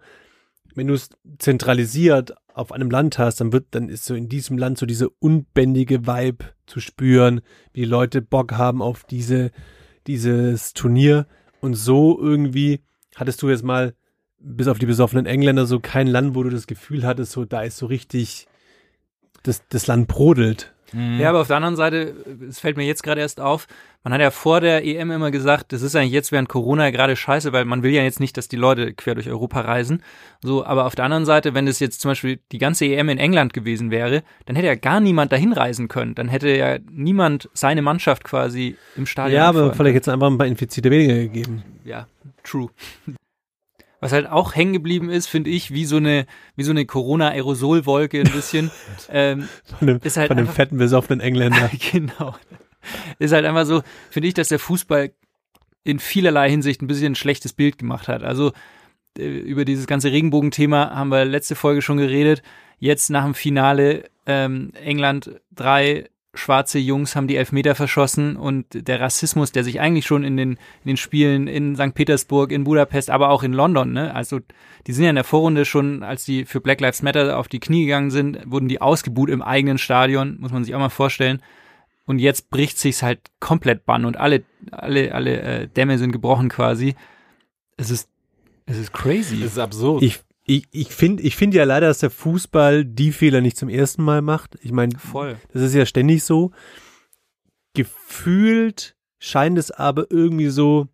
wenn 0.76 0.86
du 0.86 0.94
es 0.94 1.10
zentralisiert 1.40 2.36
auf 2.54 2.72
einem 2.72 2.92
Land 2.92 3.18
hast, 3.18 3.42
dann 3.42 3.52
wird, 3.52 3.66
dann 3.72 3.90
ist 3.90 4.06
so 4.06 4.13
in 4.13 4.30
diesem 4.30 4.60
Land 4.60 4.78
so 4.78 4.86
diese 4.86 5.10
unbändige 5.10 6.06
Vibe 6.06 6.46
zu 6.68 6.80
spüren, 6.80 7.42
wie 7.74 7.82
die 7.82 7.88
Leute 7.88 8.22
Bock 8.22 8.54
haben 8.54 8.84
auf 8.84 9.04
diese, 9.04 9.50
dieses 10.06 10.74
Turnier. 10.74 11.26
Und 11.62 11.74
so 11.74 12.20
irgendwie 12.22 12.82
hattest 13.16 13.42
du 13.42 13.50
jetzt 13.50 13.63
mal, 13.63 13.96
bis 14.39 14.67
auf 14.67 14.80
die 14.80 14.86
besoffenen 14.86 15.26
Engländer, 15.26 15.65
so 15.65 15.80
kein 15.80 16.08
Land, 16.08 16.36
wo 16.36 16.43
du 16.43 16.50
das 16.50 16.67
Gefühl 16.67 17.06
hattest, 17.06 17.32
so 17.32 17.45
da 17.45 17.62
ist 17.62 17.78
so 17.78 17.86
richtig, 17.86 18.47
das, 19.43 19.63
das 19.69 19.88
Land 19.88 20.08
brodelt. 20.08 20.73
Ja, 20.93 21.30
aber 21.30 21.41
auf 21.41 21.47
der 21.47 21.58
anderen 21.58 21.76
Seite, 21.76 22.13
es 22.47 22.60
fällt 22.60 22.78
mir 22.78 22.86
jetzt 22.86 23.04
gerade 23.04 23.19
erst 23.19 23.41
auf, 23.41 23.67
man 24.04 24.13
hat 24.13 24.21
ja 24.21 24.32
vor 24.32 24.62
der 24.62 24.86
EM 24.86 25.12
immer 25.12 25.32
gesagt, 25.32 25.73
das 25.73 25.82
ist 25.82 25.97
eigentlich 25.97 26.13
jetzt 26.13 26.32
während 26.32 26.47
Corona 26.47 26.91
gerade 26.91 27.17
scheiße, 27.17 27.52
weil 27.52 27.65
man 27.65 27.84
will 27.84 27.91
ja 27.91 28.04
jetzt 28.04 28.21
nicht, 28.21 28.38
dass 28.38 28.47
die 28.47 28.56
Leute 28.56 28.93
quer 28.93 29.15
durch 29.15 29.30
Europa 29.30 29.60
reisen. 29.60 30.02
So, 30.41 30.65
aber 30.65 30.86
auf 30.86 30.95
der 30.95 31.04
anderen 31.04 31.26
Seite, 31.26 31.54
wenn 31.54 31.67
es 31.67 31.80
jetzt 31.80 32.00
zum 32.00 32.12
Beispiel 32.12 32.39
die 32.54 32.58
ganze 32.58 32.86
EM 32.86 33.10
in 33.10 33.17
England 33.17 33.54
gewesen 33.54 33.91
wäre, 33.91 34.23
dann 34.45 34.56
hätte 34.56 34.67
ja 34.67 34.76
gar 34.76 35.02
niemand 35.02 35.34
dahin 35.34 35.52
reisen 35.52 35.89
können. 35.89 36.15
Dann 36.15 36.30
hätte 36.30 36.56
ja 36.56 36.78
niemand 36.89 37.50
seine 37.54 37.82
Mannschaft 37.82 38.23
quasi 38.23 38.78
im 38.95 39.06
Stadion. 39.06 39.38
Ja, 39.38 39.50
aber 39.50 39.73
vielleicht 39.73 39.95
jetzt 39.95 40.08
einfach 40.08 40.28
ein 40.28 40.38
paar 40.38 40.47
Infizierte 40.47 40.89
weniger 40.89 41.15
gegeben. 41.15 41.63
ja, 41.84 42.08
true. 42.43 42.69
Was 44.08 44.13
halt 44.13 44.30
auch 44.30 44.56
hängen 44.56 44.72
geblieben 44.72 45.10
ist, 45.10 45.28
finde 45.28 45.50
ich, 45.50 45.74
wie 45.74 45.84
so 45.84 45.98
eine, 45.98 46.26
wie 46.56 46.63
so 46.63 46.72
eine 46.72 46.86
Corona-Aerosolwolke 46.86 48.22
ein 48.22 48.32
bisschen. 48.32 48.72
ähm, 49.10 49.50
Von 49.78 49.88
dem, 49.88 50.00
halt 50.02 50.28
von 50.28 50.38
dem 50.38 50.46
einfach- 50.46 50.54
fetten, 50.54 50.78
besoffenen 50.78 51.20
Engländer. 51.20 51.70
genau. 51.91 52.34
Ist 53.20 53.34
halt 53.34 53.46
einfach 53.46 53.65
so, 53.65 53.84
finde 54.10 54.30
ich, 54.30 54.34
dass 54.34 54.48
der 54.48 54.60
Fußball 54.60 55.12
in 55.84 56.00
vielerlei 56.00 56.50
Hinsicht 56.50 56.82
ein 56.82 56.88
bisschen 56.88 57.12
ein 57.12 57.15
schlechtes 57.15 57.52
Bild 57.52 57.78
gemacht 57.78 58.08
hat. 58.08 58.24
Also 58.24 58.54
äh, 59.17 59.26
über 59.28 59.65
dieses 59.65 59.88
ganze 59.88 60.10
Regenbogenthema 60.10 60.91
haben 60.96 61.10
wir 61.10 61.26
letzte 61.26 61.56
Folge 61.56 61.82
schon 61.82 61.98
geredet. 61.98 62.43
Jetzt 62.80 63.10
nach 63.10 63.26
dem 63.26 63.34
Finale 63.34 64.06
ähm, 64.26 64.72
England 64.82 65.32
drei 65.54 66.10
schwarze 66.38 66.80
Jungs 66.80 67.15
haben 67.15 67.28
die 67.28 67.36
Elfmeter 67.36 67.76
verschossen 67.76 68.36
und 68.36 68.65
der 68.71 69.02
Rassismus, 69.02 69.52
der 69.52 69.63
sich 69.63 69.80
eigentlich 69.80 70.06
schon 70.06 70.23
in 70.23 70.38
den, 70.38 70.52
in 70.52 70.88
den 70.88 70.97
Spielen 70.97 71.47
in 71.47 71.76
St. 71.76 71.93
Petersburg, 71.93 72.52
in 72.52 72.63
Budapest, 72.63 73.10
aber 73.10 73.30
auch 73.30 73.43
in 73.43 73.54
London, 73.54 73.93
ne, 73.93 74.13
also 74.15 74.39
die 74.88 74.93
sind 74.93 75.04
ja 75.04 75.10
in 75.10 75.15
der 75.15 75.26
Vorrunde 75.26 75.65
schon, 75.65 76.02
als 76.04 76.23
die 76.23 76.45
für 76.45 76.62
Black 76.62 76.80
Lives 76.80 77.02
Matter 77.02 77.38
auf 77.38 77.50
die 77.50 77.60
Knie 77.60 77.86
gegangen 77.86 78.10
sind, 78.10 78.39
wurden 78.45 78.69
die 78.69 78.82
ausgebuht 78.82 79.30
im 79.30 79.41
eigenen 79.41 79.78
Stadion, 79.78 80.38
muss 80.39 80.52
man 80.52 80.63
sich 80.63 80.73
auch 80.73 80.80
mal 80.80 80.89
vorstellen. 80.89 81.41
Und 82.06 82.19
jetzt 82.19 82.50
bricht 82.50 82.78
sich's 82.78 83.04
halt 83.04 83.19
komplett 83.41 83.86
Bann 83.86 84.06
und 84.06 84.15
alle, 84.15 84.43
alle, 84.71 85.13
alle 85.13 85.41
äh, 85.41 85.67
Dämme 85.67 85.97
sind 85.97 86.13
gebrochen 86.13 86.47
quasi. 86.47 86.95
Es 87.76 87.91
ist, 87.91 88.10
es 88.65 88.78
ist 88.78 88.93
crazy. 88.93 89.41
Das 89.41 89.52
ist 89.52 89.60
absurd. 89.60 90.04
Ich, 90.04 90.21
ich, 90.48 90.66
ich 90.72 90.88
finde 90.90 91.22
ich 91.24 91.36
finde 91.36 91.58
ja 91.58 91.66
leider, 91.66 91.88
dass 91.88 92.00
der 92.00 92.10
Fußball 92.10 92.86
die 92.86 93.12
Fehler 93.12 93.42
nicht 93.42 93.58
zum 93.58 93.70
ersten 93.70 94.02
Mal 94.02 94.22
macht. 94.22 94.58
Ich 94.62 94.72
meine, 94.72 94.94
das 95.52 95.62
ist 95.62 95.76
ja 95.76 95.86
ständig 95.86 96.24
so. 96.24 96.52
Gefühlt 97.74 98.96
scheint 99.20 99.58
es 99.58 99.72
aber 99.72 100.08
irgendwie 100.10 100.48
so, 100.48 100.88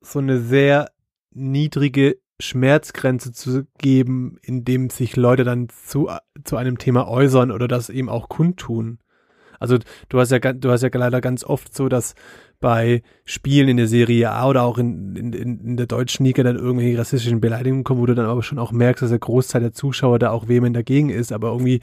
so 0.00 0.18
eine 0.18 0.40
sehr 0.40 0.90
niedrige 1.30 2.18
Schmerzgrenze 2.40 3.32
zu 3.32 3.66
geben, 3.78 4.38
in 4.42 4.64
dem 4.64 4.90
sich 4.90 5.16
Leute 5.16 5.44
dann 5.44 5.68
zu, 5.68 6.10
zu 6.44 6.56
einem 6.56 6.78
Thema 6.78 7.08
äußern 7.08 7.52
oder 7.52 7.68
das 7.68 7.90
eben 7.90 8.08
auch 8.08 8.28
kundtun. 8.28 8.98
Also 9.60 9.78
du 10.08 10.18
hast 10.18 10.30
ja, 10.30 10.38
du 10.38 10.70
hast 10.70 10.82
ja 10.82 10.90
leider 10.92 11.20
ganz 11.20 11.44
oft 11.44 11.74
so, 11.74 11.88
dass 11.88 12.14
bei 12.60 13.02
Spielen 13.24 13.68
in 13.68 13.76
der 13.76 13.86
Serie 13.86 14.30
A 14.30 14.48
oder 14.48 14.62
auch 14.62 14.78
in, 14.78 15.14
in, 15.14 15.32
in 15.32 15.76
der 15.76 15.86
deutschen 15.86 16.24
Liga 16.24 16.42
dann 16.42 16.56
irgendwelche 16.56 16.98
rassistischen 16.98 17.40
Beleidigungen 17.40 17.84
kommen, 17.84 18.00
wo 18.00 18.06
du 18.06 18.14
dann 18.14 18.26
aber 18.26 18.42
schon 18.42 18.58
auch 18.58 18.72
merkst, 18.72 19.02
dass 19.02 19.10
der 19.10 19.18
Großteil 19.18 19.60
der 19.60 19.72
Zuschauer 19.72 20.18
da 20.18 20.30
auch 20.30 20.48
vehement 20.48 20.74
dagegen 20.74 21.10
ist. 21.10 21.32
Aber 21.32 21.52
irgendwie 21.52 21.80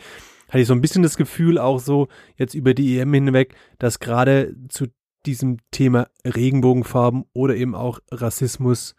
hatte 0.49 0.59
ich 0.59 0.67
so 0.67 0.73
ein 0.73 0.81
bisschen 0.81 1.03
das 1.03 1.17
Gefühl 1.17 1.57
auch 1.57 1.79
so 1.79 2.07
jetzt 2.35 2.53
über 2.53 2.73
die 2.73 2.99
EM 2.99 3.13
hinweg, 3.13 3.55
dass 3.79 3.99
gerade 3.99 4.55
zu 4.69 4.87
diesem 5.25 5.57
Thema 5.71 6.07
Regenbogenfarben 6.25 7.25
oder 7.33 7.55
eben 7.55 7.73
auch 7.73 7.99
Rassismus 8.11 8.95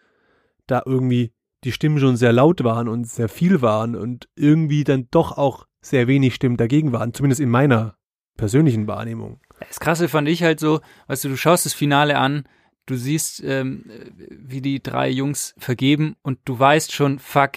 da 0.67 0.83
irgendwie 0.85 1.33
die 1.65 1.73
Stimmen 1.73 1.99
schon 1.99 2.17
sehr 2.17 2.33
laut 2.33 2.65
waren 2.65 2.89
und 2.89 3.07
sehr 3.07 3.29
viel 3.29 3.63
waren 3.63 3.97
und 3.97 4.29
irgendwie 4.35 4.85
dann 4.85 5.09
doch 5.11 5.37
auch 5.37 5.67
sehr 5.81 6.09
wenig 6.09 6.35
Stimmen 6.35 6.57
dagegen 6.57 6.93
waren, 6.93 7.13
zumindest 7.13 7.41
in 7.41 7.51
meiner 7.51 7.97
persönlichen 8.37 8.87
Wahrnehmung. 8.87 9.41
Das 9.69 9.81
Krasse 9.81 10.09
fand 10.09 10.29
ich 10.29 10.43
halt 10.43 10.61
so, 10.61 10.81
weißt 11.09 11.25
du, 11.25 11.29
du 11.31 11.37
schaust 11.37 11.65
das 11.67 11.73
Finale 11.75 12.19
an, 12.19 12.45
du 12.87 12.97
siehst, 12.97 13.43
ähm, 13.45 13.85
wie 14.31 14.61
die 14.61 14.83
drei 14.83 15.09
Jungs 15.09 15.55
vergeben 15.59 16.17
und 16.23 16.39
du 16.45 16.59
weißt 16.59 16.93
schon, 16.93 17.19
fuck, 17.19 17.53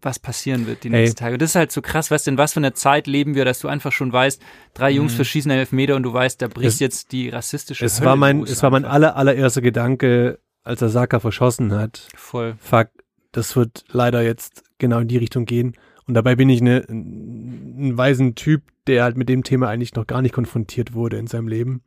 was 0.00 0.18
passieren 0.18 0.66
wird 0.66 0.84
die 0.84 0.88
Ey. 0.88 1.00
nächsten 1.00 1.18
Tage. 1.18 1.38
Das 1.38 1.50
ist 1.50 1.54
halt 1.56 1.72
so 1.72 1.82
krass, 1.82 2.10
weißt 2.10 2.26
du, 2.26 2.30
in 2.32 2.38
was 2.38 2.52
für 2.54 2.60
einer 2.60 2.74
Zeit 2.74 3.06
leben 3.06 3.34
wir, 3.34 3.44
dass 3.44 3.58
du 3.60 3.68
einfach 3.68 3.92
schon 3.92 4.12
weißt, 4.12 4.40
drei 4.74 4.90
Jungs 4.90 5.14
verschießen 5.14 5.50
einen 5.50 5.60
Elfmeter 5.60 5.96
und 5.96 6.04
du 6.04 6.12
weißt, 6.12 6.40
da 6.40 6.46
bricht 6.48 6.62
Mhm. 6.64 6.68
Es- 6.68 6.78
jetzt 6.80 7.12
die 7.12 7.28
rassistische 7.30 7.84
Es 7.84 7.98
Hölle 7.98 8.10
war 8.10 8.16
mein, 8.16 8.42
es 8.44 8.62
war 8.62 8.70
mein 8.70 8.84
aller, 8.84 9.16
allererster 9.16 9.60
Gedanke, 9.60 10.38
als 10.62 10.82
er 10.82 10.88
Saka 10.88 11.18
verschossen 11.20 11.72
hat. 11.72 12.06
Voll. 12.14 12.54
Fuck, 12.60 12.88
das 13.32 13.56
wird 13.56 13.84
leider 13.90 14.22
jetzt 14.22 14.62
genau 14.78 15.00
in 15.00 15.08
die 15.08 15.16
Richtung 15.18 15.46
gehen. 15.46 15.76
Und 16.06 16.14
dabei 16.14 16.36
bin 16.36 16.48
ich 16.48 16.60
eine, 16.60 16.86
ein 16.88 17.96
weisen 17.98 18.34
Typ, 18.34 18.62
der 18.88 19.04
halt 19.04 19.16
mit 19.16 19.28
dem 19.28 19.44
Thema 19.44 19.68
eigentlich 19.68 19.94
noch 19.94 20.06
gar 20.06 20.22
nicht 20.22 20.34
konfrontiert 20.34 20.94
wurde 20.94 21.16
in 21.18 21.26
seinem 21.26 21.48
Leben. 21.48 21.82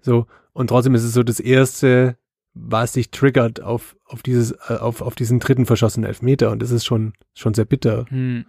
So, 0.00 0.26
und 0.52 0.68
trotzdem 0.68 0.94
ist 0.94 1.04
es 1.04 1.14
so 1.14 1.22
das 1.22 1.40
erste, 1.40 2.16
was 2.52 2.92
sich 2.92 3.10
triggert 3.10 3.60
auf, 3.62 3.96
auf 4.04 4.22
dieses, 4.22 4.52
äh, 4.68 4.74
auf, 4.78 5.00
auf 5.00 5.14
diesen 5.14 5.40
dritten 5.40 5.66
verschossenen 5.66 6.06
Elfmeter. 6.06 6.50
Und 6.50 6.60
das 6.62 6.70
ist 6.70 6.84
schon, 6.84 7.14
schon 7.34 7.54
sehr 7.54 7.64
bitter. 7.64 8.04
Hm. 8.08 8.44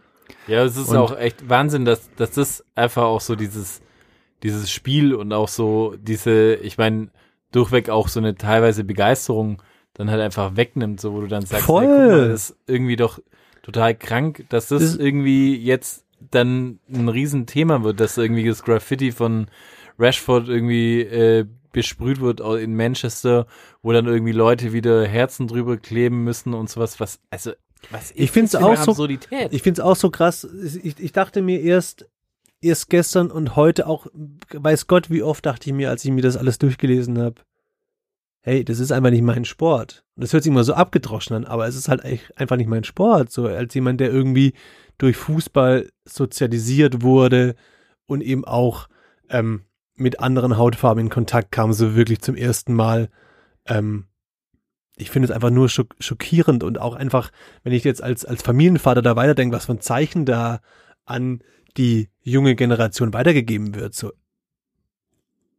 Ja, 0.47 0.63
es 0.63 0.75
ist 0.77 0.89
Und- 0.89 0.97
auch 0.97 1.17
echt 1.17 1.47
Wahnsinn, 1.49 1.85
dass, 1.85 2.09
dass 2.15 2.31
das 2.31 2.65
einfach 2.75 3.03
auch 3.03 3.21
so 3.21 3.35
dieses, 3.35 3.81
dieses 4.43 4.69
Spiel 4.71 5.13
und 5.15 5.31
auch 5.33 5.47
so 5.47 5.95
diese, 5.99 6.55
ich 6.55 6.77
meine, 6.77 7.09
durchweg 7.51 7.89
auch 7.89 8.07
so 8.09 8.19
eine 8.19 8.35
teilweise 8.35 8.83
Begeisterung 8.83 9.61
dann 9.93 10.11
halt 10.11 10.21
einfach 10.21 10.55
wegnimmt, 10.57 10.99
so 10.99 11.13
wo 11.13 11.21
du 11.21 11.27
dann 11.27 11.45
sagst, 11.45 11.65
Voll. 11.65 11.83
ey, 11.85 11.89
guck 11.89 11.97
mal, 12.07 12.27
das 12.29 12.49
ist 12.51 12.57
irgendwie 12.67 12.95
doch 12.97 13.19
total 13.63 13.95
krank, 13.95 14.45
dass 14.49 14.67
das 14.67 14.81
Das- 14.81 14.95
irgendwie 14.97 15.55
jetzt 15.55 16.04
dann 16.31 16.79
ein 16.91 17.09
Riesenthema 17.09 17.83
wird, 17.83 17.99
dass 17.99 18.17
irgendwie 18.17 18.47
das 18.47 18.63
Graffiti 18.63 19.11
von 19.11 19.47
Rashford 19.97 20.49
irgendwie 20.49 21.01
äh, 21.01 21.45
besprüht 21.71 22.21
wird 22.21 22.39
in 22.39 22.75
Manchester, 22.75 23.47
wo 23.81 23.91
dann 23.91 24.05
irgendwie 24.05 24.31
Leute 24.31 24.73
wieder 24.73 25.05
Herzen 25.05 25.47
drüber 25.47 25.77
kleben 25.77 26.23
müssen 26.23 26.53
und 26.53 26.69
sowas, 26.69 26.99
was, 26.99 27.19
also, 27.29 27.51
was 27.91 28.11
ist 28.11 28.19
Ich 28.19 28.31
find's 28.31 28.55
auch 28.55 28.77
so-? 28.77 29.07
Ich 29.07 29.61
finde 29.61 29.81
es 29.81 29.85
auch 29.85 29.95
so 29.95 30.09
krass. 30.09 30.47
Ich, 30.83 30.99
ich 30.99 31.11
dachte 31.11 31.41
mir 31.41 31.61
erst, 31.61 32.09
erst 32.61 32.89
gestern 32.89 33.29
und 33.29 33.55
heute 33.55 33.87
auch, 33.87 34.07
weiß 34.53 34.87
Gott, 34.87 35.09
wie 35.09 35.21
oft 35.21 35.45
dachte 35.45 35.69
ich 35.69 35.75
mir, 35.75 35.89
als 35.89 36.05
ich 36.05 36.11
mir 36.11 36.21
das 36.21 36.37
alles 36.37 36.59
durchgelesen 36.59 37.19
habe, 37.19 37.41
hey, 38.41 38.63
das 38.63 38.79
ist 38.79 38.91
einfach 38.91 39.09
nicht 39.09 39.23
mein 39.23 39.43
Sport. 39.43 40.05
Und 40.15 40.23
das 40.23 40.31
hört 40.31 40.43
sich 40.43 40.51
immer 40.51 40.63
so 40.63 40.75
abgedroschen 40.75 41.35
an, 41.35 41.45
aber 41.45 41.67
es 41.67 41.75
ist 41.75 41.89
halt 41.89 42.03
einfach 42.35 42.57
nicht 42.57 42.69
mein 42.69 42.83
Sport. 42.83 43.31
So 43.31 43.47
als 43.47 43.73
jemand, 43.73 43.99
der 43.99 44.11
irgendwie 44.11 44.53
durch 44.97 45.17
Fußball 45.17 45.89
sozialisiert 46.05 47.01
wurde 47.01 47.55
und 48.05 48.21
eben 48.21 48.45
auch 48.45 48.87
ähm, 49.29 49.63
mit 49.95 50.19
anderen 50.19 50.57
Hautfarben 50.57 51.05
in 51.05 51.09
Kontakt 51.09 51.51
kam, 51.51 51.73
so 51.73 51.95
wirklich 51.95 52.21
zum 52.21 52.35
ersten 52.35 52.73
Mal. 52.73 53.09
Ähm, 53.65 54.05
ich 54.97 55.09
finde 55.09 55.27
es 55.27 55.31
einfach 55.31 55.49
nur 55.49 55.67
schock 55.69 55.95
schockierend 55.99 56.63
und 56.63 56.79
auch 56.79 56.95
einfach, 56.95 57.31
wenn 57.63 57.73
ich 57.73 57.83
jetzt 57.83 58.01
als, 58.01 58.25
als 58.25 58.41
Familienvater 58.41 59.01
da 59.01 59.15
weiterdenke, 59.15 59.55
was 59.55 59.65
für 59.65 59.73
ein 59.73 59.81
Zeichen 59.81 60.25
da 60.25 60.61
an 61.05 61.41
die 61.77 62.09
junge 62.21 62.55
Generation 62.55 63.13
weitergegeben 63.13 63.75
wird. 63.75 63.93
So, 63.93 64.13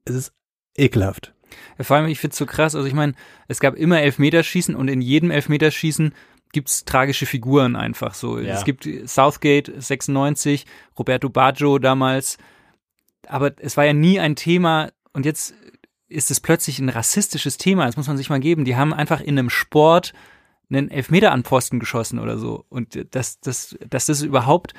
es 0.05 0.15
ist 0.15 0.33
ekelhaft. 0.77 1.35
Vor 1.81 1.97
allem, 1.97 2.09
ich 2.09 2.19
find's 2.19 2.39
so 2.39 2.47
krass, 2.47 2.75
also 2.75 2.87
ich 2.87 2.95
meine, 2.95 3.15
es 3.49 3.61
gab 3.61 3.75
immer 3.75 4.01
Elfmeterschießen 4.01 4.75
und 4.75 4.89
in 4.89 5.01
jedem 5.01 5.31
Elfmeterschießen 5.31 6.13
gibt's 6.57 6.87
tragische 6.87 7.27
Figuren 7.27 7.77
einfach 7.77 8.15
so. 8.15 8.39
Ja. 8.39 8.55
Es 8.55 8.65
gibt 8.65 8.89
Southgate 9.05 9.71
96, 9.77 10.65
Roberto 10.99 11.29
Baggio 11.29 11.79
damals, 11.79 12.39
aber 13.29 13.53
es 13.59 13.77
war 13.77 13.85
ja 13.85 13.93
nie 13.93 14.19
ein 14.19 14.37
Thema 14.37 14.91
und 15.13 15.27
jetzt 15.27 15.53
ist 16.09 16.31
es 16.31 16.41
plötzlich 16.41 16.79
ein 16.79 16.89
rassistisches 16.89 17.59
Thema, 17.59 17.85
das 17.85 17.99
muss 17.99 18.09
man 18.09 18.17
sich 18.17 18.31
mal 18.31 18.41
geben. 18.41 18.65
Die 18.65 18.75
haben 18.75 18.95
einfach 18.95 19.21
in 19.21 19.39
einem 19.39 19.51
Sport 19.51 20.15
einen 20.71 20.91
Elfmeter 20.91 21.31
an 21.31 21.45
Pfosten 21.45 21.79
geschossen 21.79 22.19
oder 22.19 22.39
so 22.39 22.65
und 22.71 23.07
das, 23.15 23.39
das, 23.41 23.77
dass 23.87 24.07
das 24.07 24.23
überhaupt 24.23 24.73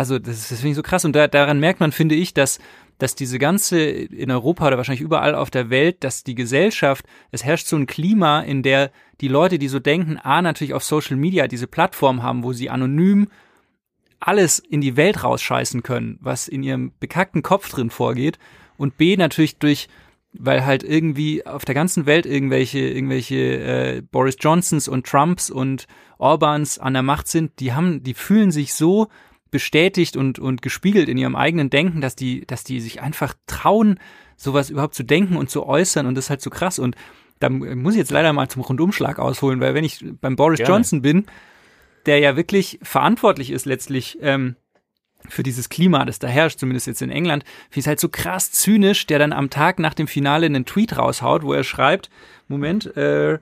also 0.00 0.18
das, 0.18 0.46
finde 0.46 0.70
ich 0.70 0.76
so 0.76 0.82
krass. 0.82 1.04
Und 1.04 1.14
da, 1.14 1.28
daran 1.28 1.60
merkt 1.60 1.78
man, 1.78 1.92
finde 1.92 2.14
ich, 2.14 2.32
dass 2.32 2.58
dass 2.96 3.14
diese 3.14 3.38
ganze 3.38 3.80
in 3.80 4.30
Europa 4.30 4.66
oder 4.66 4.76
wahrscheinlich 4.76 5.00
überall 5.00 5.34
auf 5.34 5.50
der 5.50 5.70
Welt, 5.70 6.04
dass 6.04 6.22
die 6.22 6.34
Gesellschaft, 6.34 7.06
es 7.30 7.44
herrscht 7.44 7.66
so 7.66 7.76
ein 7.76 7.86
Klima, 7.86 8.40
in 8.40 8.62
der 8.62 8.90
die 9.22 9.28
Leute, 9.28 9.58
die 9.58 9.68
so 9.68 9.78
denken, 9.78 10.18
a 10.18 10.42
natürlich 10.42 10.74
auf 10.74 10.84
Social 10.84 11.16
Media 11.16 11.46
diese 11.46 11.66
Plattform 11.66 12.22
haben, 12.22 12.44
wo 12.44 12.52
sie 12.52 12.68
anonym 12.68 13.28
alles 14.20 14.58
in 14.58 14.82
die 14.82 14.98
Welt 14.98 15.24
rausscheißen 15.24 15.82
können, 15.82 16.18
was 16.20 16.46
in 16.46 16.62
ihrem 16.62 16.92
bekackten 17.00 17.42
Kopf 17.42 17.70
drin 17.70 17.88
vorgeht. 17.88 18.38
Und 18.76 18.98
b 18.98 19.16
natürlich 19.16 19.58
durch 19.58 19.88
weil 20.32 20.64
halt 20.64 20.84
irgendwie 20.84 21.44
auf 21.44 21.64
der 21.64 21.74
ganzen 21.74 22.06
Welt 22.06 22.24
irgendwelche 22.24 22.80
irgendwelche 22.80 23.36
äh, 23.36 24.02
Boris 24.02 24.36
Johnsons 24.38 24.88
und 24.88 25.06
Trumps 25.06 25.50
und 25.50 25.86
Orbans 26.18 26.78
an 26.78 26.92
der 26.92 27.02
Macht 27.02 27.28
sind, 27.28 27.58
die 27.60 27.72
haben, 27.72 28.02
die 28.02 28.14
fühlen 28.14 28.50
sich 28.50 28.74
so 28.74 29.08
bestätigt 29.50 30.16
und 30.16 30.38
und 30.38 30.62
gespiegelt 30.62 31.08
in 31.08 31.18
ihrem 31.18 31.36
eigenen 31.36 31.70
Denken, 31.70 32.00
dass 32.00 32.16
die 32.16 32.46
dass 32.46 32.64
die 32.64 32.80
sich 32.80 33.00
einfach 33.00 33.34
trauen, 33.46 33.98
sowas 34.36 34.70
überhaupt 34.70 34.94
zu 34.94 35.02
denken 35.02 35.36
und 35.36 35.50
zu 35.50 35.66
äußern 35.66 36.06
und 36.06 36.14
das 36.14 36.26
ist 36.26 36.30
halt 36.30 36.42
so 36.42 36.50
krass 36.50 36.78
und 36.78 36.96
da 37.40 37.48
muss 37.48 37.94
ich 37.94 37.98
jetzt 37.98 38.10
leider 38.10 38.32
mal 38.32 38.48
zum 38.48 38.62
Rundumschlag 38.62 39.18
ausholen, 39.18 39.60
weil 39.60 39.74
wenn 39.74 39.84
ich 39.84 40.04
beim 40.20 40.36
Boris 40.36 40.58
Gerne. 40.58 40.74
Johnson 40.74 41.02
bin, 41.02 41.24
der 42.06 42.18
ja 42.18 42.36
wirklich 42.36 42.78
verantwortlich 42.82 43.50
ist 43.50 43.64
letztlich 43.64 44.18
ähm, 44.20 44.56
für 45.28 45.42
dieses 45.42 45.68
Klima, 45.68 46.04
das 46.04 46.18
da 46.18 46.28
herrscht, 46.28 46.58
zumindest 46.58 46.86
jetzt 46.86 47.02
in 47.02 47.10
England, 47.10 47.44
finde 47.44 47.70
ich 47.72 47.84
es 47.84 47.86
halt 47.86 48.00
so 48.00 48.08
krass 48.08 48.52
zynisch, 48.52 49.06
der 49.06 49.18
dann 49.18 49.32
am 49.32 49.50
Tag 49.50 49.78
nach 49.78 49.94
dem 49.94 50.06
Finale 50.06 50.46
einen 50.46 50.64
Tweet 50.64 50.96
raushaut, 50.96 51.42
wo 51.42 51.52
er 51.52 51.64
schreibt, 51.64 52.10
Moment, 52.48 52.94
äh, 52.96 53.38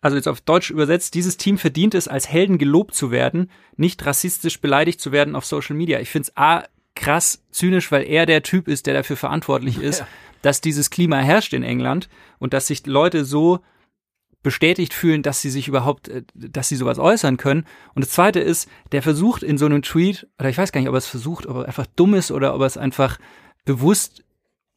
also 0.00 0.16
jetzt 0.16 0.28
auf 0.28 0.40
Deutsch 0.40 0.70
übersetzt, 0.70 1.14
dieses 1.14 1.36
Team 1.36 1.58
verdient 1.58 1.94
es, 1.94 2.08
als 2.08 2.28
Helden 2.28 2.58
gelobt 2.58 2.94
zu 2.94 3.10
werden, 3.10 3.50
nicht 3.76 4.04
rassistisch 4.06 4.60
beleidigt 4.60 5.00
zu 5.00 5.12
werden 5.12 5.34
auf 5.34 5.44
Social 5.44 5.76
Media. 5.76 6.00
Ich 6.00 6.10
finde 6.10 6.28
es 6.28 6.36
A, 6.36 6.64
krass 6.94 7.42
zynisch, 7.50 7.90
weil 7.90 8.04
er 8.04 8.26
der 8.26 8.42
Typ 8.42 8.68
ist, 8.68 8.86
der 8.86 8.94
dafür 8.94 9.16
verantwortlich 9.16 9.78
ist, 9.82 10.04
dass 10.42 10.60
dieses 10.60 10.90
Klima 10.90 11.18
herrscht 11.18 11.52
in 11.52 11.62
England 11.62 12.08
und 12.38 12.52
dass 12.52 12.68
sich 12.68 12.86
Leute 12.86 13.24
so 13.24 13.60
bestätigt 14.42 14.94
fühlen, 14.94 15.22
dass 15.22 15.42
sie 15.42 15.50
sich 15.50 15.66
überhaupt, 15.66 16.08
äh, 16.08 16.22
dass 16.34 16.68
sie 16.68 16.76
sowas 16.76 16.98
äußern 16.98 17.36
können. 17.36 17.66
Und 17.94 18.04
das 18.04 18.12
zweite 18.12 18.40
ist, 18.40 18.68
der 18.92 19.02
versucht 19.02 19.42
in 19.42 19.58
so 19.58 19.66
einem 19.66 19.82
Tweet, 19.82 20.28
oder 20.38 20.48
ich 20.48 20.58
weiß 20.58 20.70
gar 20.70 20.80
nicht, 20.80 20.88
ob 20.88 20.94
er 20.94 20.98
es 20.98 21.08
versucht, 21.08 21.46
ob 21.46 21.56
er 21.56 21.64
einfach 21.66 21.86
dumm 21.96 22.14
ist 22.14 22.30
oder 22.30 22.54
ob 22.54 22.60
er 22.60 22.66
es 22.66 22.76
einfach 22.76 23.18
bewusst 23.64 24.24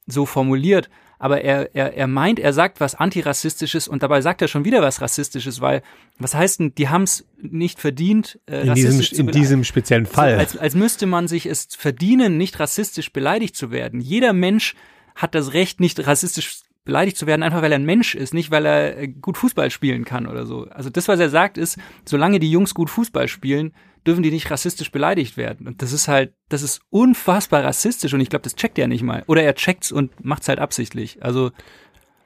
so 0.07 0.25
formuliert, 0.25 0.89
aber 1.21 1.41
er, 1.41 1.75
er, 1.75 1.95
er 1.95 2.07
meint, 2.07 2.39
er 2.39 2.51
sagt 2.51 2.79
was 2.79 2.95
Antirassistisches 2.95 3.87
und 3.87 4.01
dabei 4.01 4.21
sagt 4.21 4.41
er 4.41 4.47
schon 4.47 4.65
wieder 4.65 4.81
was 4.81 5.01
Rassistisches, 5.01 5.61
weil, 5.61 5.83
was 6.17 6.33
heißt 6.33 6.59
denn, 6.59 6.73
die 6.73 6.89
haben 6.89 7.03
es 7.03 7.27
nicht 7.39 7.79
verdient, 7.79 8.39
äh, 8.47 8.65
In 8.65 8.73
diesem, 8.73 9.27
in 9.27 9.31
diesem 9.31 9.63
speziellen 9.63 10.07
Fall. 10.07 10.39
als, 10.39 10.57
als 10.57 10.73
müsste 10.73 11.05
man 11.05 11.27
sich 11.27 11.45
es 11.45 11.67
verdienen, 11.77 12.37
nicht 12.37 12.59
rassistisch 12.59 13.13
beleidigt 13.13 13.55
zu 13.55 13.69
werden. 13.69 14.01
Jeder 14.01 14.33
Mensch 14.33 14.73
hat 15.13 15.35
das 15.35 15.53
Recht, 15.53 15.79
nicht 15.79 16.07
rassistisch 16.07 16.61
beleidigt 16.85 17.17
zu 17.17 17.27
werden, 17.27 17.43
einfach 17.43 17.61
weil 17.61 17.71
er 17.71 17.77
ein 17.77 17.85
Mensch 17.85 18.15
ist, 18.15 18.33
nicht 18.33 18.49
weil 18.49 18.65
er 18.65 18.97
äh, 18.97 19.07
gut 19.07 19.37
Fußball 19.37 19.69
spielen 19.69 20.05
kann 20.05 20.25
oder 20.25 20.47
so. 20.47 20.65
Also 20.71 20.89
das, 20.89 21.07
was 21.07 21.19
er 21.19 21.29
sagt, 21.29 21.59
ist, 21.59 21.77
solange 22.03 22.39
die 22.39 22.49
Jungs 22.49 22.73
gut 22.73 22.89
Fußball 22.89 23.27
spielen, 23.27 23.73
dürfen 24.07 24.23
die 24.23 24.31
nicht 24.31 24.49
rassistisch 24.49 24.91
beleidigt 24.91 25.37
werden. 25.37 25.67
Und 25.67 25.81
das 25.81 25.91
ist 25.93 26.07
halt, 26.07 26.33
das 26.49 26.61
ist 26.63 26.81
unfassbar 26.89 27.63
rassistisch 27.63 28.13
und 28.13 28.21
ich 28.21 28.29
glaube, 28.29 28.43
das 28.43 28.55
checkt 28.55 28.79
er 28.79 28.87
nicht 28.87 29.03
mal. 29.03 29.23
Oder 29.27 29.43
er 29.43 29.55
checkt's 29.55 29.91
und 29.91 30.23
macht's 30.23 30.47
halt 30.47 30.59
absichtlich. 30.59 31.23
Also 31.23 31.51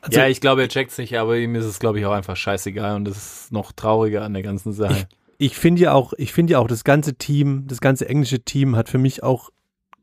Also- 0.02 0.20
ja, 0.20 0.28
ich 0.28 0.40
glaube, 0.42 0.62
er 0.62 0.70
checkt's 0.70 0.98
nicht, 0.98 1.18
aber 1.18 1.38
ihm 1.38 1.56
ist 1.56 1.66
es, 1.66 1.80
glaube 1.80 2.00
ich, 2.00 2.06
auch 2.06 2.14
einfach 2.14 2.36
scheißegal 2.38 2.96
und 2.96 3.06
das 3.06 3.18
ist 3.18 3.52
noch 3.52 3.72
trauriger 3.72 4.24
an 4.24 4.34
der 4.34 4.44
ganzen 4.44 4.72
Sache. 4.74 5.08
ich 5.38 5.58
finde 5.58 5.82
ja 5.82 5.94
auch, 5.94 6.14
ich 6.18 6.32
finde 6.32 6.54
ja 6.54 6.60
auch, 6.60 6.68
das 6.68 6.84
ganze 6.84 7.16
Team, 7.16 7.66
das 7.68 7.82
ganze 7.82 8.08
englische 8.08 8.40
Team 8.42 8.76
hat 8.76 8.88
für 8.88 8.98
mich 9.00 9.24
auch 9.24 9.50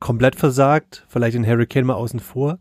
komplett 0.01 0.35
versagt. 0.37 1.05
Vielleicht 1.09 1.37
den 1.37 1.47
Harry 1.47 1.67
Kane 1.67 1.87
mal 1.87 1.95
außen 1.95 2.21
vor. 2.21 2.59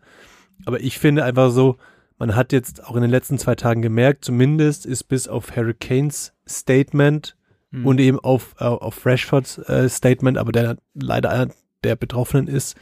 Aber 0.65 0.79
ich 0.79 0.99
finde 0.99 1.23
einfach 1.25 1.49
so, 1.49 1.77
man 2.19 2.35
hat 2.35 2.53
jetzt 2.53 2.83
auch 2.85 2.95
in 2.95 3.01
den 3.01 3.09
letzten 3.09 3.39
zwei 3.39 3.55
Tagen 3.55 3.81
gemerkt, 3.81 4.23
zumindest 4.23 4.85
ist 4.85 5.05
bis 5.05 5.27
auf 5.27 5.55
Harry 5.55 5.73
Kanes 5.73 6.33
Statement 6.47 7.35
hm. 7.71 7.85
und 7.85 7.99
eben 7.99 8.19
auf, 8.19 8.55
äh, 8.59 8.65
auf 8.65 9.05
Rashfords 9.05 9.57
äh, 9.59 9.89
Statement, 9.89 10.37
aber 10.37 10.51
der 10.51 10.77
leider 10.93 11.29
einer 11.29 11.53
der 11.83 11.95
Betroffenen 11.95 12.47
ist, 12.47 12.75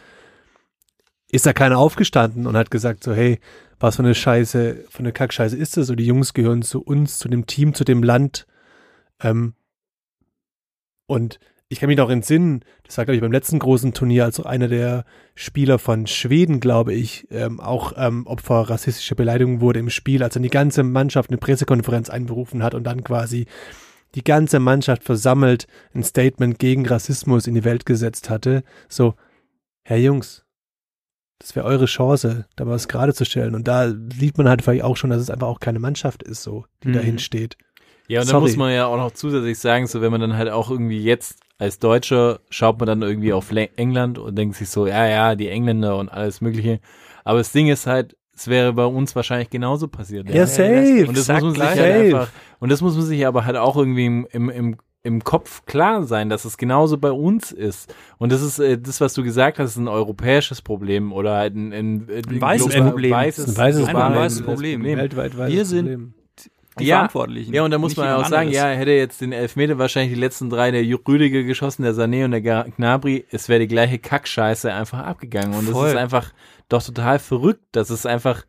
ist 1.32 1.46
da 1.46 1.54
keiner 1.54 1.78
aufgestanden 1.78 2.48
und 2.48 2.58
hat 2.58 2.72
gesagt 2.72 3.04
so, 3.04 3.14
hey, 3.14 3.40
was 3.80 3.96
für 3.96 4.04
eine 4.04 4.16
Scheiße, 4.16 4.86
für 4.90 5.00
eine 5.00 5.14
Kackscheiße 5.14 5.56
ist 5.56 5.78
das? 5.78 5.88
So, 5.88 5.96
die 5.96 6.06
Jungs 6.06 6.34
gehören 6.34 6.64
zu 6.64 6.82
uns, 6.82 7.18
zu 7.18 7.30
dem 7.30 7.46
Team, 7.46 7.74
zu 7.74 7.86
dem 7.86 8.04
Land. 8.04 8.46
Ähm, 9.22 9.54
und 11.06 11.40
ich 11.70 11.80
kann 11.80 11.88
mich 11.88 11.98
noch 11.98 12.10
entsinnen, 12.10 12.66
das 12.84 12.98
war, 12.98 13.06
glaube 13.06 13.16
ich, 13.16 13.22
beim 13.22 13.32
letzten 13.32 13.60
großen 13.60 13.94
Turnier, 13.94 14.26
als 14.26 14.40
auch 14.40 14.48
einer 14.48 14.68
der 14.68 15.06
Spieler 15.36 15.78
von 15.78 16.08
Schweden, 16.08 16.60
glaube 16.60 16.94
ich, 16.94 17.28
ähm, 17.30 17.60
auch 17.60 17.94
ähm, 17.96 18.26
Opfer 18.26 18.62
rassistischer 18.70 19.16
Beleidigung 19.16 19.62
wurde 19.62 19.80
im 19.80 19.92
Spiel, 19.92 20.24
als 20.24 20.34
dann 20.34 20.44
die 20.44 20.50
ganze 20.50 20.82
Mannschaft 20.82 21.30
eine 21.30 21.38
Pressekonferenz 21.38 22.10
einberufen 22.10 22.64
hat 22.64 22.74
und 22.74 22.86
dann 22.86 23.04
quasi 23.04 23.46
die 24.16 24.24
ganze 24.24 24.60
Mannschaft 24.60 25.04
versammelt 25.04 25.68
ein 25.94 26.04
Statement 26.04 26.58
gegen 26.60 26.86
Rassismus 26.88 27.48
in 27.48 27.54
die 27.56 27.64
Welt 27.64 27.86
gesetzt 27.86 28.30
hatte. 28.30 28.64
So, 28.88 29.14
Herr 29.84 29.98
Jungs, 29.98 30.46
das 31.40 31.56
wäre 31.56 31.66
eure 31.66 31.86
Chance, 31.86 32.46
da 32.56 32.68
was 32.68 32.88
gerade 32.88 33.14
zu 33.14 33.24
stellen. 33.26 33.56
Und 33.56 33.68
da 33.68 33.94
sieht 34.14 34.38
man 34.38 34.50
halt 34.50 34.62
vielleicht 34.62 34.84
auch 34.84 34.98
schon, 34.98 35.10
dass 35.10 35.22
es 35.22 35.30
einfach 35.30 35.48
auch 35.48 35.60
keine 35.60 35.80
Mannschaft 35.80 36.24
ist, 36.24 36.44
so, 36.44 36.66
die 36.84 36.90
Mhm. 36.90 36.94
dahin 36.94 37.20
steht. 37.20 37.58
Ja, 38.08 38.22
und 38.22 38.28
Sorry. 38.28 38.42
muss 38.42 38.58
man 38.58 38.74
ja 38.74 38.88
auch 38.88 38.98
noch 38.98 39.12
zusätzlich 39.12 39.60
sagen, 39.60 39.86
so 39.88 40.02
wenn 40.02 40.12
man 40.12 40.20
dann 40.22 40.36
halt 40.36 40.50
auch 40.50 40.70
irgendwie 40.72 41.02
jetzt 41.04 41.40
als 41.60 41.78
Deutscher 41.78 42.40
schaut 42.50 42.80
man 42.80 42.88
dann 42.88 43.02
irgendwie 43.02 43.34
auf 43.34 43.52
England 43.52 44.18
und 44.18 44.36
denkt 44.38 44.56
sich 44.56 44.70
so, 44.70 44.88
ja, 44.88 45.06
ja, 45.08 45.36
die 45.36 45.50
Engländer 45.50 45.98
und 45.98 46.10
alles 46.10 46.40
Mögliche. 46.42 46.80
Aber 47.26 47.38
das 47.40 47.52
Ding 47.52 47.68
ist 47.68 47.86
halt, 47.86 48.16
es 48.40 48.48
wäre 48.48 48.72
bei 48.74 48.86
uns 48.86 49.16
wahrscheinlich 49.16 49.50
genauso 49.50 49.88
passiert. 49.90 50.30
Ja, 50.30 50.48
safe. 50.48 51.06
Und 51.08 51.18
das 51.18 51.28
muss 51.28 51.42
man 51.42 51.54
sich 51.54 51.62
halt 51.62 51.80
einfach, 51.80 52.30
und 52.60 52.72
das 52.72 52.82
muss 52.82 52.96
man 52.96 53.06
sich 53.06 53.28
aber 53.28 53.46
halt 53.46 53.58
auch 53.58 53.76
irgendwie 53.76 54.06
im, 54.06 54.28
im, 54.32 54.50
im, 54.50 54.76
im 55.04 55.24
Kopf 55.24 55.66
klar 55.66 56.04
sein, 56.04 56.30
dass 56.30 56.46
es 56.46 56.58
genauso 56.58 56.98
bei 56.98 57.12
uns 57.12 57.52
ist. 57.52 57.94
Und 58.18 58.32
das 58.32 58.42
ist 58.42 58.60
äh, 58.60 58.78
das, 58.78 59.02
was 59.02 59.14
du 59.14 59.24
gesagt 59.24 59.60
hast, 59.60 59.72
ist 59.72 59.78
ein 59.78 59.88
europäisches 59.90 60.62
Problem 60.62 61.12
oder 61.12 61.36
halt 61.36 61.56
ein, 61.56 61.74
ein, 61.74 62.08
ein, 62.10 62.42
weißes 62.42 62.70
global- 62.70 62.90
Problem. 62.92 63.12
Weißes, 63.12 63.48
Ein 63.50 63.58
weißes 63.58 63.86
Problem. 63.88 64.16
weißes 64.16 64.42
Problem. 64.44 64.84
Weltweit 64.86 65.38
weiß 65.38 65.52
Wir 65.52 65.60
das 65.60 65.70
sind- 65.70 65.86
Problem. 65.86 66.14
Die 66.80 66.86
Ja. 66.86 66.96
Verantwortlichen. 66.98 67.54
Ja, 67.54 67.64
und 67.66 67.72
da 67.72 67.78
muss 67.78 67.90
Nicht 67.92 67.98
man 67.98 68.06
ja 68.08 68.16
auch 68.16 68.24
sagen, 68.26 68.48
anderes. 68.48 68.56
ja, 68.56 68.68
hätte 68.70 68.92
jetzt 68.92 69.20
den 69.20 69.34
Elfmeter 69.34 69.78
wahrscheinlich 69.78 70.14
die 70.14 70.20
letzten 70.20 70.50
drei, 70.50 70.72
der 70.72 70.84
Rüdiger 71.06 71.44
geschossen, 71.44 71.82
der 71.84 71.94
Sané 71.94 72.24
und 72.24 72.32
der 72.32 72.40
Gnabry, 72.42 73.26
es 73.32 73.50
wäre 73.50 73.60
die 73.60 73.68
gleiche 73.68 74.00
Kackscheiße 74.00 74.72
einfach 74.74 75.00
abgegangen. 75.00 75.56
Und 75.60 75.66
Voll. 75.68 75.90
ist 75.90 75.96
einfach 75.98 76.32
doch 76.70 76.84
total 76.84 77.20
verrückt, 77.20 77.64
dass 77.72 77.90
es 77.90 78.06
einfach 78.06 78.46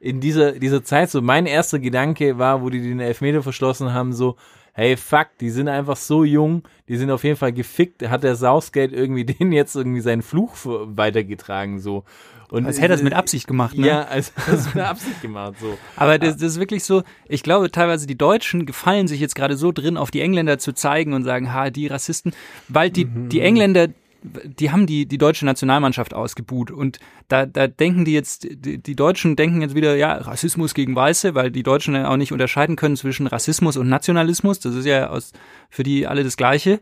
in 0.00 0.20
dieser, 0.20 0.52
dieser 0.52 0.82
Zeit 0.82 1.10
so, 1.10 1.20
mein 1.20 1.46
erster 1.46 1.78
Gedanke 1.78 2.38
war, 2.38 2.62
wo 2.62 2.70
die 2.70 2.80
den 2.80 3.00
Elfmeter 3.00 3.42
verschlossen 3.42 3.92
haben, 3.92 4.12
so, 4.12 4.36
hey, 4.72 4.96
fuck, 4.96 5.28
die 5.40 5.50
sind 5.50 5.68
einfach 5.68 5.96
so 5.96 6.24
jung, 6.24 6.62
die 6.88 6.96
sind 6.96 7.10
auf 7.10 7.22
jeden 7.22 7.36
Fall 7.36 7.52
gefickt, 7.52 8.08
hat 8.08 8.22
der 8.22 8.34
Southgate 8.34 8.92
irgendwie 8.92 9.24
denen 9.26 9.52
jetzt 9.52 9.76
irgendwie 9.76 10.00
seinen 10.00 10.22
Fluch 10.22 10.54
weitergetragen, 10.64 11.78
so. 11.78 12.04
Und 12.50 12.66
Als 12.66 12.80
hätte 12.80 12.94
er 12.94 12.96
es 12.96 13.02
mit 13.04 13.12
Absicht 13.12 13.46
gemacht, 13.46 13.78
ne? 13.78 13.86
Ja, 13.86 14.02
als 14.04 14.32
hätte 14.36 14.50
er 14.50 14.54
es 14.54 14.74
mit 14.74 14.82
Absicht 14.82 15.22
gemacht, 15.22 15.54
so. 15.60 15.78
Aber 15.96 16.18
das, 16.18 16.36
das 16.36 16.52
ist 16.52 16.58
wirklich 16.58 16.82
so, 16.82 17.04
ich 17.28 17.44
glaube 17.44 17.70
teilweise 17.70 18.08
die 18.08 18.18
Deutschen 18.18 18.66
gefallen 18.66 19.06
sich 19.06 19.20
jetzt 19.20 19.36
gerade 19.36 19.56
so 19.56 19.70
drin, 19.70 19.96
auf 19.96 20.10
die 20.10 20.20
Engländer 20.20 20.58
zu 20.58 20.72
zeigen 20.72 21.12
und 21.12 21.22
sagen, 21.22 21.52
ha, 21.52 21.70
die 21.70 21.86
Rassisten, 21.86 22.32
weil 22.68 22.90
die, 22.90 23.04
die 23.04 23.40
Engländer, 23.40 23.88
die 24.22 24.70
haben 24.70 24.86
die, 24.86 25.06
die 25.06 25.18
deutsche 25.18 25.46
Nationalmannschaft 25.46 26.14
ausgebuht 26.14 26.70
und 26.70 26.98
da, 27.28 27.46
da 27.46 27.66
denken 27.68 28.04
die 28.04 28.12
jetzt, 28.12 28.46
die, 28.50 28.78
die 28.78 28.96
Deutschen 28.96 29.36
denken 29.36 29.62
jetzt 29.62 29.74
wieder, 29.74 29.96
ja, 29.96 30.14
Rassismus 30.14 30.74
gegen 30.74 30.94
Weiße, 30.94 31.34
weil 31.34 31.50
die 31.50 31.62
Deutschen 31.62 31.94
dann 31.94 32.04
auch 32.06 32.16
nicht 32.16 32.32
unterscheiden 32.32 32.76
können 32.76 32.96
zwischen 32.96 33.26
Rassismus 33.26 33.76
und 33.76 33.88
Nationalismus, 33.88 34.60
das 34.60 34.74
ist 34.74 34.84
ja 34.86 35.08
aus, 35.08 35.32
für 35.68 35.82
die 35.82 36.06
alle 36.06 36.24
das 36.24 36.36
Gleiche 36.36 36.80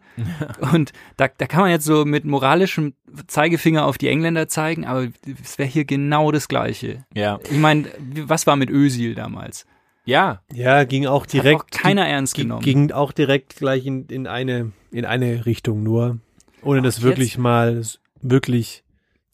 und 0.72 0.92
da, 1.16 1.28
da 1.28 1.46
kann 1.46 1.60
man 1.62 1.70
jetzt 1.70 1.84
so 1.84 2.04
mit 2.04 2.24
moralischem 2.24 2.94
Zeigefinger 3.26 3.84
auf 3.84 3.98
die 3.98 4.08
Engländer 4.08 4.48
zeigen, 4.48 4.84
aber 4.86 5.06
es 5.42 5.58
wäre 5.58 5.68
hier 5.68 5.84
genau 5.84 6.32
das 6.32 6.48
Gleiche. 6.48 7.04
Ja. 7.14 7.38
Ich 7.50 7.58
meine, 7.58 7.86
was 8.26 8.46
war 8.46 8.56
mit 8.56 8.70
Ösil 8.70 9.14
damals? 9.14 9.66
Ja, 10.04 10.40
Ja, 10.54 10.84
ging 10.84 11.06
auch 11.06 11.24
Hat 11.24 11.32
direkt. 11.34 11.60
auch 11.60 11.66
keiner 11.70 12.06
ernst 12.06 12.34
ging, 12.34 12.44
genommen. 12.44 12.62
ging 12.62 12.92
auch 12.92 13.12
direkt 13.12 13.56
gleich 13.56 13.84
in, 13.84 14.06
in 14.06 14.26
eine 14.26 14.72
in 14.90 15.04
eine 15.04 15.44
Richtung 15.44 15.82
nur, 15.82 16.18
ohne 16.62 16.82
das 16.82 16.96
jetzt? 16.96 17.04
wirklich 17.04 17.38
mal 17.38 17.78
s- 17.78 18.00
wirklich 18.20 18.82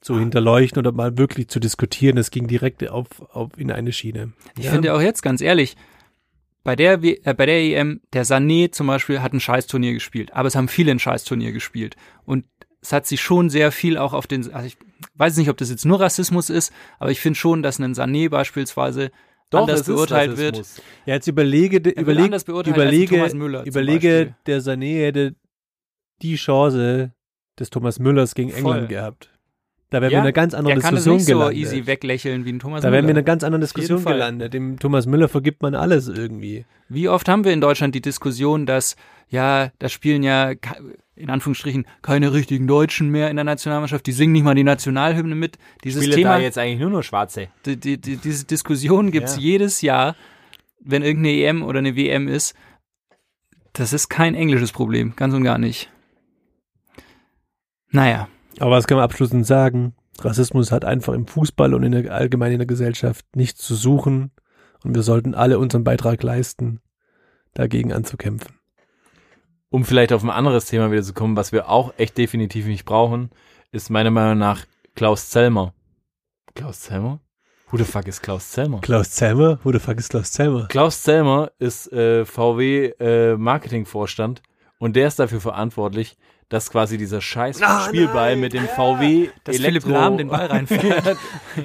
zu 0.00 0.18
hinterleuchten 0.18 0.78
oder 0.78 0.92
mal 0.92 1.16
wirklich 1.16 1.48
zu 1.48 1.58
diskutieren. 1.60 2.16
Das 2.16 2.30
ging 2.30 2.46
direkt 2.46 2.86
auf, 2.90 3.06
auf 3.32 3.58
in 3.58 3.70
eine 3.72 3.92
Schiene. 3.92 4.32
ich 4.58 4.68
finde 4.68 4.92
auch 4.94 5.00
jetzt 5.00 5.22
ganz 5.22 5.40
ehrlich, 5.40 5.76
bei 6.62 6.76
der, 6.76 7.02
W- 7.02 7.18
äh, 7.24 7.34
bei 7.34 7.46
der 7.46 7.56
EM, 7.62 8.00
der 8.12 8.24
Sané 8.26 8.70
zum 8.72 8.86
Beispiel 8.86 9.20
hat 9.22 9.32
ein 9.32 9.40
Scheißturnier 9.40 9.92
gespielt, 9.94 10.32
aber 10.34 10.48
es 10.48 10.54
haben 10.56 10.68
viele 10.68 10.90
ein 10.92 10.98
Scheißturnier 10.98 11.52
gespielt. 11.52 11.96
Und 12.24 12.44
es 12.82 12.92
hat 12.92 13.06
sich 13.06 13.22
schon 13.22 13.48
sehr 13.48 13.72
viel 13.72 13.96
auch 13.96 14.12
auf 14.12 14.26
den, 14.26 14.52
also 14.52 14.66
ich 14.66 14.76
weiß 15.14 15.36
nicht, 15.38 15.48
ob 15.48 15.56
das 15.56 15.70
jetzt 15.70 15.86
nur 15.86 16.00
Rassismus 16.00 16.50
ist, 16.50 16.72
aber 16.98 17.10
ich 17.10 17.20
finde 17.20 17.38
schon, 17.38 17.62
dass 17.62 17.78
ein 17.78 17.94
Sané 17.94 18.28
beispielsweise 18.28 19.10
anders 19.50 19.80
es 19.80 19.88
ist 19.88 19.94
beurteilt 19.94 20.36
wird. 20.36 20.58
Rassismus. 20.58 20.84
Ja, 21.06 21.14
jetzt 21.14 21.28
überlege, 21.28 21.82
wird 21.82 21.96
überlege, 21.98 22.24
anders 22.24 22.42
überlege, 22.44 23.16
überlege, 23.64 24.34
der 24.46 24.60
Sané 24.60 25.00
hätte 25.06 25.34
die 26.22 26.36
Chance 26.36 27.12
des 27.58 27.70
Thomas 27.70 27.98
Müllers 27.98 28.34
gegen 28.34 28.50
Voll. 28.50 28.58
England 28.58 28.88
gehabt. 28.88 29.30
Da 29.90 30.00
wären 30.00 30.10
Ja, 30.10 30.16
wir 30.16 30.18
in 30.18 30.24
einer 30.24 30.32
ganz 30.32 30.54
anderen 30.54 30.76
Der 30.76 30.82
kann 30.82 30.94
das 30.94 31.04
Diskussion 31.04 31.16
nicht 31.18 31.26
so 31.26 31.32
gelandet. 31.38 31.56
easy 31.58 31.86
weglächeln 31.86 32.44
wie 32.44 32.52
ein 32.52 32.58
Thomas 32.58 32.82
da 32.82 32.86
wären 32.90 32.94
wir 32.94 32.98
in 33.00 33.04
Müller. 33.06 33.18
einer 33.18 33.22
ganz 33.24 33.44
anderen 33.44 33.60
Diskussion 33.60 34.04
gelandet. 34.04 34.52
Dem 34.52 34.78
Thomas 34.78 35.06
Müller 35.06 35.28
vergibt 35.28 35.62
man 35.62 35.74
alles 35.76 36.08
irgendwie. 36.08 36.64
Wie 36.88 37.08
oft 37.08 37.28
haben 37.28 37.44
wir 37.44 37.52
in 37.52 37.60
Deutschland 37.60 37.94
die 37.94 38.00
Diskussion, 38.00 38.66
dass, 38.66 38.96
ja, 39.28 39.70
da 39.78 39.88
spielen 39.88 40.24
ja, 40.24 40.52
in 41.14 41.30
Anführungsstrichen, 41.30 41.86
keine 42.02 42.32
richtigen 42.32 42.66
Deutschen 42.66 43.08
mehr 43.10 43.30
in 43.30 43.36
der 43.36 43.44
Nationalmannschaft, 43.44 44.04
die 44.06 44.12
singen 44.12 44.32
nicht 44.32 44.42
mal 44.42 44.56
die 44.56 44.64
Nationalhymne 44.64 45.36
mit. 45.36 45.58
Dieses 45.84 46.02
Spiele 46.02 46.16
Thema, 46.16 46.36
da 46.38 46.40
jetzt 46.40 46.58
eigentlich 46.58 46.80
nur 46.80 46.90
noch 46.90 47.02
Schwarze. 47.04 47.48
die, 47.64 47.76
die, 47.78 48.00
die, 48.00 48.16
diese 48.16 48.46
Diskussion 48.46 49.12
gibt's 49.12 49.36
Ja. 49.36 49.42
jedes 49.42 49.80
Jahr, 49.80 50.16
wenn 50.80 51.02
irgendeine 51.02 51.36
EM 51.36 51.62
oder 51.62 51.78
eine 51.78 51.94
WM 51.94 52.26
ist. 52.26 52.54
Das 53.74 53.92
ist 53.92 54.08
kein 54.08 54.34
englisches 54.34 54.72
Problem, 54.72 55.14
ganz 55.14 55.34
und 55.34 55.44
gar 55.44 55.58
nicht. 55.58 55.90
Naja, 57.94 58.26
Aber 58.58 58.72
was 58.72 58.88
kann 58.88 58.96
man 58.96 59.04
abschließend 59.04 59.46
sagen? 59.46 59.94
Rassismus 60.18 60.72
hat 60.72 60.84
einfach 60.84 61.12
im 61.12 61.28
Fußball 61.28 61.74
und 61.74 61.84
in 61.84 61.92
der 61.92 62.12
allgemein 62.12 62.50
in 62.50 62.58
der 62.58 62.66
Gesellschaft 62.66 63.24
nichts 63.36 63.60
zu 63.60 63.76
suchen 63.76 64.32
und 64.82 64.96
wir 64.96 65.04
sollten 65.04 65.32
alle 65.32 65.60
unseren 65.60 65.84
Beitrag 65.84 66.20
leisten, 66.24 66.80
dagegen 67.52 67.92
anzukämpfen. 67.92 68.56
Um 69.70 69.84
vielleicht 69.84 70.12
auf 70.12 70.24
ein 70.24 70.30
anderes 70.30 70.66
Thema 70.66 70.90
wieder 70.90 71.04
zu 71.04 71.14
kommen, 71.14 71.36
was 71.36 71.52
wir 71.52 71.68
auch 71.68 71.94
echt 71.96 72.18
definitiv 72.18 72.66
nicht 72.66 72.84
brauchen, 72.84 73.30
ist 73.70 73.90
meiner 73.90 74.10
Meinung 74.10 74.38
nach 74.38 74.66
Klaus 74.96 75.30
Zellmer. 75.30 75.72
Klaus 76.56 76.80
Zellmer? 76.80 77.20
Who 77.70 77.76
the 77.76 77.84
fuck 77.84 78.08
ist 78.08 78.22
Klaus 78.22 78.50
Zellmer? 78.50 78.80
Klaus 78.80 79.12
Zelmer? 79.12 79.60
Wo 79.62 79.70
the 79.70 79.78
fuck 79.78 79.98
ist 79.98 80.10
Klaus 80.10 80.32
Zelmer? 80.32 80.66
Klaus 80.66 81.02
Zellmer 81.02 81.52
ist 81.60 81.92
äh, 81.92 82.24
VW 82.24 82.86
äh, 82.98 83.36
Marketingvorstand 83.36 84.42
und 84.78 84.96
der 84.96 85.06
ist 85.06 85.20
dafür 85.20 85.40
verantwortlich, 85.40 86.16
dass 86.48 86.70
quasi 86.70 86.98
dieser 86.98 87.20
scheiß 87.20 87.60
Ah, 87.62 87.86
Spielball 87.86 88.32
nein, 88.32 88.40
mit 88.40 88.52
dem 88.52 88.66
VW 88.68 89.28
dass 89.44 89.56
Elektro 89.56 89.88
Philipp 89.88 89.94
Lahm 90.00 90.18
den 90.18 90.28
Ball 90.28 90.46
reinfährt. 90.50 91.16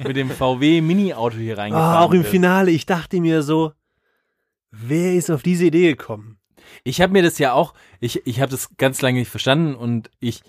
mit 0.04 0.16
dem 0.16 0.30
VW 0.30 0.80
Mini 0.80 1.14
Auto 1.14 1.36
hier 1.36 1.58
reingefahren 1.58 1.96
Ah, 1.96 2.00
auch 2.00 2.12
im 2.12 2.22
wird. 2.22 2.30
Finale, 2.30 2.70
ich 2.70 2.86
dachte 2.86 3.20
mir 3.20 3.42
so, 3.42 3.72
wer 4.70 5.14
ist 5.14 5.30
auf 5.30 5.42
diese 5.42 5.66
Idee 5.66 5.88
gekommen? 5.90 6.38
Ich 6.84 7.00
habe 7.00 7.12
mir 7.12 7.22
das 7.22 7.38
ja 7.38 7.52
auch, 7.52 7.74
ich, 8.00 8.26
ich 8.26 8.40
habe 8.40 8.50
das 8.50 8.76
ganz 8.76 9.02
lange 9.02 9.18
nicht 9.18 9.30
verstanden 9.30 9.74
und 9.74 10.10
ich, 10.20 10.42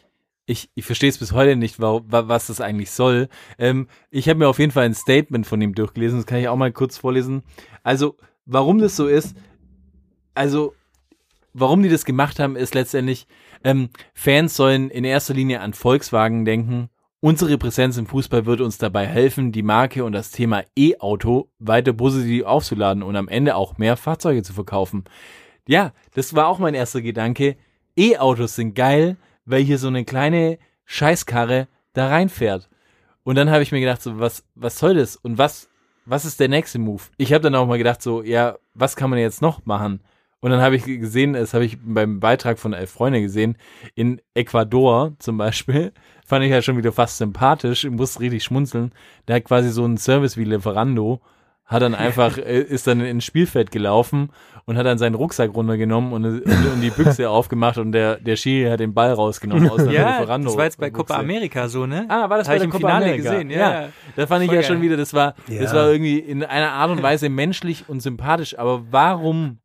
ich, 0.46 0.70
ich 0.76 0.86
verstehe 0.86 1.10
es 1.10 1.18
bis 1.18 1.32
heute 1.34 1.56
nicht, 1.56 1.80
wa, 1.80 2.02
wa, 2.08 2.28
was 2.28 2.48
das 2.48 2.62
eigentlich 2.62 2.92
soll. 2.92 3.28
Ähm, 3.58 3.88
ich 4.12 4.30
habe 4.30 4.40
mir 4.40 4.48
auf 4.48 4.60
jeden 4.60 4.72
Fall 4.72 4.86
ein 4.86 4.94
Statement 4.94 5.46
von 5.48 5.62
ihm 5.62 5.74
durchgelesen, 5.76 6.20
das 6.20 6.26
kann 6.26 6.40
ich 6.40 6.48
auch 6.48 6.56
mal 6.56 6.72
kurz 6.72 6.98
vorlesen. 6.98 7.44
Also, 7.84 8.18
warum 8.46 8.78
das 8.80 8.96
so 8.96 9.08
ist, 9.08 9.36
also, 10.36 10.74
warum 11.54 11.84
die 11.84 11.90
das 11.90 12.06
gemacht 12.06 12.40
haben, 12.40 12.56
ist 12.56 12.76
letztendlich, 12.76 13.28
ähm, 13.64 13.90
Fans 14.14 14.56
sollen 14.56 14.90
in 14.90 15.04
erster 15.04 15.34
Linie 15.34 15.62
an 15.62 15.74
Volkswagen 15.74 16.46
denken. 16.46 16.90
Unsere 17.20 17.58
Präsenz 17.58 17.98
im 17.98 18.08
Fußball 18.08 18.48
wird 18.48 18.62
uns 18.62 18.80
dabei 18.80 19.06
helfen, 19.06 19.52
die 19.52 19.62
Marke 19.62 20.04
und 20.04 20.14
das 20.14 20.32
Thema 20.32 20.64
E-Auto 20.76 21.50
weiter 21.60 21.94
positiv 21.94 22.46
aufzuladen 22.46 23.04
und 23.04 23.16
am 23.16 23.28
Ende 23.28 23.56
auch 23.56 23.78
mehr 23.78 23.96
Fahrzeuge 23.96 24.42
zu 24.42 24.54
verkaufen. 24.54 25.04
Ja, 25.68 25.94
das 26.16 26.34
war 26.34 26.48
auch 26.48 26.58
mein 26.58 26.74
erster 26.74 27.02
Gedanke. 27.02 27.58
E-Autos 27.96 28.56
sind 28.56 28.74
geil, 28.74 29.18
weil 29.46 29.62
hier 29.62 29.78
so 29.78 29.88
eine 29.88 30.04
kleine 30.04 30.58
Scheißkarre 30.86 31.68
da 31.94 32.08
reinfährt. 32.08 32.70
Und 33.24 33.36
dann 33.36 33.52
habe 33.52 33.62
ich 33.62 33.72
mir 33.72 33.80
gedacht, 33.80 34.02
so, 34.02 34.20
was, 34.20 34.44
was 34.56 34.80
soll 34.80 34.96
das? 34.96 35.16
Und 35.16 35.38
was, 35.38 35.70
was 36.06 36.26
ist 36.26 36.40
der 36.40 36.50
nächste 36.50 36.80
Move? 36.80 37.04
Ich 37.18 37.34
habe 37.34 37.44
dann 37.44 37.56
auch 37.56 37.68
mal 37.68 37.78
gedacht, 37.78 38.02
so, 38.02 38.24
ja, 38.24 38.58
was 38.74 38.96
kann 38.96 39.10
man 39.10 39.20
jetzt 39.20 39.42
noch 39.42 39.66
machen? 39.66 40.02
Und 40.42 40.50
dann 40.52 40.62
habe 40.62 40.76
ich 40.76 40.84
gesehen, 40.86 41.34
das 41.34 41.54
habe 41.54 41.66
ich 41.66 41.78
beim 41.84 42.20
Beitrag 42.20 42.58
von 42.58 42.74
Elf 42.74 42.90
Freunde 42.92 43.22
gesehen, 43.22 43.58
in 43.94 44.20
Ecuador 44.34 45.14
zum 45.20 45.38
Beispiel, 45.38 45.92
fand 46.26 46.44
ich 46.44 46.52
ja 46.52 46.62
schon 46.64 46.78
wieder 46.78 46.92
fast 46.92 47.18
sympathisch, 47.18 47.84
ich 47.84 47.92
musste 47.92 48.20
richtig 48.22 48.44
schmunzeln. 48.44 48.92
Der 49.28 49.36
hat 49.38 49.46
quasi 49.46 49.70
so 49.70 49.84
einen 49.84 49.98
Service 49.98 50.38
wie 50.38 50.44
Lieferando, 50.46 51.22
hat 51.66 51.84
dann 51.84 51.94
einfach, 51.96 52.38
äh, 52.40 52.60
ist 52.62 52.88
dann 52.88 53.02
ins 53.02 53.24
Spielfeld 53.24 53.70
gelaufen 53.72 54.30
und 54.66 54.78
hat 54.78 54.86
dann 54.86 54.98
seinen 54.98 55.16
Rucksack 55.16 55.54
runtergenommen 55.54 56.12
und, 56.12 56.26
und, 56.26 56.42
und 56.44 56.82
die 56.82 56.90
Büchse 56.90 57.30
aufgemacht 57.30 57.78
und 57.78 57.92
der, 57.92 58.16
der 58.18 58.36
Schiri 58.36 58.70
hat 58.70 58.80
den 58.80 58.94
Ball 58.94 59.14
rausgenommen 59.14 59.70
aus 59.70 59.84
der 59.84 59.94
Ja, 59.94 60.20
Lieferando- 60.22 60.46
das 60.46 60.58
war 60.58 60.66
jetzt 60.66 60.80
bei 60.80 60.90
Copa. 60.90 61.18
America 61.18 61.68
so, 61.68 61.86
ne? 61.86 62.06
Ah, 62.10 62.30
war 62.30 62.38
das 62.40 62.48
Hab 62.48 62.54
bei 62.54 62.56
ich 62.56 62.60
der 62.62 62.66
im 62.66 62.72
Copa 62.72 62.88
Finale 62.88 63.06
America? 63.06 63.32
gesehen, 63.32 63.50
ja. 63.52 63.90
Da 64.16 64.28
fand 64.28 64.44
ich 64.44 64.50
ja 64.50 64.56
geil. 64.56 64.64
schon 64.64 64.82
wieder, 64.82 64.98
das 64.98 65.14
war, 65.14 65.36
das 65.48 65.72
Ja. 65.72 65.74
war 65.76 65.92
irgendwie 65.92 66.18
in 66.20 66.44
einer 66.44 66.72
Art 66.72 66.90
und 66.92 67.02
Weise 67.04 67.30
menschlich 67.30 67.86
und 67.88 68.02
sympathisch, 68.02 68.58
aber 68.58 68.84
warum, 68.92 69.60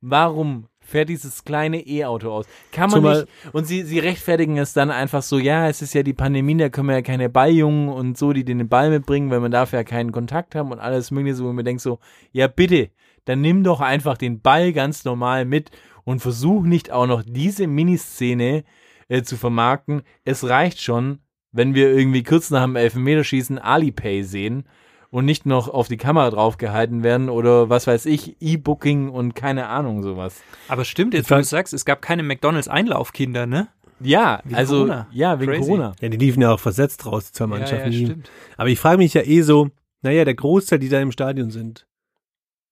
warum 0.00 0.68
fährt 0.80 1.08
dieses 1.08 1.44
kleine 1.44 1.86
E-Auto 1.86 2.30
aus? 2.30 2.46
Kann 2.72 2.90
man 2.90 3.00
Zumal- 3.00 3.20
nicht, 3.20 3.54
und 3.54 3.66
sie, 3.66 3.82
sie 3.82 3.98
rechtfertigen 3.98 4.56
es 4.56 4.72
dann 4.72 4.90
einfach 4.90 5.22
so, 5.22 5.38
ja, 5.38 5.68
es 5.68 5.82
ist 5.82 5.94
ja 5.94 6.02
die 6.02 6.14
Pandemie, 6.14 6.56
da 6.56 6.68
können 6.70 6.88
wir 6.88 6.94
ja 6.94 7.02
keine 7.02 7.28
Balljungen 7.28 7.88
und 7.88 8.16
so, 8.16 8.32
die 8.32 8.44
den 8.44 8.68
Ball 8.68 8.90
mitbringen, 8.90 9.30
weil 9.30 9.40
man 9.40 9.50
darf 9.50 9.72
ja 9.72 9.84
keinen 9.84 10.12
Kontakt 10.12 10.54
haben 10.54 10.72
und 10.72 10.78
alles 10.80 11.10
mögliche, 11.10 11.36
so, 11.36 11.44
wo 11.44 11.52
man 11.52 11.64
denkt 11.64 11.82
so, 11.82 11.98
ja 12.32 12.46
bitte, 12.46 12.90
dann 13.26 13.42
nimm 13.42 13.64
doch 13.64 13.80
einfach 13.80 14.16
den 14.16 14.40
Ball 14.40 14.72
ganz 14.72 15.04
normal 15.04 15.44
mit 15.44 15.70
und 16.04 16.20
versuch 16.20 16.62
nicht 16.62 16.90
auch 16.90 17.06
noch 17.06 17.22
diese 17.22 17.66
Miniszene 17.66 18.64
äh, 19.08 19.22
zu 19.22 19.36
vermarkten. 19.36 20.02
Es 20.24 20.48
reicht 20.48 20.80
schon, 20.80 21.18
wenn 21.52 21.74
wir 21.74 21.92
irgendwie 21.92 22.22
kurz 22.22 22.50
nach 22.50 22.64
dem 22.64 22.76
Elfmeterschießen 22.76 23.58
Alipay 23.58 24.22
sehen 24.22 24.64
und 25.10 25.24
nicht 25.24 25.46
noch 25.46 25.68
auf 25.68 25.88
die 25.88 25.96
Kamera 25.96 26.30
draufgehalten 26.30 27.02
werden 27.02 27.28
oder 27.30 27.68
was 27.70 27.86
weiß 27.86 28.06
ich, 28.06 28.36
E-Booking 28.40 29.08
und 29.08 29.34
keine 29.34 29.66
Ahnung 29.68 30.02
sowas. 30.02 30.42
Aber 30.68 30.84
stimmt, 30.84 31.14
jetzt, 31.14 31.30
wo 31.30 31.34
du 31.36 31.44
sagst, 31.44 31.72
es 31.72 31.84
gab 31.84 32.02
keine 32.02 32.22
McDonalds-Einlaufkinder, 32.22 33.46
ne? 33.46 33.68
Ja, 34.00 34.40
Wegen 34.44 34.54
also 34.54 34.74
Corona. 34.76 35.08
ja, 35.10 35.40
wegen 35.40 35.52
Crazy. 35.52 35.64
Corona. 35.64 35.94
Ja, 36.00 36.08
die 36.08 36.16
liefen 36.18 36.40
ja 36.42 36.52
auch 36.52 36.60
versetzt 36.60 37.04
raus, 37.06 37.26
die 37.26 37.32
zwei 37.32 37.44
Ja, 37.44 37.48
Mannschaften. 37.48 37.92
ja, 37.92 38.06
stimmt. 38.06 38.30
Aber 38.56 38.68
ich 38.68 38.78
frage 38.78 38.98
mich 38.98 39.14
ja 39.14 39.22
eh 39.22 39.42
so, 39.42 39.70
naja, 40.02 40.24
der 40.24 40.34
Großteil, 40.34 40.78
die 40.78 40.88
da 40.88 41.00
im 41.00 41.10
Stadion 41.10 41.50
sind, 41.50 41.86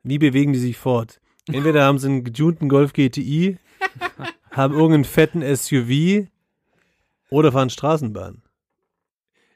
wie 0.04 0.18
bewegen 0.18 0.52
die 0.52 0.58
sich 0.60 0.76
fort? 0.76 1.20
Entweder 1.48 1.84
haben 1.84 1.98
sie 1.98 2.08
einen 2.08 2.22
getunten 2.24 2.68
Golf 2.68 2.92
GTI, 2.92 3.58
haben 4.52 4.74
irgendeinen 4.74 5.04
fetten 5.04 5.42
SUV 5.56 6.28
oder 7.30 7.50
fahren 7.50 7.70
Straßenbahn. 7.70 8.42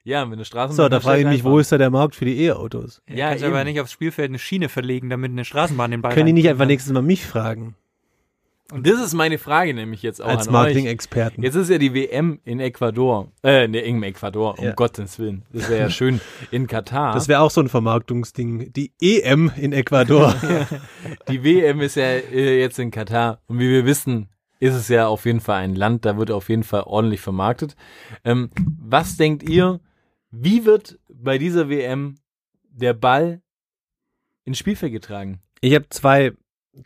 Ja, 0.03 0.25
wenn 0.25 0.33
eine 0.33 0.45
Straßenbahn 0.45 0.77
So, 0.85 0.89
da 0.89 1.01
frage 1.01 1.21
ich 1.21 1.25
mich, 1.27 1.35
reinfahren. 1.37 1.53
wo 1.53 1.59
ist 1.59 1.73
da 1.73 1.79
der 1.79 1.91
Markt 1.91 2.15
für 2.15 2.25
die 2.25 2.43
E-Autos? 2.45 3.03
Ja, 3.09 3.15
Ja, 3.17 3.29
kannst 3.31 3.45
aber 3.45 3.61
eben. 3.61 3.69
nicht 3.71 3.81
aufs 3.81 3.93
Spielfeld 3.93 4.31
eine 4.31 4.39
Schiene 4.39 4.69
verlegen, 4.71 5.11
damit 5.11 5.31
eine 5.31 5.45
Straßenbahn 5.45 5.91
den 5.91 6.01
Ball 6.03 6.15
Können 6.15 6.27
die 6.27 6.33
nicht 6.33 6.49
einfach 6.49 6.61
kann. 6.63 6.69
nächstes 6.69 6.93
Mal 6.93 7.03
mich 7.03 7.27
fragen? 7.27 7.75
Und 8.73 8.87
das 8.87 9.01
ist 9.05 9.15
meine 9.15 9.37
Frage 9.39 9.75
nämlich 9.75 10.01
jetzt 10.03 10.23
auch 10.23 10.29
als 10.29 10.47
an 10.47 10.55
euch. 10.55 10.61
Marketing-Experten. 10.61 11.43
Jetzt 11.43 11.57
ist 11.57 11.71
ja 11.71 11.79
die 11.79 11.93
WM 11.93 12.39
in 12.45 12.61
Ecuador, 12.61 13.27
äh, 13.43 13.67
ne, 13.67 13.81
im 13.81 14.01
Ecuador, 14.05 14.57
um 14.61 14.65
Ja. 14.65 14.73
Gottes 14.75 15.19
Willen. 15.19 15.43
Das 15.53 15.69
wäre 15.69 15.81
ja 15.81 15.91
schön 15.91 16.21
in 16.53 16.69
Katar. 16.69 17.13
Das 17.13 17.27
wäre 17.27 17.41
auch 17.41 17.51
so 17.51 17.61
ein 17.61 17.69
Vermarktungsding. 17.69 18.73
Die 18.73 18.93
EM 19.01 19.51
in 19.57 19.73
Ecuador. 19.73 20.35
Die 21.29 21.43
WM 21.43 21.81
ist 21.81 21.97
ja 21.97 22.05
äh, 22.05 22.61
jetzt 22.61 22.79
in 22.79 22.91
Katar 22.93 23.41
und 23.49 23.59
wie 23.59 23.69
wir 23.69 23.87
wissen, 23.87 24.29
ist 24.61 24.75
es 24.75 24.87
ja 24.89 25.09
auf 25.09 25.25
jeden 25.27 25.41
Fall 25.41 25.63
ein 25.65 25.75
Land, 25.75 26.05
da 26.05 26.17
wird 26.17 26.31
auf 26.31 26.49
jeden 26.49 26.63
Fall 26.65 26.83
ordentlich 26.85 27.21
vermarktet. 27.21 27.75
Ähm, 28.25 28.51
was 28.81 29.17
denkt 29.17 29.49
ihr, 29.49 29.81
wie 30.31 30.65
wird 30.65 30.99
bei 31.09 31.39
dieser 31.39 31.69
WM 31.69 32.17
der 32.71 32.95
Ball 32.95 33.43
ins 34.45 34.59
Spielfeld 34.59 34.93
getragen? 34.93 35.41
Ich 35.61 35.75
habe 35.75 35.89
zwei, 35.91 36.33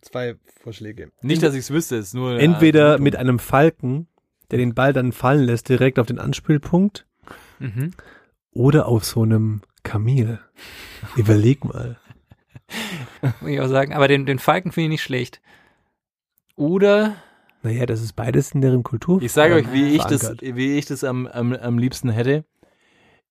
zwei 0.01 0.37
Vorschläge. 0.61 1.11
Nicht, 1.23 1.43
dass 1.43 1.55
ich 1.55 1.61
es 1.61 1.71
wüsste, 1.71 1.97
ist 1.97 2.15
nur 2.15 2.39
Entweder 2.41 2.99
mit 2.99 3.17
einem 3.17 3.39
Falken, 3.39 4.09
der 4.51 4.59
den 4.59 4.75
Ball 4.75 4.93
dann 4.93 5.13
fallen 5.13 5.45
lässt, 5.45 5.69
direkt 5.69 5.99
auf 5.99 6.07
den 6.07 6.19
Anspielpunkt, 6.19 7.07
Mhm. 7.61 7.93
oder 8.51 8.87
auf 8.89 9.05
so 9.05 9.23
einem 9.23 9.63
Kamel. 9.85 10.41
Überleg 11.17 11.65
mal. 11.65 11.99
Muss 13.41 13.51
ich 13.51 13.61
auch 13.61 13.69
sagen. 13.69 13.93
Aber 13.95 14.09
den, 14.09 14.27
den 14.27 14.39
Falken 14.39 14.73
finde 14.73 14.87
ich 14.87 14.91
nicht 14.91 15.03
schlecht. 15.03 15.41
Oder, 16.57 17.17
Naja, 17.63 17.87
das 17.87 18.03
ist 18.03 18.15
beides 18.15 18.53
in 18.53 18.61
deren 18.61 18.83
Kultur. 18.83 19.23
Ich 19.23 19.33
sage 19.33 19.55
euch, 19.55 19.73
wie 19.73 19.95
ich 19.97 20.05
das, 20.05 20.37
wie 20.41 20.77
ich 20.77 20.87
das 20.87 21.05
am, 21.05 21.27
am, 21.27 21.53
am 21.53 21.79
liebsten 21.79 22.11
hätte. 22.11 22.45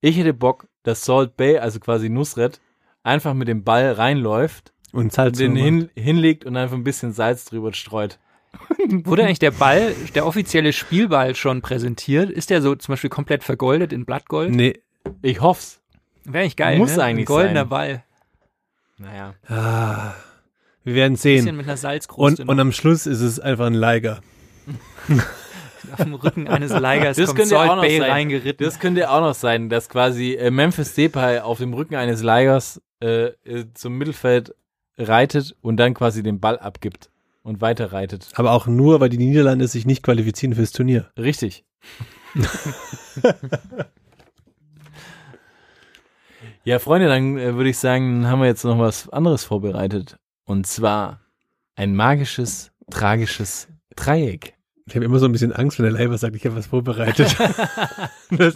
Ich 0.06 0.18
hätte 0.18 0.34
Bock, 0.34 0.68
dass 0.84 1.06
Salt 1.06 1.38
Bay, 1.38 1.60
also 1.60 1.80
quasi 1.80 2.10
Nusret, 2.10 2.60
einfach 3.04 3.34
mit 3.34 3.47
dem 3.47 3.64
Ball 3.64 3.93
reinläuft, 3.93 4.74
Und 4.91 5.14
Salz 5.14 5.38
den 5.38 5.56
hin, 5.56 5.89
hinlegt 5.95 6.43
und 6.43 6.58
einfach 6.58 6.76
ein 6.76 6.84
bisschen 6.84 7.14
Salz 7.14 7.45
drüber 7.45 7.72
streut. 7.72 8.20
wurde 9.06 9.24
eigentlich 9.24 9.39
der 9.39 9.51
Ball, 9.51 9.95
der 10.14 10.26
offizielle 10.26 10.74
Spielball 10.74 11.36
schon 11.36 11.62
präsentiert? 11.62 12.30
Ist 12.30 12.49
der 12.49 12.62
so 12.62 12.76
zum 12.76 12.91
Beispiel 12.91 13.10
komplett 13.10 13.45
vergoldet 13.45 13.93
in 13.93 14.04
Blattgold? 14.04 14.51
Nee. 14.51 14.82
Ich 15.22 15.39
hoff's. 15.39 15.82
Wäre 16.26 16.41
eigentlich 16.43 16.58
geil, 16.58 16.78
Muss 16.80 16.97
ne? 16.97 17.04
eigentlich 17.04 17.24
Ein 17.30 17.34
goldener 17.34 17.62
sein. 17.62 17.70
Ball. 17.70 18.04
Naja. 18.97 19.36
Ah, 19.47 20.16
wir 20.84 20.95
werden 20.95 21.14
Bisschen 21.14 21.45
sehen. 21.45 21.56
mit 21.56 21.66
einer 21.66 21.74
Und, 21.74 21.80
Salzkruste 21.80 22.43
und 22.45 22.60
am 22.60 22.74
Schluss 22.74 23.06
ist 23.06 23.22
es 23.22 23.39
einfach 23.39 23.68
ein 23.68 23.74
Leiger. 23.74 24.20
auf 25.93 26.03
dem 26.03 26.13
Rücken 26.15 26.47
eines 26.47 26.71
Leigers 26.71 27.17
Das 27.17 27.27
kommt 27.27 27.39
könnte 27.39 27.55
Salt 27.55 27.69
auch 27.69 27.75
noch 27.75 27.83
Bay 27.83 27.99
sein. 27.99 28.09
reingeritten. 28.11 28.65
Das 28.65 28.79
könnte 28.79 29.09
auch 29.09 29.21
noch 29.21 29.33
sein, 29.35 29.69
dass 29.69 29.89
quasi 29.89 30.33
äh, 30.33 30.51
Memphis 30.51 30.93
Depay 30.95 31.39
auf 31.39 31.59
dem 31.59 31.73
Rücken 31.73 31.95
eines 31.95 32.21
Leihers 32.23 32.81
äh, 33.01 33.27
äh, 33.45 33.65
zum 33.73 33.97
Mittelfeld 33.97 34.55
reitet 34.97 35.55
und 35.61 35.77
dann 35.77 35.93
quasi 35.93 36.23
den 36.23 36.39
Ball 36.39 36.57
abgibt 36.59 37.09
und 37.43 37.61
weiter 37.61 37.91
reitet. 37.93 38.29
Aber 38.35 38.51
auch 38.51 38.67
nur, 38.67 38.99
weil 38.99 39.09
die 39.09 39.17
Niederlande 39.17 39.67
sich 39.67 39.85
nicht 39.85 40.03
qualifizieren 40.03 40.55
fürs 40.55 40.71
Turnier. 40.71 41.11
Richtig. 41.17 41.65
ja, 46.63 46.79
Freunde, 46.79 47.07
dann 47.07 47.37
äh, 47.37 47.55
würde 47.55 47.69
ich 47.69 47.77
sagen, 47.77 48.27
haben 48.27 48.39
wir 48.39 48.47
jetzt 48.47 48.63
noch 48.63 48.79
was 48.79 49.09
anderes 49.09 49.43
vorbereitet. 49.43 50.17
Und 50.45 50.65
zwar 50.67 51.19
ein 51.75 51.95
magisches, 51.95 52.71
tragisches 52.89 53.67
Dreieck. 53.95 54.55
Ich 54.86 54.95
habe 54.95 55.05
immer 55.05 55.17
so 55.19 55.25
ein 55.25 55.31
bisschen 55.31 55.53
Angst, 55.53 55.79
wenn 55.79 55.86
der 55.86 55.93
Leiber 55.93 56.17
sagt, 56.17 56.36
ich 56.36 56.45
habe 56.45 56.57
was 56.57 56.67
vorbereitet. 56.67 57.38
das, 58.31 58.55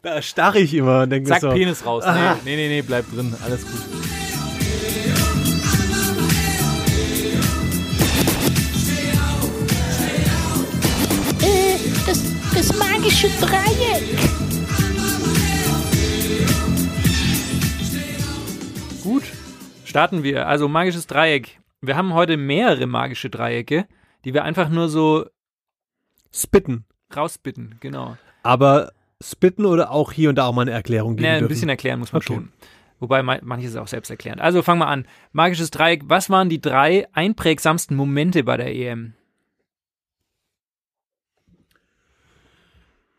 da 0.00 0.22
starre 0.22 0.58
ich 0.58 0.72
immer 0.72 1.02
und 1.02 1.10
denke 1.10 1.28
mir 1.28 1.34
Zack, 1.34 1.42
so, 1.42 1.50
Penis 1.50 1.84
raus. 1.84 2.04
Nee, 2.06 2.34
nee, 2.44 2.56
nee, 2.56 2.68
nee, 2.68 2.82
bleib 2.82 3.04
drin. 3.10 3.34
Alles 3.44 3.60
gut. 3.60 3.80
Äh, 11.42 11.76
das, 12.06 12.22
das 12.54 12.78
magische 12.78 13.28
Dreieck. 13.38 14.18
Gut, 19.02 19.24
starten 19.84 20.22
wir. 20.22 20.48
Also 20.48 20.66
magisches 20.68 21.06
Dreieck. 21.06 21.60
Wir 21.82 21.96
haben 21.96 22.14
heute 22.14 22.38
mehrere 22.38 22.86
magische 22.86 23.28
Dreiecke, 23.28 23.86
die 24.24 24.32
wir 24.32 24.44
einfach 24.44 24.70
nur 24.70 24.88
so 24.88 25.26
spitten. 26.34 26.84
rausbitten. 27.14 27.76
Genau. 27.80 28.16
Aber 28.42 28.92
spitten 29.22 29.66
oder 29.66 29.90
auch 29.90 30.12
hier 30.12 30.28
und 30.30 30.36
da 30.36 30.46
auch 30.46 30.52
mal 30.54 30.62
eine 30.62 30.70
Erklärung 30.72 31.16
geben 31.16 31.22
Ne, 31.28 31.32
ein 31.34 31.38
dürfen? 31.40 31.48
bisschen 31.52 31.68
erklären 31.68 31.98
muss 31.98 32.12
man 32.12 32.22
Okay. 32.22 32.34
schon. 32.34 32.52
Wobei 33.00 33.22
man- 33.22 33.40
manches 33.42 33.70
ist 33.70 33.76
auch 33.76 33.86
selbst 33.88 34.10
erklärend. 34.10 34.40
Also 34.40 34.62
fangen 34.62 34.80
wir 34.80 34.86
an. 34.86 35.06
Magisches 35.32 35.70
Dreieck. 35.70 36.02
Was 36.06 36.30
waren 36.30 36.48
die 36.48 36.60
drei 36.60 37.06
einprägsamsten 37.12 37.96
Momente 37.96 38.44
bei 38.44 38.56
der 38.56 38.74
EM? 38.74 39.14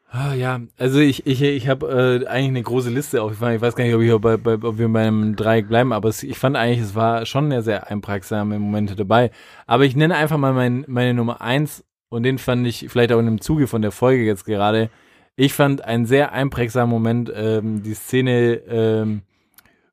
Ah, 0.09 0.34
ja, 0.36 0.59
also 0.78 0.99
ich, 0.99 1.26
ich, 1.26 1.41
ich 1.41 1.68
habe 1.68 2.22
äh, 2.24 2.28
eigentlich 2.28 2.47
eine 2.49 2.61
große 2.61 2.91
Liste 2.91 3.22
auf. 3.24 3.32
Ich 3.32 3.39
weiß 3.41 3.76
gar 3.76 3.84
nicht, 3.84 3.95
ob, 3.95 4.01
ich 4.01 4.16
bei, 4.22 4.38
bei, 4.38 4.53
ob 4.68 4.78
wir 4.78 4.88
beim 4.88 5.36
Dreieck 5.36 5.68
bleiben, 5.68 5.91
aber 5.91 6.07
es, 6.09 6.22
ich 6.22 6.38
fand 6.38 6.55
eigentlich, 6.55 6.82
es 6.82 6.93
war 6.93 7.26
schon 7.26 7.45
eine 7.45 7.64
sehr 7.64 7.89
einprägsame 7.89 8.59
Momente 8.59 8.95
dabei. 8.95 9.32
Aber 9.66 9.86
ich 9.86 9.95
nenne 9.95 10.16
einfach 10.16 10.38
mal 10.38 10.53
mein, 10.53 10.86
meine 10.88 11.16
Nummer 11.16 11.41
eins 11.41 11.84
und 12.14 12.24
den 12.24 12.38
fand 12.38 12.66
ich 12.68 12.86
vielleicht 12.89 13.11
auch 13.11 13.20
in 13.20 13.26
dem 13.26 13.41
Zuge 13.41 13.66
von 13.68 13.82
der 13.82 13.91
Folge 13.91 14.24
jetzt 14.24 14.45
gerade. 14.45 14.89
Ich 15.36 15.53
fand 15.53 15.84
einen 15.84 16.05
sehr 16.05 16.32
einprägsamen 16.32 16.89
Moment 16.91 17.32
ähm, 17.36 17.82
die 17.82 17.95
Szene 17.95 18.61
ähm, 18.70 19.22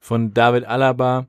von 0.01 0.35
David 0.35 0.65
Alaba, 0.67 1.27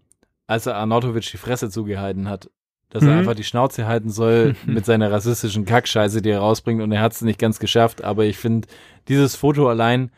als 0.47 0.65
er 0.65 0.75
Arnautovic 0.75 1.31
die 1.31 1.37
Fresse 1.37 1.69
zugehalten 1.69 2.27
hat. 2.27 2.49
Dass 2.89 3.03
er 3.03 3.13
Mhm. 3.13 3.19
einfach 3.19 3.35
die 3.35 3.45
Schnauze 3.45 3.87
halten 3.87 4.09
soll 4.09 4.53
mit 4.65 4.85
seiner 4.85 5.09
rassistischen 5.11 5.63
Kackscheiße, 5.63 6.21
die 6.21 6.29
er 6.29 6.39
rausbringt 6.39 6.81
und 6.81 6.91
er 6.91 7.01
hat 7.01 7.13
es 7.13 7.21
nicht 7.21 7.39
ganz 7.39 7.57
geschafft. 7.59 8.03
Aber 8.03 8.25
ich 8.25 8.37
finde, 8.37 8.67
dieses 9.07 9.37
Foto 9.37 9.69
allein 9.69 10.11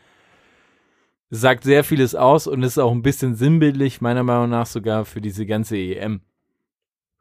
sagt 1.30 1.62
sehr 1.62 1.84
vieles 1.84 2.16
aus 2.16 2.48
und 2.48 2.64
ist 2.64 2.78
auch 2.78 2.90
ein 2.92 3.02
bisschen 3.02 3.36
sinnbildlich, 3.36 4.00
meiner 4.00 4.24
Meinung 4.24 4.50
nach 4.50 4.66
sogar 4.66 5.04
für 5.04 5.20
diese 5.20 5.46
ganze 5.46 5.76
EM. 5.76 6.20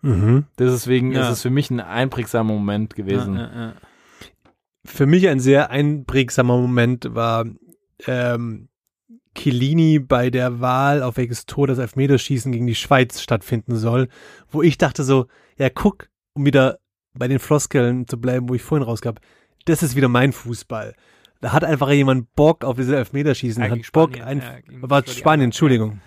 Mhm. 0.04 0.46
Deswegen 0.60 1.12
Ja. 1.12 1.22
ist 1.24 1.30
es 1.30 1.42
für 1.42 1.50
mich 1.50 1.72
ein 1.72 1.80
einprägsamer 1.80 2.54
Moment 2.54 2.96
gewesen. 2.96 3.36
Ja, 3.36 3.42
ja, 3.52 3.62
ja. 3.68 3.74
Für 4.86 5.06
mich 5.06 5.28
ein 5.30 5.40
sehr 5.40 5.72
einprägsamer 5.72 6.58
Moment 6.58 7.16
war 7.16 7.46
ähm, 8.06 8.68
Chiellini 9.36 10.00
bei 10.00 10.30
der 10.30 10.60
Wahl, 10.60 11.02
auf 11.02 11.18
welches 11.18 11.46
Tor 11.46 11.68
das 11.68 11.78
Elfmeterschießen 11.80 12.52
gegen 12.52 12.68
die 12.68 12.76
Schweiz 12.76 13.22
stattfinden 13.22 13.76
soll, 13.78 14.10
wo 14.52 14.62
ich 14.62 14.78
dachte 14.78 15.04
so, 15.04 15.28
ja 15.58 15.70
guck, 15.70 16.10
um 16.34 16.46
wieder 16.46 16.80
bei 17.14 17.28
den 17.28 17.40
Floskeln 17.40 18.08
zu 18.08 18.20
bleiben, 18.20 18.50
wo 18.50 18.56
ich 18.56 18.62
vorhin 18.62 18.86
rausgab, 18.86 19.20
das 19.66 19.84
ist 19.84 19.96
wieder 19.96 20.10
mein 20.10 20.34
Fußball. 20.34 20.94
Da 21.40 21.52
hat 21.54 21.64
einfach 21.64 21.90
jemand 21.92 22.34
Bock 22.36 22.64
auf 22.64 22.76
diese 22.76 22.96
Elfmeterschießen, 22.98 23.64
Ja, 23.64 23.70
hat 23.70 23.80
Bock, 23.94 24.16
Spanien, 24.18 24.42
ein, 24.42 24.64
ja, 24.82 24.90
war 24.90 25.06
Spanien, 25.08 25.46
Entschuldigung, 25.46 26.02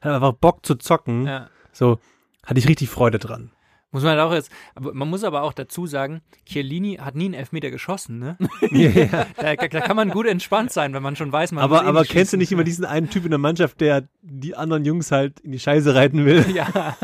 hat 0.00 0.12
einfach 0.12 0.32
Bock 0.34 0.64
zu 0.64 0.76
zocken. 0.76 1.26
Ja. 1.26 1.48
So, 1.72 1.98
hatte 2.44 2.58
ich 2.58 2.68
richtig 2.68 2.88
Freude 2.90 3.18
dran. 3.18 3.50
Muss 3.92 4.04
man 4.04 4.12
halt 4.12 4.20
auch 4.20 4.32
jetzt, 4.32 4.52
aber 4.76 4.94
man 4.94 5.08
muss 5.10 5.24
aber 5.24 5.42
auch 5.42 5.52
dazu 5.52 5.84
sagen, 5.84 6.20
Chiellini 6.46 6.98
hat 7.00 7.16
nie 7.16 7.24
einen 7.24 7.34
Elfmeter 7.34 7.72
geschossen, 7.72 8.20
ne? 8.20 8.38
Ja. 8.70 9.26
Da, 9.36 9.56
da 9.56 9.80
kann 9.80 9.96
man 9.96 10.10
gut 10.10 10.26
entspannt 10.26 10.70
sein, 10.72 10.94
wenn 10.94 11.02
man 11.02 11.16
schon 11.16 11.32
weiß, 11.32 11.50
man 11.52 11.64
aber 11.64 11.82
eh 11.82 11.86
aber 11.86 12.04
kennst 12.04 12.32
du 12.32 12.36
nicht 12.36 12.52
immer 12.52 12.62
diesen 12.62 12.84
einen 12.84 13.10
Typ 13.10 13.24
in 13.24 13.30
der 13.30 13.38
Mannschaft, 13.40 13.80
der 13.80 14.04
die 14.22 14.54
anderen 14.54 14.84
Jungs 14.84 15.10
halt 15.10 15.40
in 15.40 15.50
die 15.50 15.58
Scheiße 15.58 15.92
reiten 15.94 16.24
will? 16.24 16.44
Ja. 16.54 16.94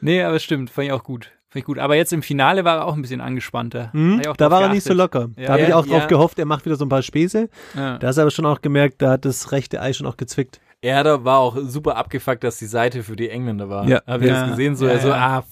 nee, 0.00 0.22
aber 0.22 0.38
stimmt, 0.38 0.70
fand 0.70 0.86
ich 0.88 0.92
auch 0.92 1.04
gut. 1.04 1.26
Fand 1.48 1.60
ich 1.60 1.64
gut. 1.64 1.78
Aber 1.78 1.96
jetzt 1.96 2.12
im 2.12 2.22
Finale 2.22 2.64
war 2.64 2.78
er 2.78 2.86
auch 2.86 2.94
ein 2.94 3.02
bisschen 3.02 3.20
angespannter. 3.20 3.92
Hm? 3.92 4.20
Da 4.22 4.32
drauf 4.32 4.50
war 4.50 4.62
er 4.62 4.68
nicht 4.70 4.84
so 4.84 4.94
geachtet. 4.94 5.14
locker. 5.20 5.30
Ja. 5.40 5.46
da 5.46 5.52
habe 5.52 5.62
ich 5.62 5.68
Ja, 5.68 5.76
auch 5.76 5.86
drauf 5.86 6.00
ja. 6.02 6.06
gehofft, 6.06 6.38
er 6.38 6.46
macht 6.46 6.64
wieder 6.64 6.76
so 6.76 6.84
ein 6.84 6.88
paar 6.88 7.02
Späße. 7.02 7.48
Da 7.74 7.98
hast 8.02 8.16
du 8.16 8.22
aber 8.22 8.30
schon 8.30 8.46
auch 8.46 8.60
gemerkt, 8.60 9.02
da 9.02 9.12
hat 9.12 9.24
das 9.24 9.52
rechte 9.52 9.80
Ei 9.80 9.92
schon 9.92 10.06
auch 10.06 10.16
gezwickt. 10.16 10.60
Er 10.82 10.96
hat- 10.96 11.24
war 11.24 11.38
auch 11.38 11.56
super 11.60 11.96
abgefuckt, 11.96 12.42
dass 12.42 12.58
die 12.58 12.66
Seite 12.66 13.02
für 13.02 13.16
die 13.16 13.28
Engländer 13.28 13.68
war. 13.68 13.86
Ja. 13.86 14.00
Hab 14.06 14.22
ich 14.22 14.28
Ja. 14.28 14.40
das 14.40 14.50
gesehen? 14.50 14.76
So, 14.76 14.86
Ja, 14.86 14.92
er 14.92 15.00
so, 15.00 15.08
ja. 15.08 15.14
ah, 15.38 15.42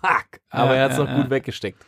fuck. 0.00 0.40
Aber 0.50 0.70
Ja, 0.70 0.76
er 0.76 0.84
hat 0.84 0.92
es 0.92 0.98
ja, 0.98 1.04
noch 1.04 1.10
ja. 1.10 1.16
gut 1.22 1.30
weggesteckt. 1.30 1.84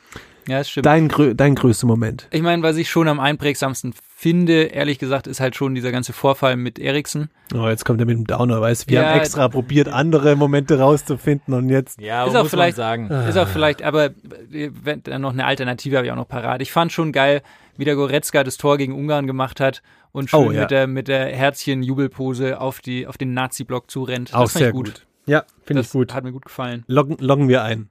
ja, 0.49 0.59
das 0.59 0.71
stimmt. 0.71 0.87
Dein, 0.87 1.09
grö 1.09 1.35
dein 1.35 1.55
größter 1.55 1.87
Moment. 1.87 2.27
Ich 2.33 2.43
meine, 2.43 2.63
was 2.63 2.77
ich 2.77 2.91
schon 2.91 3.07
am 3.07 3.21
einprägsamsten 3.21 3.95
finde, 4.17 4.63
ehrlich 4.65 4.99
gesagt, 4.99 5.29
ist 5.29 5.39
halt 5.39 5.55
schon 5.55 5.77
dieser 5.77 5.93
ganze 5.93 6.13
Vorfall 6.13 6.57
mit 6.57 6.81
Eriksen. 6.81 7.31
Oh, 7.55 7.69
jetzt 7.69 7.85
kommt 7.85 8.01
er 8.01 8.07
mit 8.07 8.17
dem 8.17 8.27
Downer, 8.27 8.61
weißt? 8.61 8.89
Wir 8.91 9.03
Ja, 9.03 9.11
haben 9.11 9.19
extra 9.21 9.47
probiert, 9.49 9.87
andere 9.89 10.35
Momente 10.35 10.81
rauszufinden 10.81 11.55
und 11.55 11.69
jetzt. 11.69 12.01
Ja, 12.01 12.23
Ist 12.25 12.29
muss 12.31 12.35
auch 12.37 12.43
man 12.45 12.51
vielleicht- 12.51 12.77
sagen. 12.77 13.09
Ist 13.11 13.39
auch 13.39 13.47
vielleicht, 13.47 13.83
aber 13.85 14.07
äh, 14.53 14.71
wenn, 14.83 15.05
dann 15.05 15.23
noch 15.23 15.33
eine 15.33 15.45
Alternative 15.45 15.99
habe 15.99 16.07
ich 16.07 16.13
auch 16.13 16.17
noch 16.17 16.27
parat. 16.29 16.63
Ich 16.63 16.73
fand 16.73 16.91
schon 16.91 17.13
geil, 17.13 17.43
wie 17.77 17.85
der 17.85 17.95
Goretzka 17.95 18.43
das 18.43 18.57
Tor 18.57 18.77
gegen 18.77 18.93
Ungarn 18.93 19.29
gemacht 19.29 19.61
hat 19.61 19.83
und 20.13 20.31
schön 20.31 20.41
Oh, 20.41 20.51
ja. 20.51 20.63
mit 20.63 20.71
der, 20.71 20.87
mit 20.87 21.09
der 21.09 21.27
Herzchen-Jubelpose 21.27 22.61
auf, 22.61 22.81
die, 22.81 23.07
auf 23.07 23.19
den 23.19 23.35
Nazi-Block 23.35 23.91
zurennt. 23.91 24.35
Auch 24.35 24.43
das 24.43 24.53
fand 24.53 24.61
sehr 24.61 24.69
ich 24.69 24.75
gut. 24.75 24.87
gut. 24.87 25.07
Ja, 25.27 25.45
finde 25.65 25.81
ich 25.83 25.87
Das 25.89 25.93
gut. 25.93 26.15
Hat 26.15 26.25
mir 26.25 26.33
gut 26.33 26.45
gefallen. 26.47 26.85
Loggen, 26.87 27.17
loggen 27.21 27.49
wir 27.49 27.63
ein. 27.63 27.91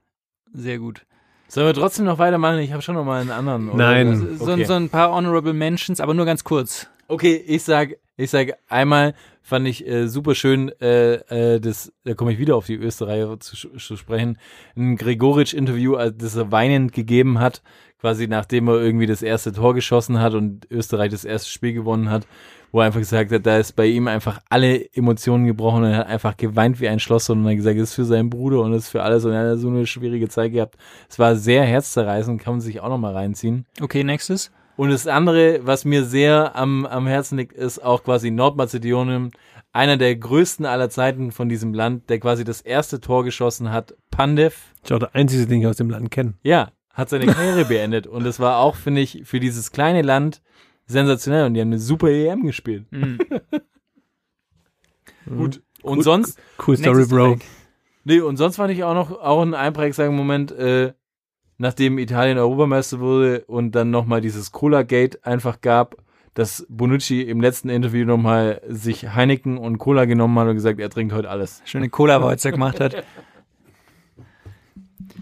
Sehr 0.54 0.80
gut. 0.80 1.06
Sollen 1.48 1.68
wir 1.68 1.74
trotzdem 1.74 2.06
noch 2.06 2.18
weitermachen? 2.20 2.60
Ich 2.60 2.74
habe 2.74 2.82
schon 2.82 2.96
noch 2.96 3.06
mal 3.06 3.22
einen 3.22 3.32
anderen. 3.32 3.70
oder? 3.70 3.78
Nein. 3.78 4.38
So, 4.38 4.52
Okay. 4.52 4.66
so 4.66 4.74
ein 4.74 4.90
paar 4.90 5.12
Honorable 5.12 5.54
Mentions, 5.54 6.00
aber 6.02 6.14
nur 6.14 6.26
ganz 6.26 6.44
kurz. 6.44 6.88
Okay, 7.08 7.36
ich 7.48 7.64
sag, 7.64 7.98
ich 8.18 8.30
sag 8.32 8.58
einmal 8.68 9.14
fand 9.42 9.66
ich 9.66 9.88
äh, 9.88 10.10
super 10.10 10.36
schön, 10.36 10.74
äh, 10.82 11.14
äh, 11.54 11.62
das, 11.62 11.94
da 12.04 12.16
komme 12.16 12.34
ich 12.34 12.38
wieder 12.38 12.58
auf 12.58 12.66
die 12.66 12.76
Österreicher 12.76 13.40
zu, 13.40 13.56
zu 13.78 13.96
sprechen, 13.96 14.38
ein 14.76 14.98
Gregoritsch-Interview, 14.98 15.96
äh, 15.96 16.12
das 16.14 16.36
er 16.36 16.52
weinend 16.52 16.92
gegeben 16.92 17.40
hat, 17.40 17.62
quasi 18.00 18.28
nachdem 18.28 18.68
er 18.68 18.82
irgendwie 18.82 19.06
das 19.06 19.22
erste 19.22 19.52
Tor 19.52 19.74
geschossen 19.74 20.20
hat 20.20 20.34
und 20.34 20.70
Österreich 20.70 21.12
das 21.12 21.26
erste 21.26 21.50
Spiel 21.50 21.74
gewonnen 21.74 22.10
hat, 22.10 22.28
wo 22.72 22.80
er 22.80 22.88
einfach 22.88 23.00
gesagt 23.00 23.32
hat, 23.32 23.46
da 23.46 23.58
ist 23.58 23.76
bei 23.76 23.86
ihm 23.86 24.08
einfach 24.08 24.40
alle 24.50 24.94
Emotionen 24.94 25.46
gebrochen 25.46 25.84
und 25.84 25.92
er 25.92 25.98
hat 26.00 26.08
einfach 26.08 26.38
geweint 26.38 26.80
wie 26.80 26.88
ein 26.88 27.00
Schloss 27.00 27.30
und 27.30 27.46
hat 27.46 27.56
gesagt, 27.56 27.80
das 27.80 27.90
ist 27.90 27.96
für 27.96 28.06
seinen 28.06 28.30
Bruder 28.30 28.62
und 28.62 28.72
das 28.72 28.84
ist 28.84 28.90
für 28.90 29.04
alles 29.04 29.26
und 29.26 29.32
er 29.32 29.52
hat 29.52 29.60
so 29.60 29.70
eine 29.70 29.88
schwierige 29.88 30.30
Zeit 30.30 30.52
gehabt. 30.52 30.76
Es 31.10 31.18
war 31.18 31.36
sehr 31.36 31.64
herzzerreißend, 31.64 32.42
kann 32.42 32.56
man 32.56 32.62
sich 32.62 32.80
auch 32.80 32.90
noch 32.90 32.98
mal 32.98 33.14
reinziehen. 33.14 33.66
Okay, 33.82 34.04
nächstes. 34.04 34.52
Und 34.76 34.92
das 34.92 35.08
andere, 35.08 35.62
was 35.64 35.86
mir 35.86 36.04
sehr 36.04 36.56
am, 36.56 36.86
am 36.86 37.08
Herzen 37.08 37.38
liegt, 37.40 37.54
ist 37.54 37.84
auch 37.84 38.04
quasi 38.04 38.30
Nordmazedonien, 38.30 39.32
einer 39.74 39.98
der 39.98 40.16
größten 40.16 40.66
aller 40.66 40.90
Zeiten 40.90 41.32
von 41.32 41.50
diesem 41.50 41.74
Land, 41.74 42.10
der 42.10 42.20
quasi 42.20 42.44
das 42.44 42.62
erste 42.62 43.00
Tor 43.02 43.24
geschossen 43.24 43.72
hat, 43.72 43.96
Pandev. 44.12 44.74
Ich 44.84 44.94
auch 44.94 45.00
der 45.00 45.16
einzige, 45.16 45.48
den 45.48 45.62
ich 45.62 45.68
aus 45.68 45.78
dem 45.78 45.90
Land 45.90 46.12
kenne. 46.12 46.36
Ja, 46.44 46.70
hat 46.98 47.10
seine 47.10 47.28
Karriere 47.28 47.66
beendet. 47.66 48.08
Und 48.08 48.26
das 48.26 48.40
war 48.40 48.58
auch, 48.58 48.76
finde 48.76 49.02
ich, 49.02 49.22
für 49.24 49.40
dieses 49.40 49.72
kleine 49.72 50.02
Land 50.02 50.42
sensationell. 50.88 51.46
Und 51.46 51.54
die 51.54 51.62
haben 51.62 51.70
eine 51.70 51.80
super 51.80 52.10
EM 52.10 52.46
gespielt. 52.46 52.86
Mhm. 55.30 55.40
Gut. 55.40 55.62
Und 55.82 56.04
sonst, 56.04 56.40
Cool 56.66 56.78
Story, 56.78 57.06
Bro. 57.06 57.32
Topic. 57.32 57.46
nee, 58.06 58.22
und 58.22 58.38
sonst 58.38 58.56
fand 58.56 58.72
ich 58.72 58.86
auch 58.86 58.94
noch, 58.94 59.12
auch 59.12 59.42
einen 59.42 59.54
einprägsamen 59.54 60.16
Moment, 60.16 60.54
äh, 60.54 60.94
nachdem 61.58 61.98
Italien 61.98 62.38
Europameister 62.38 63.02
wurde 63.02 63.44
und 63.46 63.74
dann 63.74 63.92
nochmal 63.92 64.22
dieses 64.22 64.54
Cola-Gate 64.54 65.26
einfach 65.26 65.60
gab, 65.60 65.98
dass 66.34 66.66
Bonucci 66.70 67.24
im 67.24 67.42
letzten 67.42 67.68
Interview 67.68 68.06
nochmal 68.06 68.62
sich 68.70 69.14
Heineken 69.14 69.58
und 69.58 69.80
Cola 69.80 70.06
genommen 70.06 70.40
hat 70.40 70.48
und 70.48 70.56
gesagt, 70.56 70.80
er 70.80 70.90
trinkt 70.90 71.14
heute 71.14 71.30
alles. 71.30 71.62
Schöne 71.66 71.90
Cola-Wolzer 71.90 72.52
gemacht 72.52 72.80
hat. 72.80 73.04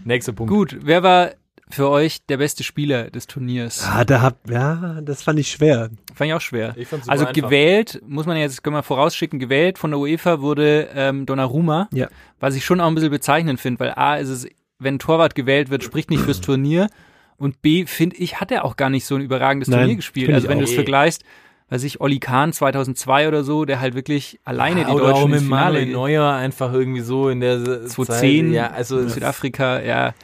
Nächster 0.04 0.34
Punkt. 0.34 0.52
Gut, 0.52 0.78
wer 0.82 1.02
war 1.02 1.32
für 1.68 1.88
euch 1.90 2.24
der 2.26 2.36
beste 2.36 2.62
Spieler 2.62 3.10
des 3.10 3.26
Turniers? 3.26 3.84
Ah, 3.90 4.04
da 4.04 4.20
hab, 4.22 4.48
ja, 4.50 5.00
das 5.02 5.22
fand 5.22 5.38
ich 5.38 5.50
schwer. 5.50 5.90
Fand 6.14 6.28
ich 6.28 6.34
auch 6.34 6.40
schwer. 6.40 6.74
Ich 6.76 6.88
Also 6.92 7.10
einfach. 7.26 7.32
gewählt, 7.32 8.00
muss 8.06 8.26
man 8.26 8.36
jetzt, 8.36 8.62
können 8.62 8.76
wir 8.76 8.82
vorausschicken, 8.82 9.38
gewählt 9.38 9.78
von 9.78 9.90
der 9.90 9.98
UEFA 9.98 10.40
wurde 10.40 10.88
ähm, 10.94 11.26
Donnarumma, 11.26 11.88
Ja. 11.92 12.08
was 12.38 12.54
ich 12.54 12.64
schon 12.64 12.80
auch 12.80 12.86
ein 12.86 12.94
bisschen 12.94 13.10
bezeichnend 13.10 13.60
finde, 13.60 13.80
weil 13.80 13.92
A 13.96 14.16
ist 14.16 14.28
es, 14.28 14.46
wenn 14.78 14.94
ein 14.96 14.98
Torwart 14.98 15.34
gewählt 15.34 15.70
wird, 15.70 15.82
spricht 15.82 16.10
nicht 16.10 16.22
fürs 16.22 16.40
Turnier 16.40 16.88
und 17.36 17.60
B, 17.62 17.84
finde 17.86 18.16
ich, 18.16 18.40
hat 18.40 18.50
er 18.52 18.64
auch 18.64 18.76
gar 18.76 18.88
nicht 18.90 19.04
so 19.04 19.14
ein 19.16 19.20
überragendes 19.20 19.68
Nein, 19.68 19.80
Turnier 19.80 19.96
gespielt. 19.96 20.32
Also 20.32 20.48
wenn 20.48 20.58
du 20.58 20.64
es 20.64 20.72
vergleichst, 20.72 21.22
weiß 21.68 21.82
ich, 21.82 22.00
Olli 22.00 22.20
Kahn 22.20 22.52
2002 22.52 23.26
oder 23.26 23.42
so, 23.42 23.64
der 23.64 23.80
halt 23.80 23.94
wirklich 23.94 24.38
alleine 24.44 24.84
die 24.84 24.90
Oder 24.92 25.04
auch 25.06 25.10
Deutschen 25.14 25.30
mit 25.32 25.40
ins 25.40 25.48
Manuel 25.48 25.86
Finale 25.86 25.92
Neuer 25.92 26.32
einfach 26.32 26.72
irgendwie 26.72 27.00
so 27.00 27.28
in 27.28 27.40
der 27.40 27.86
2010, 27.88 28.46
Zeit. 28.46 28.54
Ja, 28.54 28.70
also 28.70 29.08
Südafrika, 29.08 29.80
ja. 29.80 30.14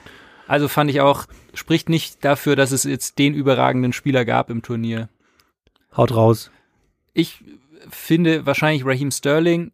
Also 0.49 0.69
fand 0.69 0.91
ich 0.91 1.01
auch, 1.01 1.27
spricht 1.55 1.89
nicht 1.89 2.25
dafür, 2.25 2.57
dass 2.57 2.73
es 2.73 2.85
jetzt 2.85 3.19
den 3.19 3.35
überragenden 3.35 3.93
Spieler 3.93 4.25
gab 4.25 4.51
im 4.51 4.63
Turnier. 4.63 5.09
Haut 5.97 6.15
raus. 6.15 6.51
Ich 7.15 7.45
finde 7.91 8.47
wahrscheinlich 8.47 8.85
Raheem 8.85 9.11
Sterling, 9.11 9.73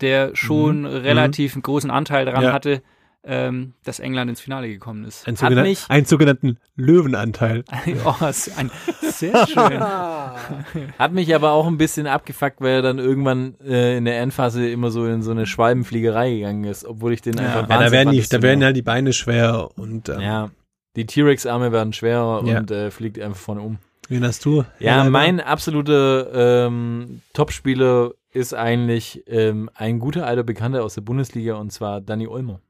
der 0.00 0.34
schon 0.34 0.84
relativ 0.86 1.54
einen 1.54 1.62
großen 1.62 1.90
Anteil 1.90 2.24
daran 2.24 2.40
Mhm. 2.42 2.46
Ja. 2.48 2.52
hatte, 2.52 2.82
ähm, 3.24 3.74
dass 3.84 4.00
England 4.00 4.30
ins 4.30 4.40
Finale 4.40 4.68
gekommen 4.68 5.04
ist. 5.04 5.26
Ein 5.28 5.34
Hat 5.36 5.40
sogenan- 5.52 5.62
mich- 5.62 5.84
einen 5.88 6.06
sogenannten 6.06 6.58
Löwenanteil. 6.76 7.64
oh, 8.04 8.14
ein, 8.56 8.70
sehr 9.00 9.46
schön. 9.46 9.80
Hat 10.98 11.12
mich 11.12 11.34
aber 11.34 11.52
auch 11.52 11.66
ein 11.66 11.78
bisschen 11.78 12.06
abgefuckt, 12.06 12.60
weil 12.60 12.72
er 12.76 12.82
dann 12.82 12.98
irgendwann 12.98 13.54
äh, 13.64 13.96
in 13.96 14.04
der 14.04 14.20
Endphase 14.20 14.68
immer 14.68 14.90
so 14.90 15.06
in 15.06 15.22
so 15.22 15.30
eine 15.30 15.46
Schwalbenfliegerei 15.46 16.34
gegangen 16.34 16.64
ist, 16.64 16.84
obwohl 16.84 17.12
ich 17.12 17.22
den 17.22 17.34
Ja. 17.34 17.44
einfach 17.44 17.68
Ja, 17.68 17.78
da 17.80 17.90
werden, 17.92 18.10
die, 18.12 18.20
da 18.28 18.42
werden 18.42 18.64
halt 18.64 18.76
die 18.76 18.82
Beine 18.82 19.12
schwer 19.12 19.68
und 19.76 20.08
ähm, 20.08 20.20
Ja, 20.20 20.50
die 20.96 21.06
T-Rex-Arme 21.06 21.72
werden 21.72 21.92
schwerer 21.92 22.42
Ja. 22.44 22.58
und 22.58 22.70
äh, 22.70 22.90
fliegt 22.90 23.20
einfach 23.20 23.38
vorne 23.40 23.60
um. 23.62 23.78
wen 24.08 24.24
hast 24.24 24.44
du? 24.44 24.64
Ja, 24.78 25.02
Herr 25.04 25.10
mein 25.10 25.40
absoluter 25.40 26.66
ähm, 26.66 27.22
Topspieler 27.34 28.10
ist 28.32 28.54
eigentlich 28.54 29.22
ähm, 29.26 29.70
ein 29.74 29.98
guter 29.98 30.26
alter 30.26 30.42
Bekannter 30.42 30.82
aus 30.84 30.94
der 30.94 31.02
Bundesliga 31.02 31.54
und 31.54 31.70
zwar 31.72 32.00
Danny 32.00 32.26
Olmo. 32.26 32.60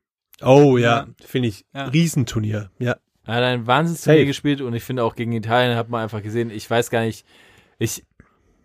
Oh 0.41 0.77
ja, 0.77 1.07
finde 1.25 1.49
ich. 1.49 1.65
Ja. 1.75 1.85
Riesenturnier. 1.85 2.71
Ja. 2.79 2.97
Er 3.25 3.35
hat 3.35 3.43
ein 3.45 3.67
Wahnsinnsturnier 3.67 4.21
Safe. 4.21 4.27
gespielt 4.27 4.61
und 4.61 4.75
ich 4.75 4.83
finde 4.83 5.05
auch 5.05 5.15
gegen 5.15 5.33
Italien 5.33 5.77
hat 5.77 5.89
man 5.89 6.03
einfach 6.03 6.23
gesehen, 6.23 6.51
ich 6.51 6.69
weiß 6.69 6.91
gar 6.91 7.03
nicht, 7.03 7.25
ich, 7.79 8.05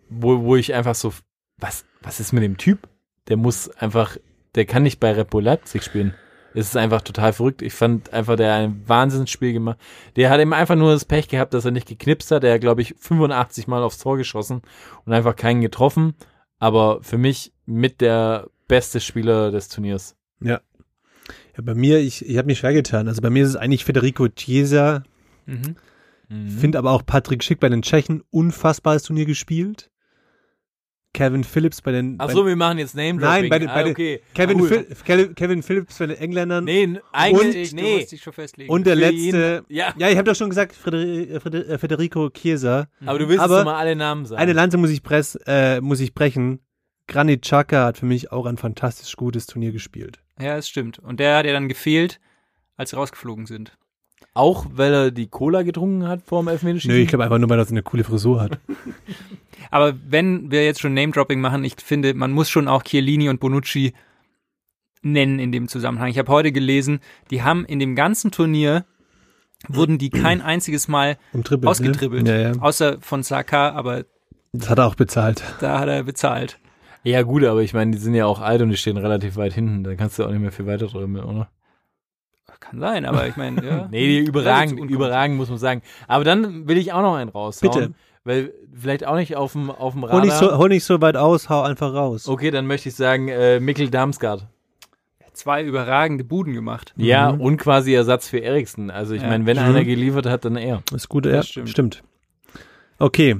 wo, 0.08 0.42
wo 0.42 0.56
ich 0.56 0.74
einfach 0.74 0.94
so, 0.94 1.12
was, 1.58 1.84
was 2.02 2.20
ist 2.20 2.32
mit 2.32 2.42
dem 2.42 2.56
Typ? 2.56 2.88
Der 3.28 3.36
muss 3.36 3.68
einfach, 3.70 4.16
der 4.54 4.64
kann 4.64 4.82
nicht 4.82 4.98
bei 5.00 5.12
Red 5.12 5.30
Bull 5.30 5.44
Leipzig 5.44 5.84
spielen. 5.84 6.14
Es 6.54 6.68
ist 6.68 6.76
einfach 6.76 7.02
total 7.02 7.32
verrückt. 7.32 7.62
Ich 7.62 7.74
fand 7.74 8.12
einfach, 8.12 8.34
der 8.34 8.52
hat 8.52 8.60
ein 8.62 8.88
Wahnsinnsspiel 8.88 9.52
gemacht. 9.52 9.78
Der 10.16 10.30
hat 10.30 10.40
eben 10.40 10.54
einfach 10.54 10.74
nur 10.74 10.92
das 10.92 11.04
Pech 11.04 11.28
gehabt, 11.28 11.54
dass 11.54 11.64
er 11.64 11.70
nicht 11.70 11.86
geknipst 11.86 12.30
hat. 12.30 12.42
Er 12.42 12.54
hat, 12.54 12.62
glaube 12.62 12.82
ich, 12.82 12.94
85 12.98 13.68
Mal 13.68 13.82
aufs 13.82 13.98
Tor 13.98 14.16
geschossen 14.16 14.62
und 15.04 15.12
einfach 15.12 15.36
keinen 15.36 15.60
getroffen. 15.60 16.14
Aber 16.58 17.02
für 17.02 17.18
mich 17.18 17.52
mit 17.66 18.00
der 18.00 18.48
beste 18.66 18.98
Spieler 18.98 19.50
des 19.50 19.68
Turniers. 19.68 20.16
Ja, 20.40 20.60
bei 21.62 21.74
mir, 21.74 21.98
ich, 21.98 22.24
ich 22.24 22.36
habe 22.38 22.46
mich 22.46 22.58
schwer 22.58 22.72
getan. 22.72 23.08
Also 23.08 23.20
bei 23.22 23.30
mir 23.30 23.42
ist 23.44 23.50
es 23.50 23.56
eigentlich 23.56 23.84
Federico 23.84 24.28
Chiesa. 24.28 25.02
Mhm. 25.46 25.76
Finde 26.58 26.78
aber 26.78 26.90
auch 26.90 27.04
Patrick 27.06 27.42
Schick 27.42 27.58
bei 27.60 27.68
den 27.70 27.82
Tschechen 27.82 28.22
unfassbares 28.30 29.02
Turnier 29.04 29.24
gespielt. 29.24 29.90
Kevin 31.14 31.42
Phillips 31.42 31.80
bei 31.80 31.90
den. 31.90 32.16
Ach 32.18 32.26
bei, 32.26 32.32
so, 32.34 32.46
wir 32.46 32.54
machen 32.54 32.76
jetzt 32.78 32.94
Name 32.94 33.14
Nein, 33.14 33.48
bei 33.48 33.58
den, 33.58 33.68
ah, 33.70 33.74
bei 33.74 33.82
den 33.84 33.92
okay. 33.92 34.20
Kevin, 34.34 34.60
Cool. 34.60 34.86
Phil, 34.94 35.34
Kevin, 35.34 35.62
Phillips 35.62 35.98
bei 35.98 36.06
den 36.06 36.18
Engländern. 36.18 36.64
Nee, 36.64 37.00
eigentlich, 37.12 37.70
Du 37.70 37.76
nee. 37.76 37.96
musst 37.96 38.12
dich 38.12 38.22
schon 38.22 38.34
festlegen. 38.34 38.70
und 38.70 38.86
der 38.86 38.94
für 38.94 39.00
letzte. 39.00 39.64
ihn- 39.68 39.74
ja. 39.74 39.94
Ja, 39.96 40.10
ich 40.10 40.16
habe 40.18 40.24
doch 40.30 40.36
schon 40.36 40.50
gesagt, 40.50 40.72
äh, 40.86 41.40
Freder- 41.40 41.66
äh, 41.66 41.78
Federico 41.78 42.28
Chiesa. 42.28 42.88
Aber 43.06 43.18
du 43.18 43.26
willst 43.28 43.40
Aber 43.42 43.64
mal 43.64 43.76
alle 43.76 43.96
Namen 43.96 44.26
sagen. 44.26 44.38
Eine 44.40 44.52
Lanze 44.52 44.76
muss 44.76 44.90
ich, 44.90 45.02
press, 45.02 45.36
äh, 45.46 45.80
muss 45.80 46.00
ich 46.00 46.12
brechen. 46.14 46.60
Granit 47.08 47.40
Xhaka 47.42 47.86
hat 47.86 47.96
für 47.96 48.06
mich 48.06 48.30
auch 48.30 48.44
ein 48.44 48.58
fantastisch 48.58 49.16
gutes 49.16 49.46
Turnier 49.46 49.72
gespielt. 49.72 50.20
Ja, 50.40 50.56
das 50.56 50.68
stimmt. 50.68 50.98
Und 50.98 51.20
der 51.20 51.36
hat 51.36 51.46
ja 51.46 51.52
dann 51.52 51.68
gefehlt, 51.68 52.20
als 52.76 52.90
sie 52.90 52.96
rausgeflogen 52.96 53.46
sind. 53.46 53.76
Auch 54.34 54.66
weil 54.70 54.92
er 54.92 55.10
die 55.10 55.26
Cola 55.28 55.62
getrunken 55.62 56.06
hat 56.06 56.22
vor 56.24 56.42
dem 56.42 56.48
Elfmeterschießen? 56.48 56.94
Nö, 56.94 57.02
ich 57.02 57.08
glaube 57.08 57.24
einfach 57.24 57.38
nur, 57.38 57.48
weil 57.48 57.58
er 57.58 57.64
so 57.64 57.72
eine 57.72 57.82
coole 57.82 58.04
Frisur 58.04 58.40
hat. 58.40 58.58
Aber 59.70 59.94
wenn 60.08 60.50
wir 60.50 60.64
jetzt 60.64 60.80
schon 60.80 60.94
Name-Dropping 60.94 61.40
machen, 61.40 61.64
ich 61.64 61.74
finde, 61.82 62.14
man 62.14 62.32
muss 62.32 62.48
schon 62.48 62.68
auch 62.68 62.82
Chiellini 62.82 63.28
und 63.28 63.40
Bonucci 63.40 63.94
nennen 65.02 65.38
in 65.38 65.52
dem 65.52 65.68
Zusammenhang. 65.68 66.08
Ich 66.08 66.18
habe 66.18 66.30
heute 66.32 66.52
gelesen, 66.52 67.00
die 67.30 67.42
haben 67.42 67.64
in 67.64 67.78
dem 67.78 67.94
ganzen 67.94 68.30
Turnier 68.30 68.84
wurden 69.66 69.98
die 69.98 70.10
kein 70.10 70.40
einziges 70.40 70.86
Mal 70.88 71.18
Um 71.32 71.42
ausgetribbelt. 71.64 72.24
Ne? 72.24 72.42
Ja, 72.42 72.52
ja. 72.52 72.60
Außer 72.60 72.98
von 73.00 73.22
Saka, 73.22 73.70
aber 73.70 74.04
Das 74.52 74.70
hat 74.70 74.78
er 74.78 74.86
auch 74.86 74.94
bezahlt. 74.94 75.42
da 75.60 75.80
hat 75.80 75.88
er 75.88 76.04
bezahlt. 76.04 76.58
Ja, 77.08 77.22
gut, 77.22 77.44
aber 77.44 77.62
ich 77.62 77.72
meine, 77.74 77.92
die 77.92 77.98
sind 77.98 78.14
ja 78.14 78.26
auch 78.26 78.40
alt 78.40 78.60
und 78.62 78.70
die 78.70 78.76
stehen 78.76 78.96
relativ 78.96 79.36
weit 79.36 79.52
hinten. 79.54 79.84
Da 79.84 79.94
kannst 79.94 80.18
du 80.18 80.24
auch 80.24 80.30
nicht 80.30 80.40
mehr 80.40 80.52
viel 80.52 80.66
weiter 80.66 80.86
drüber, 80.86 81.26
oder? 81.26 81.48
Kann 82.60 82.80
sein, 82.80 83.04
aber 83.06 83.26
ich 83.28 83.36
meine, 83.36 83.64
ja. 83.64 83.88
Nee, 83.90 84.06
die 84.06 84.18
überragen, 84.18 84.72
Relativ 84.74 84.90
überragen, 84.90 85.36
muss 85.36 85.48
man 85.48 85.58
sagen. 85.58 85.80
Aber 86.08 86.24
dann 86.24 86.66
will 86.68 86.76
ich 86.76 86.92
auch 86.92 87.02
noch 87.02 87.14
einen 87.14 87.30
raushauen. 87.30 87.72
Bitte. 87.72 87.94
Weil 88.24 88.52
vielleicht 88.74 89.06
auch 89.06 89.14
nicht 89.14 89.36
auf 89.36 89.52
dem, 89.52 89.70
auf 89.70 89.92
dem 89.94 90.02
Hol 90.10 90.20
nicht, 90.22 90.32
Radar. 90.34 90.50
so, 90.50 90.58
hol 90.58 90.68
nicht 90.68 90.84
so 90.84 91.00
weit 91.00 91.16
aus, 91.16 91.48
hau 91.48 91.62
einfach 91.62 91.94
raus. 91.94 92.28
Okay, 92.28 92.50
dann 92.50 92.66
möchte 92.66 92.88
ich 92.90 92.94
sagen, 92.96 93.28
äh, 93.28 93.60
Mikkel 93.60 93.88
Damsgaard. 93.90 94.46
Zwei 95.32 95.62
überragende 95.64 96.24
Buden 96.24 96.52
gemacht. 96.52 96.92
Ja, 96.96 97.30
und 97.30 97.58
quasi 97.58 97.94
Ersatz 97.94 98.28
für 98.28 98.38
Eriksen. 98.40 98.90
Also 98.90 99.14
ich 99.14 99.22
Ja. 99.22 99.28
meine, 99.28 99.46
wenn 99.46 99.56
Mhm. 99.56 99.62
einer 99.62 99.84
geliefert 99.84 100.26
hat, 100.26 100.44
dann 100.44 100.56
er. 100.56 100.82
Ist 100.92 101.08
gut, 101.08 101.26
ja, 101.26 101.32
Das 101.32 101.48
stimmt. 101.48 101.70
stimmt. 101.70 102.02
Okay, 102.98 103.36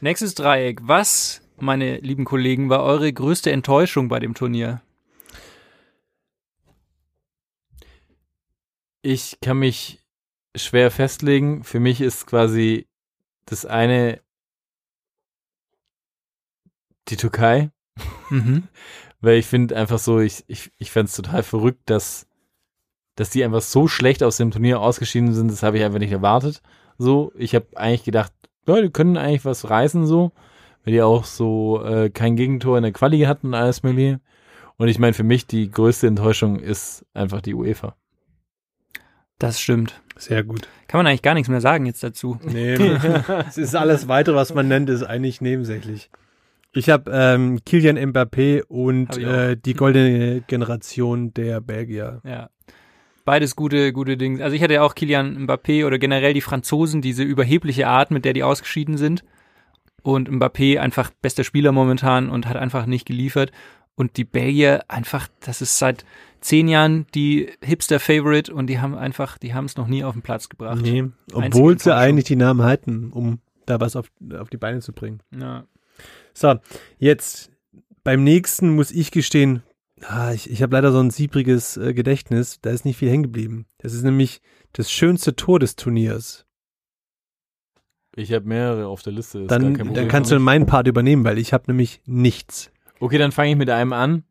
Nächstes 0.00 0.34
Dreieck. 0.34 0.80
Was, 0.82 1.40
meine 1.58 1.98
lieben 1.98 2.24
Kollegen, 2.24 2.68
war 2.68 2.82
eure 2.82 3.12
größte 3.12 3.50
Enttäuschung 3.50 4.08
bei 4.08 4.18
dem 4.18 4.34
Turnier? 4.34 4.82
Ich 9.02 9.38
kann 9.40 9.58
mich 9.58 10.00
schwer 10.56 10.90
festlegen. 10.90 11.64
Für 11.64 11.80
mich 11.80 12.00
ist 12.00 12.26
quasi 12.26 12.88
das 13.44 13.64
eine 13.64 14.20
die 17.08 17.16
Türkei. 17.16 17.70
Mhm. 18.30 18.64
Weil 19.20 19.38
ich 19.38 19.46
finde 19.46 19.76
einfach 19.76 19.98
so, 19.98 20.20
ich, 20.20 20.44
ich, 20.46 20.70
ich 20.78 20.90
fände 20.90 21.06
es 21.06 21.16
total 21.16 21.42
verrückt, 21.42 21.82
dass, 21.86 22.26
dass 23.14 23.30
die 23.30 23.44
einfach 23.44 23.62
so 23.62 23.88
schlecht 23.88 24.22
aus 24.22 24.36
dem 24.36 24.50
Turnier 24.50 24.80
ausgeschieden 24.80 25.32
sind. 25.32 25.50
Das 25.50 25.62
habe 25.62 25.78
ich 25.78 25.84
einfach 25.84 25.98
nicht 25.98 26.12
erwartet. 26.12 26.62
So, 26.98 27.32
ich 27.36 27.54
habe 27.54 27.66
eigentlich 27.74 28.04
gedacht, 28.04 28.32
ja, 28.66 28.80
die 28.80 28.90
können 28.90 29.16
eigentlich 29.16 29.44
was 29.44 29.70
reißen 29.70 30.06
so, 30.06 30.32
weil 30.86 30.92
die 30.92 31.02
auch 31.02 31.24
so 31.24 31.84
äh, 31.84 32.10
kein 32.10 32.36
Gegentor 32.36 32.78
in 32.78 32.84
der 32.84 32.92
Quali 32.92 33.20
hatten 33.22 33.48
und 33.48 33.54
alles 33.54 33.82
mögliche. 33.82 34.20
Und 34.76 34.88
ich 34.88 34.98
meine, 35.00 35.14
für 35.14 35.24
mich 35.24 35.46
die 35.46 35.68
größte 35.68 36.06
Enttäuschung 36.06 36.60
ist 36.60 37.04
einfach 37.12 37.40
die 37.40 37.54
UEFA. 37.54 37.96
Das 39.38 39.60
stimmt. 39.60 40.00
sehr 40.16 40.44
gut. 40.44 40.68
Kann 40.86 40.98
man 40.98 41.08
eigentlich 41.08 41.22
gar 41.22 41.34
nichts 41.34 41.48
mehr 41.48 41.60
sagen 41.60 41.86
jetzt 41.86 42.04
dazu. 42.04 42.38
Nee, 42.44 42.74
es 43.48 43.58
ist 43.58 43.74
alles 43.74 44.06
weitere, 44.06 44.36
was 44.36 44.54
man 44.54 44.68
nennt, 44.68 44.88
ist 44.88 45.02
eigentlich 45.02 45.40
nebensächlich. 45.40 46.08
Ich 46.72 46.88
habe 46.88 47.10
ähm, 47.12 47.58
Kilian 47.64 47.98
Mbappé 47.98 48.62
und 48.68 49.18
äh, 49.18 49.56
die 49.56 49.74
goldene 49.74 50.42
Generation 50.46 51.34
der 51.34 51.60
Belgier. 51.60 52.20
Ja. 52.24 52.50
Beides 53.24 53.56
gute, 53.56 53.92
gute 53.92 54.16
Dinge. 54.16 54.44
Also 54.44 54.54
ich 54.54 54.62
hatte 54.62 54.74
ja 54.74 54.82
auch 54.82 54.94
Kilian 54.94 55.46
Mbappé 55.46 55.84
oder 55.84 55.98
generell 55.98 56.32
die 56.32 56.42
Franzosen, 56.42 57.02
diese 57.02 57.24
überhebliche 57.24 57.88
Art, 57.88 58.12
mit 58.12 58.24
der 58.24 58.34
die 58.34 58.44
ausgeschieden 58.44 58.98
sind. 58.98 59.24
Und 60.06 60.30
Mbappé 60.30 60.78
einfach 60.78 61.10
bester 61.20 61.42
Spieler 61.42 61.72
momentan 61.72 62.30
und 62.30 62.46
hat 62.46 62.56
einfach 62.56 62.86
nicht 62.86 63.06
geliefert. 63.06 63.50
Und 63.96 64.16
die 64.16 64.24
Belgier 64.24 64.84
einfach, 64.86 65.26
das 65.40 65.60
ist 65.60 65.78
seit 65.78 66.04
zehn 66.40 66.68
Jahren 66.68 67.08
die 67.12 67.50
Hipster-Favorite 67.60 68.54
und 68.54 68.68
die 68.68 68.78
haben 68.78 68.94
einfach, 68.94 69.36
die 69.36 69.52
haben 69.52 69.64
es 69.64 69.76
noch 69.76 69.88
nie 69.88 70.04
auf 70.04 70.12
den 70.12 70.22
Platz 70.22 70.48
gebracht. 70.48 70.80
Nee, 70.80 71.06
obwohl 71.32 71.76
sie 71.80 71.92
eigentlich 71.92 72.26
die 72.26 72.36
Namen 72.36 72.62
halten, 72.62 73.10
um 73.10 73.40
da 73.64 73.80
was 73.80 73.96
auf, 73.96 74.06
auf 74.38 74.48
die 74.48 74.58
Beine 74.58 74.78
zu 74.78 74.92
bringen. 74.92 75.22
Ja. 75.36 75.64
So, 76.34 76.54
jetzt 76.98 77.50
beim 78.04 78.22
nächsten 78.22 78.76
muss 78.76 78.92
ich 78.92 79.10
gestehen, 79.10 79.64
ah, 80.02 80.30
ich, 80.32 80.48
ich 80.48 80.62
habe 80.62 80.76
leider 80.76 80.92
so 80.92 81.00
ein 81.00 81.10
siebriges 81.10 81.76
äh, 81.78 81.94
Gedächtnis, 81.94 82.60
da 82.60 82.70
ist 82.70 82.84
nicht 82.84 82.98
viel 82.98 83.10
hängen 83.10 83.24
geblieben. 83.24 83.66
Das 83.78 83.92
ist 83.92 84.04
nämlich 84.04 84.40
das 84.72 84.88
schönste 84.88 85.34
Tor 85.34 85.58
des 85.58 85.74
Turniers. 85.74 86.45
Ich 88.16 88.32
habe 88.32 88.48
mehrere 88.48 88.86
auf 88.86 89.02
der 89.02 89.12
Liste. 89.12 89.40
ist 89.40 89.50
Dann, 89.50 89.62
gar 89.62 89.70
kein 89.72 89.76
Problem 89.86 89.94
dann 89.94 90.08
kannst 90.08 90.32
du 90.32 90.38
meinen 90.38 90.64
Part 90.64 90.88
übernehmen, 90.88 91.24
weil 91.24 91.38
ich 91.38 91.52
habe 91.52 91.64
nämlich 91.68 92.00
nichts. 92.06 92.72
Okay, 92.98 93.18
dann 93.18 93.30
fange 93.30 93.50
ich 93.50 93.56
mit 93.56 93.68
einem 93.68 93.92
an. 93.92 94.24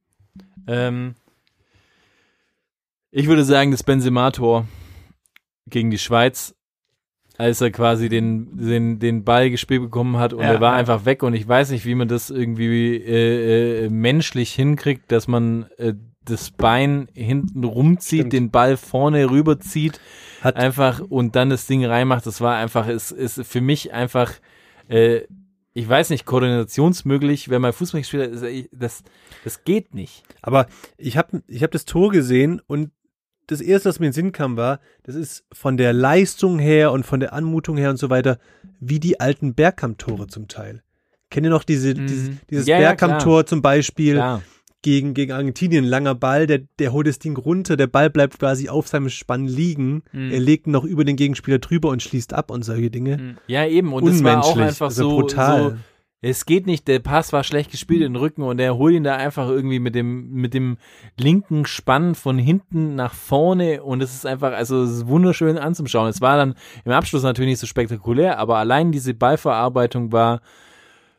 Ähm, 0.67 1.13
ich 3.11 3.27
würde 3.27 3.43
sagen, 3.43 3.69
das 3.69 3.83
Benzema-Tor 3.83 4.67
gegen 5.67 5.91
die 5.91 5.99
Schweiz, 5.99 6.55
als 7.37 7.61
er 7.61 7.69
quasi 7.69 8.09
den, 8.09 8.57
den, 8.57 8.97
den 8.97 9.23
Ball 9.23 9.51
gespielt 9.51 9.83
bekommen 9.83 10.17
hat 10.17 10.33
und 10.33 10.41
Ja, 10.41 10.53
er 10.53 10.61
war 10.61 10.73
ja. 10.73 10.79
einfach 10.79 11.05
weg 11.05 11.21
und 11.21 11.35
ich 11.35 11.47
weiß 11.47 11.69
nicht, 11.69 11.85
wie 11.85 11.95
man 11.95 12.07
das 12.07 12.31
irgendwie 12.31 12.95
äh, 12.95 13.85
äh, 13.85 13.89
menschlich 13.89 14.51
hinkriegt, 14.53 15.11
dass 15.11 15.27
man 15.27 15.67
äh, 15.77 15.93
das 16.25 16.51
Bein 16.51 17.07
hinten 17.13 17.63
rumzieht, 17.63 18.19
Stimmt. 18.21 18.33
den 18.33 18.51
Ball 18.51 18.77
vorne 18.77 19.29
rüberzieht, 19.29 19.99
Hat- 20.41 20.55
einfach 20.55 20.99
und 21.01 21.35
dann 21.35 21.49
das 21.49 21.67
Ding 21.67 21.85
reinmacht. 21.85 22.25
Das 22.25 22.41
war 22.41 22.55
einfach, 22.57 22.87
es 22.87 23.11
ist 23.11 23.45
für 23.45 23.61
mich 23.61 23.93
einfach, 23.93 24.33
äh, 24.89 25.21
ich 25.73 25.87
weiß 25.87 26.09
nicht, 26.09 26.25
koordinationsmöglich, 26.25 27.49
wenn 27.49 27.61
man 27.61 27.73
Fußball 27.73 28.01
gespielt 28.01 28.23
hat, 28.23 28.31
ist, 28.31 28.41
äh, 28.43 28.67
das, 28.71 29.03
das 29.43 29.63
geht 29.63 29.93
nicht. 29.93 30.23
Aber 30.41 30.67
ich 30.97 31.17
habe 31.17 31.43
ich 31.47 31.63
hab 31.63 31.71
das 31.71 31.85
Tor 31.85 32.11
gesehen 32.11 32.61
und 32.67 32.91
das 33.47 33.61
erste, 33.61 33.89
was 33.89 33.99
mir 33.99 34.07
in 34.07 34.11
den 34.11 34.15
Sinn 34.15 34.31
kam, 34.31 34.57
war, 34.57 34.79
das 35.03 35.13
ist 35.15 35.45
von 35.53 35.77
der 35.77 35.93
Leistung 35.93 36.57
her 36.57 36.91
und 36.91 37.05
von 37.05 37.19
der 37.19 37.33
Anmutung 37.33 37.77
her 37.77 37.91
und 37.91 37.97
so 37.97 38.09
weiter, 38.09 38.39
wie 38.79 38.99
die 38.99 39.19
alten 39.19 39.53
Bergkamp-Tore 39.53 40.27
zum 40.27 40.47
Teil. 40.47 40.81
Kennt 41.29 41.45
ihr 41.45 41.51
noch 41.51 41.63
diese, 41.63 41.93
Mhm. 41.93 42.07
dieses, 42.07 42.29
dieses 42.49 42.65
Ja, 42.67 42.79
ja, 42.79 42.87
Bergkamp-Tor 42.89 43.45
zum 43.45 43.61
Beispiel 43.61 44.13
Klar. 44.13 44.41
Gegen, 44.85 45.15
gegen 45.15 45.31
Argentinien? 45.31 45.83
Langer 45.83 46.13
Ball, 46.13 46.45
der, 46.45 46.59
der 46.77 46.93
holt 46.93 47.07
das 47.07 47.17
Ding 47.17 47.35
runter, 47.35 47.75
der 47.75 47.87
Ball 47.87 48.11
bleibt 48.11 48.37
quasi 48.39 48.69
auf 48.69 48.87
seinem 48.87 49.09
Spann 49.09 49.47
liegen, 49.47 50.03
Mhm. 50.13 50.31
er 50.31 50.39
legt 50.39 50.67
ihn 50.67 50.71
noch 50.71 50.83
über 50.83 51.03
den 51.03 51.15
Gegenspieler 51.15 51.57
drüber 51.57 51.89
und 51.89 52.03
schließt 52.03 52.33
ab 52.33 52.51
und 52.51 52.63
solche 52.63 52.91
Dinge. 52.91 53.17
Mhm. 53.17 53.37
Ja, 53.47 53.65
eben. 53.65 53.91
Und 53.93 54.05
das 54.05 54.23
war 54.23 54.43
auch 54.45 54.55
einfach 54.57 54.87
also 54.87 55.09
so, 55.09 55.17
brutal. 55.17 55.71
so, 55.71 55.75
es 56.21 56.45
geht 56.45 56.65
nicht, 56.67 56.87
der 56.87 56.99
Pass 56.99 57.33
war 57.33 57.43
schlecht 57.43 57.71
gespielt 57.71 58.01
in 58.01 58.13
den 58.13 58.19
Rücken 58.19 58.43
und 58.43 58.59
er 58.59 58.77
holt 58.77 58.93
ihn 58.95 59.03
da 59.03 59.15
einfach 59.15 59.49
irgendwie 59.49 59.79
mit 59.79 59.95
dem, 59.95 60.31
mit 60.31 60.53
dem 60.53 60.77
linken 61.19 61.65
Spann 61.65 62.13
von 62.15 62.37
hinten 62.37 62.95
nach 62.95 63.13
vorne 63.15 63.81
und 63.83 64.01
es 64.03 64.13
ist 64.13 64.25
einfach, 64.25 64.53
also 64.53 64.83
es 64.83 64.91
ist 64.91 65.07
wunderschön 65.07 65.57
anzuschauen. 65.57 66.09
Es 66.09 66.21
war 66.21 66.37
dann 66.37 66.53
im 66.83 66.91
Abschluss 66.91 67.23
natürlich 67.23 67.49
nicht 67.51 67.59
so 67.59 67.67
spektakulär, 67.67 68.37
aber 68.39 68.57
allein 68.57 68.91
diese 68.91 69.13
Ballverarbeitung 69.15 70.11
war, 70.11 70.41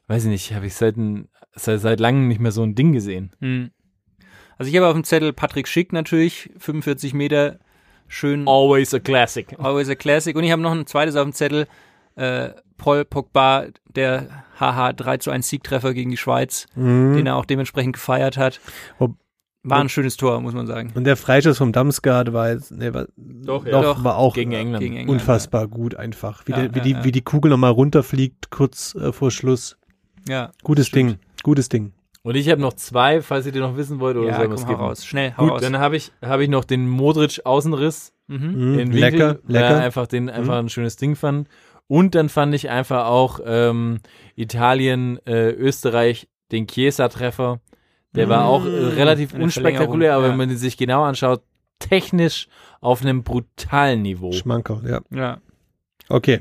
weiß 0.08 0.24
ich 0.24 0.30
nicht, 0.30 0.54
habe 0.54 0.66
ich 0.66 0.74
seit, 0.74 0.96
ein- 1.56 1.60
seit, 1.60 1.80
seit 1.80 2.00
langem 2.00 2.28
nicht 2.28 2.40
mehr 2.40 2.52
so 2.52 2.62
ein 2.62 2.74
Ding 2.74 2.92
gesehen. 2.92 3.32
Hm. 3.40 3.70
Also 4.58 4.70
ich 4.70 4.76
habe 4.76 4.86
auf 4.86 4.94
dem 4.94 5.04
Zettel 5.04 5.32
Patrick 5.32 5.68
Schick 5.68 5.92
natürlich, 5.92 6.50
45 6.58 7.12
Meter, 7.14 7.58
schön, 8.08 8.46
Always 8.48 8.94
a 8.94 8.98
classic. 9.00 9.54
always 9.58 9.88
a 9.90 9.94
classic. 9.94 10.36
Und 10.36 10.44
ich 10.44 10.52
habe 10.52 10.62
noch 10.62 10.72
ein 10.72 10.86
zweites 10.86 11.16
auf 11.16 11.24
dem 11.24 11.32
Zettel, 11.32 11.66
äh, 12.14 12.50
Paul 12.78 13.04
Pogba, 13.04 13.66
der 13.94 14.28
haha 14.58 14.92
3 14.92 15.18
zu 15.18 15.30
1 15.30 15.48
Siegtreffer 15.48 15.92
gegen 15.94 16.10
die 16.10 16.16
Schweiz, 16.16 16.66
Mhm. 16.74 17.14
den 17.16 17.26
er 17.26 17.36
auch 17.36 17.44
dementsprechend 17.44 17.94
gefeiert 17.94 18.36
hat. 18.38 18.60
Ob- 18.98 19.16
War 19.68 19.80
ein 19.80 19.88
schönes 19.88 20.16
Tor, 20.16 20.40
muss 20.40 20.54
man 20.54 20.66
sagen. 20.68 20.92
Und 20.94 21.04
der 21.04 21.16
Freischuss 21.16 21.58
vom 21.58 21.72
Damsgaard 21.72 22.32
war 22.32 22.50
jetzt, 22.52 22.70
nee, 22.70 22.94
war, 22.94 23.06
Doch, 23.16 23.66
ja. 23.66 23.72
doch, 23.72 23.82
Doch, 23.96 24.04
war 24.04 24.16
auch 24.16 24.34
Gegen 24.34 24.52
England. 24.52 24.80
Gegen 24.80 24.96
England. 24.96 25.20
unfassbar 25.20 25.66
gut 25.66 25.96
einfach. 25.96 26.46
Wie, 26.46 26.52
Ja, 26.52 26.68
der, 26.68 26.74
wie, 26.74 26.78
ja, 26.78 26.84
die, 26.84 26.90
ja. 26.92 27.04
wie 27.04 27.10
die 27.12 27.22
Kugel 27.22 27.50
nochmal 27.50 27.72
runterfliegt, 27.72 28.50
kurz 28.50 28.94
äh, 28.94 29.12
vor 29.12 29.30
Schluss. 29.32 29.76
Ja, 30.28 30.50
Gutes 30.62 30.88
stimmt. 30.88 31.10
Ding, 31.12 31.18
gutes 31.42 31.68
Ding. 31.68 31.92
Und 32.22 32.34
ich 32.34 32.48
habe 32.50 32.60
noch 32.60 32.72
zwei, 32.72 33.22
falls 33.22 33.46
ihr 33.46 33.52
die 33.52 33.60
noch 33.60 33.76
wissen 33.76 34.00
wollt 34.00 34.16
oder 34.16 34.28
Ja, 34.28 34.36
soll 34.36 34.46
komm, 34.46 34.54
was 34.54 34.64
hau 34.64 34.68
geben? 34.68 34.80
raus. 34.80 35.06
Schnell, 35.06 35.34
hau 35.36 35.44
Gut, 35.44 35.52
raus. 35.52 35.60
dann 35.62 35.78
habe 35.78 35.96
ich, 35.96 36.10
hab 36.22 36.40
ich 36.40 36.48
noch 36.48 36.64
den 36.64 36.88
Modric 36.88 37.40
Außenriss. 37.44 38.12
Mhm. 38.28 38.36
Mhm, 38.72 38.78
in 38.80 38.92
Winkel, 38.92 38.98
lecker, 39.00 39.38
weil 39.44 39.56
er 39.56 39.68
lecker. 39.70 39.80
einfach 39.84 40.06
den 40.08 40.28
einfach 40.28 40.56
ein 40.58 40.68
schönes 40.68 40.96
Ding 40.96 41.14
fand. 41.14 41.48
Und 41.86 42.16
dann 42.16 42.28
fand 42.28 42.52
ich 42.56 42.68
einfach 42.68 43.06
auch 43.06 43.38
ähm, 43.44 44.00
Italien, 44.34 45.24
äh, 45.26 45.50
Österreich, 45.50 46.26
den 46.50 46.66
Chiesa-Treffer. 46.66 47.60
Der 48.16 48.28
war 48.28 48.46
auch 48.46 48.64
äh, 48.64 48.68
relativ 48.68 49.32
Eine 49.34 49.44
unspektakulär, 49.44 50.14
aber 50.16 50.24
ja. 50.24 50.30
wenn 50.30 50.38
man 50.38 50.48
den 50.48 50.58
sich 50.58 50.76
genau 50.76 51.04
anschaut, 51.04 51.42
technisch 51.78 52.48
auf 52.80 53.02
einem 53.02 53.22
brutalen 53.22 54.02
Niveau. 54.02 54.32
Schmankerl, 54.32 54.82
ja. 54.88 55.00
Ja. 55.16 55.38
Okay. 56.08 56.40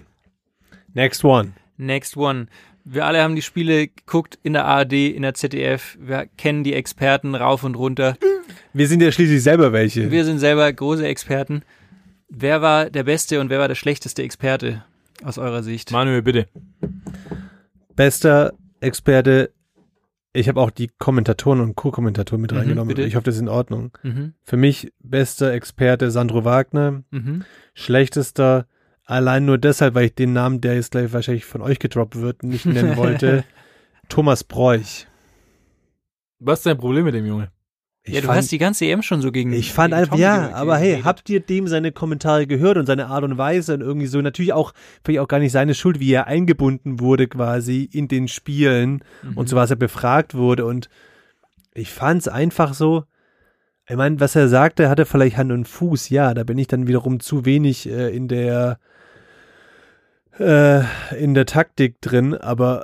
Next 0.94 1.24
one. 1.24 1.54
Next 1.78 2.18
one. 2.18 2.48
Wir 2.88 3.06
alle 3.06 3.22
haben 3.24 3.36
die 3.36 3.42
Spiele 3.42 3.88
geguckt 3.88 4.38
in 4.44 4.54
der 4.54 4.66
ARD, 4.66 4.94
in 4.94 5.24
der 5.24 5.34
ZDF. 5.34 5.98
Wir 6.00 6.28
kennen 6.38 6.64
die 6.64 6.74
Experten 6.74 7.34
rauf 7.34 7.64
und 7.64 7.76
runter. 7.76 8.16
Wir 8.74 8.88
sind 8.88 9.02
ja 9.02 9.12
schließlich 9.12 9.42
selber 9.42 9.74
welche. 9.74 10.12
Wir 10.12 10.24
sind 10.24 10.38
selber 10.40 10.72
große 10.72 11.06
Experten. 11.06 11.64
Wer 12.30 12.62
war 12.62 12.90
der 12.92 13.04
beste 13.04 13.40
und 13.40 13.50
wer 13.50 13.60
war 13.60 13.68
der 13.68 13.76
schlechteste 13.76 14.22
Experte 14.22 14.84
aus 15.24 15.38
eurer 15.40 15.64
Sicht? 15.64 15.92
Manuel, 15.92 16.22
bitte. 16.22 16.48
Bester 17.96 18.54
Experte. 18.82 19.52
Ich 20.34 20.50
habe 20.50 20.60
auch 20.60 20.70
die 20.70 20.90
Kommentatoren 21.00 21.62
und 21.62 21.76
Co-Kommentatoren 21.76 22.42
mit 22.42 22.52
Mhm, 22.52 22.58
reingenommen. 22.58 22.90
bitte. 22.94 23.08
Ich 23.08 23.16
hoffe, 23.16 23.24
das 23.26 23.36
ist 23.36 23.42
in 23.42 23.48
Ordnung. 23.50 23.98
Mhm. 24.04 24.34
Für 24.44 24.58
mich 24.58 24.92
bester 25.02 25.54
Experte 25.54 26.12
Sandro 26.12 26.44
Wagner. 26.44 27.04
Mhm. 27.10 27.46
Schlechtester 27.74 28.68
allein 29.06 29.46
nur 29.46 29.58
deshalb, 29.58 29.96
weil 29.96 30.06
ich 30.06 30.16
den 30.16 30.34
Namen, 30.34 30.62
der 30.62 30.76
jetzt 30.76 30.92
gleich 30.92 31.14
wahrscheinlich 31.14 31.46
von 31.46 31.62
euch 31.62 31.80
gedroppt 31.80 32.20
wird, 32.20 32.44
nicht 32.44 32.66
nennen 32.66 32.98
wollte. 32.98 33.44
Thomas 34.10 34.44
Bräuch. 34.44 35.08
Was 36.40 36.60
ist 36.60 36.66
dein 36.66 36.78
Problem 36.78 37.06
mit 37.06 37.16
dem 37.16 37.26
Junge? 37.26 37.50
Ich 38.08 38.14
ja, 38.14 38.22
du 38.22 38.28
fand, 38.28 38.38
hast 38.38 38.52
die 38.52 38.60
ganze 38.60 38.86
EM 38.86 39.02
schon 39.02 39.22
so 39.22 39.32
gegen 39.32 39.52
ich 39.52 39.74
fand 39.74 39.92
gegen 39.92 40.02
einfach, 40.04 40.18
ja, 40.20 40.52
aber 40.54 40.78
hey, 40.78 41.02
habt 41.04 41.28
ihr 41.28 41.40
dem 41.40 41.68
seine 41.68 41.92
Kommentare 41.92 42.46
gehört 42.46 42.78
und 42.78 42.86
seine 42.86 43.08
Art 43.08 43.24
und 43.24 43.40
Weise 43.40 43.74
und 43.74 43.82
irgendwie 43.82 44.06
so, 44.06 44.22
natürlich 44.22 44.54
auch, 44.54 44.74
vielleicht 45.04 45.22
auch 45.22 45.28
gar 45.28 45.40
nicht 45.40 45.52
seine 45.52 45.74
Schuld, 45.74 46.00
wie 46.00 46.12
er 46.12 46.28
eingebunden 46.28 47.00
wurde 47.00 47.28
quasi 47.28 47.90
in 47.92 48.08
den 48.08 48.28
Spielen 48.28 49.04
Mhm. 49.24 49.38
und 49.38 49.50
so 49.50 49.56
was 49.56 49.72
er 49.72 49.76
befragt 49.76 50.36
wurde 50.36 50.66
und 50.68 50.88
ich 51.74 51.90
fand's 51.92 52.28
einfach 52.28 52.76
so, 52.76 53.06
ich 53.90 53.96
meine, 53.96 54.20
was 54.20 54.36
er 54.36 54.50
sagte, 54.50 54.88
hatte 54.88 55.06
vielleicht 55.06 55.38
Hand 55.38 55.52
und 55.52 55.68
Fuß, 55.68 56.10
ja, 56.10 56.36
da 56.36 56.44
bin 56.44 56.60
ich 56.60 56.68
dann 56.68 56.88
wiederum 56.88 57.20
zu 57.20 57.44
wenig 57.44 57.90
äh, 57.90 58.16
in 58.16 58.28
der 58.28 58.78
äh, 60.40 60.84
in 61.18 61.34
der 61.34 61.46
Taktik 61.46 62.02
drin, 62.02 62.34
aber 62.34 62.84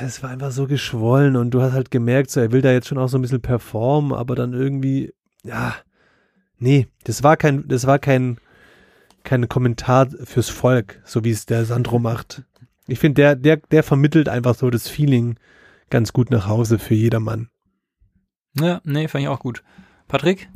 es 0.00 0.22
war 0.22 0.30
einfach 0.30 0.52
so 0.52 0.66
geschwollen 0.66 1.36
und 1.36 1.50
du 1.50 1.60
hast 1.60 1.72
halt 1.72 1.90
gemerkt, 1.90 2.30
so 2.30 2.40
er 2.40 2.52
will 2.52 2.62
da 2.62 2.72
jetzt 2.72 2.88
schon 2.88 2.98
auch 2.98 3.08
so 3.08 3.18
ein 3.18 3.22
bisschen 3.22 3.42
performen, 3.42 4.12
aber 4.12 4.34
dann 4.34 4.52
irgendwie, 4.52 5.12
ja, 5.42 5.74
nee, 6.58 6.86
das 7.04 7.22
war 7.22 7.36
kein, 7.36 7.66
das 7.68 7.86
war 7.86 7.98
kein, 7.98 8.38
kein 9.24 9.48
Kommentar 9.48 10.08
fürs 10.24 10.48
Volk, 10.48 11.00
so 11.04 11.24
wie 11.24 11.30
es 11.30 11.46
der 11.46 11.64
Sandro 11.64 11.98
macht. 11.98 12.42
Ich 12.86 12.98
finde, 12.98 13.22
der, 13.22 13.36
der, 13.36 13.56
der 13.56 13.82
vermittelt 13.82 14.28
einfach 14.28 14.54
so 14.54 14.70
das 14.70 14.88
Feeling 14.88 15.36
ganz 15.90 16.12
gut 16.12 16.30
nach 16.30 16.46
Hause 16.46 16.78
für 16.78 16.94
jedermann. 16.94 17.48
Ja, 18.58 18.80
nee, 18.84 19.08
fand 19.08 19.22
ich 19.22 19.28
auch 19.28 19.40
gut. 19.40 19.62
Patrick? 20.08 20.48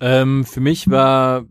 Ähm, 0.00 0.44
für 0.44 0.60
mich 0.60 0.90
war 0.90 1.46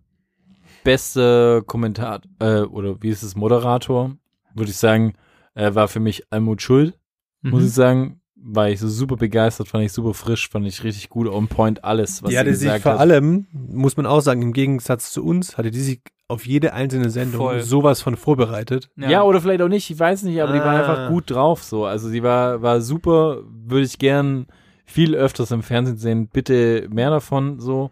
beste 0.86 1.64
Kommentar 1.68 2.22
äh, 2.40 2.62
oder 2.62 3.02
wie 3.02 3.10
ist 3.10 3.24
es 3.24 3.36
Moderator, 3.36 4.16
würde 4.54 4.72
ich 4.72 4.78
sagen, 4.78 5.16
äh, 5.56 5.76
war 5.76 5.90
für 5.90 6.00
mich 6.00 6.24
Almut 6.32 6.62
Schuld, 6.62 6.98
muss 7.42 7.62
Mhm. 7.62 7.68
ich 7.68 7.74
sagen. 7.74 8.22
War 8.48 8.70
ich 8.70 8.80
so 8.80 8.88
super 8.88 9.16
begeistert, 9.16 9.68
fand 9.68 9.86
ich 9.86 9.92
super 9.92 10.14
frisch, 10.14 10.50
fand 10.50 10.68
ich 10.68 10.84
richtig 10.84 11.10
gut, 11.10 11.28
on 11.28 11.48
point, 11.48 11.84
alles, 11.84 12.22
was 12.22 12.30
die 12.30 12.36
sie 12.36 12.40
hatte 12.40 12.54
sich 12.54 12.68
gesagt 12.68 12.84
vor 12.84 12.92
hat. 12.94 13.00
allem, 13.00 13.48
muss 13.52 13.98
man 13.98 14.06
auch 14.06 14.20
sagen, 14.20 14.44
im 14.44 14.54
Gegensatz 14.54 15.12
zu 15.12 15.26
uns, 15.26 15.58
hatte 15.58 15.72
die 15.72 15.80
sich 15.80 16.02
auf 16.28 16.46
jede 16.46 16.74
einzelne 16.74 17.10
Sendung 17.10 17.42
Voll. 17.42 17.62
sowas 17.62 18.04
von 18.04 18.16
vorbereitet. 18.16 18.92
Ja. 18.98 19.24
oder 19.24 19.42
vielleicht 19.42 19.64
auch 19.64 19.68
nicht, 19.68 19.90
ich 19.90 20.00
weiß 20.00 20.22
nicht, 20.24 20.40
aber 20.40 20.54
die 20.54 20.60
war 20.60 20.68
Ah. 20.76 20.80
einfach 20.80 21.10
gut 21.10 21.32
drauf 21.32 21.64
so. 21.64 21.86
Also 21.86 22.08
sie 22.08 22.22
war, 22.22 22.62
war 22.62 22.82
super, 22.82 23.40
würde 23.50 23.86
ich 23.86 23.98
gern 23.98 24.46
viel 24.86 25.16
öfters 25.16 25.50
im 25.50 25.64
Fernsehen 25.64 25.98
sehen, 25.98 26.28
bitte 26.32 26.88
mehr 26.92 27.10
davon 27.10 27.60
so. 27.60 27.90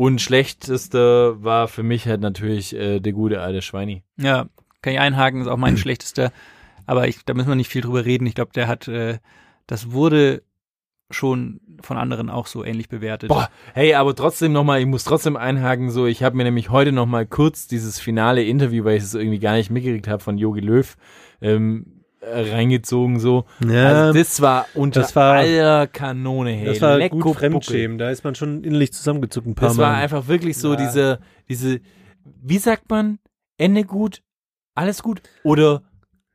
Und 0.00 0.22
schlechteste 0.22 1.36
war 1.44 1.68
für 1.68 1.82
mich 1.82 2.06
halt 2.06 2.22
natürlich 2.22 2.74
äh, 2.74 3.00
der 3.00 3.12
gute 3.12 3.42
alte 3.42 3.60
Schweini. 3.60 4.02
Ja, 4.16 4.46
kann 4.80 4.94
ich 4.94 4.98
einhaken, 4.98 5.42
ist 5.42 5.46
auch 5.46 5.58
mein 5.58 5.76
schlechtester. 5.76 6.32
Aber 6.86 7.06
ich, 7.06 7.22
da 7.26 7.34
müssen 7.34 7.50
wir 7.50 7.54
nicht 7.54 7.68
viel 7.68 7.82
drüber 7.82 8.06
reden. 8.06 8.24
Ich 8.24 8.34
glaube, 8.34 8.50
der 8.54 8.66
hat, 8.66 8.88
äh, 8.88 9.18
das 9.66 9.92
wurde 9.92 10.42
schon 11.10 11.60
von 11.82 11.98
anderen 11.98 12.30
auch 12.30 12.46
so 12.46 12.64
ähnlich 12.64 12.88
bewertet. 12.88 13.28
Boah, 13.28 13.50
hey, 13.74 13.92
aber 13.92 14.14
trotzdem 14.14 14.54
nochmal, 14.54 14.80
ich 14.80 14.86
muss 14.86 15.04
trotzdem 15.04 15.36
einhaken, 15.36 15.90
so, 15.90 16.06
ich 16.06 16.22
habe 16.22 16.34
mir 16.34 16.44
nämlich 16.44 16.70
heute 16.70 16.92
nochmal 16.92 17.26
kurz 17.26 17.66
dieses 17.66 18.00
finale 18.00 18.42
Interview, 18.42 18.84
weil 18.84 18.96
ich 18.96 19.02
es 19.02 19.12
irgendwie 19.12 19.38
gar 19.38 19.52
nicht 19.52 19.68
mitgekriegt 19.68 20.08
habe, 20.08 20.22
von 20.22 20.38
Jogi 20.38 20.60
Löw 20.60 20.96
ähm, 21.42 21.84
äh, 21.84 21.99
reingezogen, 22.22 23.18
so. 23.18 23.44
Ja, 23.66 23.86
also 23.88 24.18
das 24.18 24.40
war 24.40 24.66
unter 24.74 25.00
das 25.00 25.16
war- 25.16 25.34
aller 25.36 25.86
Kanone, 25.86 26.50
hey. 26.52 26.66
das 26.66 26.80
war 26.80 26.98
Lecko 26.98 27.18
gut. 27.18 27.36
Fremdschämen. 27.36 27.98
Da 27.98 28.10
ist 28.10 28.24
man 28.24 28.34
schon 28.34 28.62
innerlich 28.64 28.92
zusammengezuckt 28.92 29.46
ein 29.46 29.54
paar 29.54 29.68
Das 29.68 29.76
Mal. 29.76 29.82
war 29.84 29.94
einfach 29.96 30.28
wirklich 30.28 30.58
so 30.58 30.72
Ja. 30.72 30.76
diese, 30.76 31.18
diese, 31.48 31.80
wie 32.42 32.58
sagt 32.58 32.90
man, 32.90 33.18
Ende 33.58 33.84
gut, 33.84 34.22
alles 34.74 35.02
gut 35.02 35.22
oder 35.44 35.82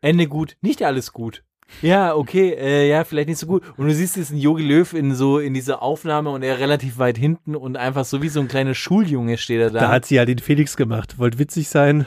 Ende 0.02 0.28
gut, 0.28 0.58
nicht 0.62 0.84
alles 0.84 1.14
gut. 1.14 1.44
Ja, 1.82 2.14
okay, 2.16 2.52
äh, 2.52 2.88
ja, 2.88 3.04
vielleicht 3.04 3.28
nicht 3.28 3.40
so 3.40 3.48
gut. 3.48 3.64
Und 3.76 3.88
du 3.88 3.94
siehst 3.94 4.16
diesen 4.16 4.38
Jogi 4.38 4.62
Löw 4.64 4.94
in 4.94 5.16
so, 5.16 5.40
in 5.40 5.56
dieser 5.56 5.82
Aufnahme 5.82 6.30
und 6.30 6.44
er 6.44 6.60
relativ 6.60 7.00
weit 7.00 7.18
hinten 7.18 7.56
und 7.56 7.76
einfach 7.76 8.06
so 8.06 8.22
wie 8.22 8.30
so 8.30 8.40
ein 8.40 8.48
kleiner 8.48 8.76
Schuljunge 8.76 9.38
steht 9.40 9.60
er 9.62 9.72
da. 9.72 9.80
Da 9.80 9.90
hat 9.90 10.06
sie 10.06 10.20
halt 10.20 10.30
den 10.30 10.38
Felix 10.38 10.78
gemacht. 10.78 11.18
Wollte 11.18 11.40
witzig 11.40 11.68
sein, 11.70 12.06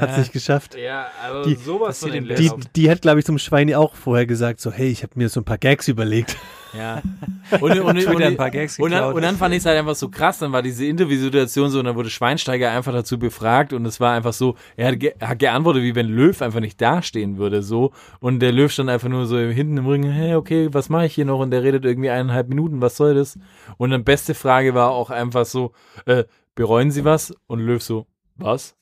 hat 0.00 0.10
Ja. 0.10 0.18
nicht 0.18 0.32
geschafft. 0.32 0.74
ja, 0.76 1.06
also 1.22 1.48
Die- 1.48 1.54
sowas 1.56 1.98
von 2.00 2.10
den 2.12 2.24
Die, 2.26 2.50
die 2.76 2.90
hat, 2.90 3.02
glaube 3.02 3.20
ich, 3.20 3.26
zum 3.26 3.38
Schweini 3.38 3.74
auch 3.74 3.94
vorher 3.94 4.26
gesagt, 4.26 4.60
so, 4.60 4.70
hey, 4.72 4.88
ich 4.88 5.02
habe 5.02 5.12
mir 5.16 5.28
so 5.28 5.40
ein 5.40 5.44
paar 5.44 5.58
Gags 5.58 5.88
überlegt. 5.88 6.36
Ja. 6.76 7.02
Und, 7.60 7.78
und, 7.80 8.06
und, 8.06 8.22
ein 8.22 8.36
paar 8.38 8.50
Gags 8.50 8.78
und, 8.78 8.92
dann, 8.92 9.12
und 9.12 9.20
dann 9.20 9.36
fand 9.36 9.52
ich 9.52 9.58
es 9.58 9.66
halt 9.66 9.78
einfach 9.78 9.94
so 9.94 10.08
krass, 10.08 10.38
dann 10.38 10.52
war 10.52 10.62
diese 10.62 10.86
Interviewsituation 10.86 11.68
so 11.68 11.80
und 11.80 11.84
dann 11.84 11.96
wurde 11.96 12.08
Schweinsteiger 12.08 12.70
einfach 12.70 12.92
dazu 12.94 13.18
befragt 13.18 13.74
und 13.74 13.84
es 13.84 14.00
war 14.00 14.14
einfach 14.14 14.32
so, 14.32 14.54
er 14.74 14.88
hat, 14.92 14.98
ge 15.00 15.12
hat 15.20 15.38
geantwortet, 15.38 15.82
wie 15.82 15.94
wenn 15.94 16.06
Löw 16.08 16.40
einfach 16.40 16.60
nicht 16.60 16.80
dastehen 16.80 17.36
würde, 17.36 17.62
so. 17.62 17.92
Und 18.20 18.38
der 18.40 18.52
Löw 18.52 18.72
stand 18.72 18.88
einfach 18.88 19.10
nur 19.10 19.26
so 19.26 19.36
hinten 19.38 19.76
im 19.76 19.86
Ring, 19.86 20.04
hey, 20.04 20.34
okay, 20.34 20.68
was 20.72 20.88
mache 20.88 21.04
ich 21.04 21.14
hier 21.14 21.26
noch? 21.26 21.40
Und 21.40 21.50
der 21.50 21.62
redet 21.62 21.84
irgendwie 21.84 22.08
eineinhalb 22.08 22.48
Minuten, 22.48 22.80
was 22.80 22.96
soll 22.96 23.14
das? 23.16 23.38
Und 23.76 23.90
dann 23.90 24.02
beste 24.02 24.32
Frage 24.32 24.72
war 24.72 24.92
auch 24.92 25.10
einfach 25.10 25.44
so, 25.44 25.72
äh, 26.06 26.24
bereuen 26.54 26.90
Sie 26.90 27.04
was? 27.04 27.34
Und 27.48 27.60
Löw 27.60 27.82
so, 27.82 28.06
was? 28.36 28.74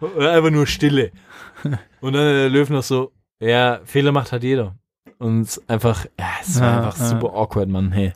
Und 0.00 0.18
einfach 0.26 0.50
nur 0.50 0.66
Stille. 0.66 1.12
Und 2.00 2.12
dann 2.12 2.34
der 2.34 2.48
Löw 2.50 2.68
noch 2.70 2.82
so, 2.82 3.12
ja, 3.40 3.80
Fehler 3.84 4.12
macht 4.12 4.32
halt 4.32 4.42
jeder. 4.44 4.76
Und 5.18 5.60
einfach, 5.66 6.06
ja, 6.18 6.26
es 6.42 6.60
war 6.60 6.70
Ja, 6.70 6.76
einfach 6.78 6.98
ja. 6.98 7.06
super 7.08 7.32
awkward, 7.34 7.68
Mann, 7.68 7.92
hey. 7.92 8.12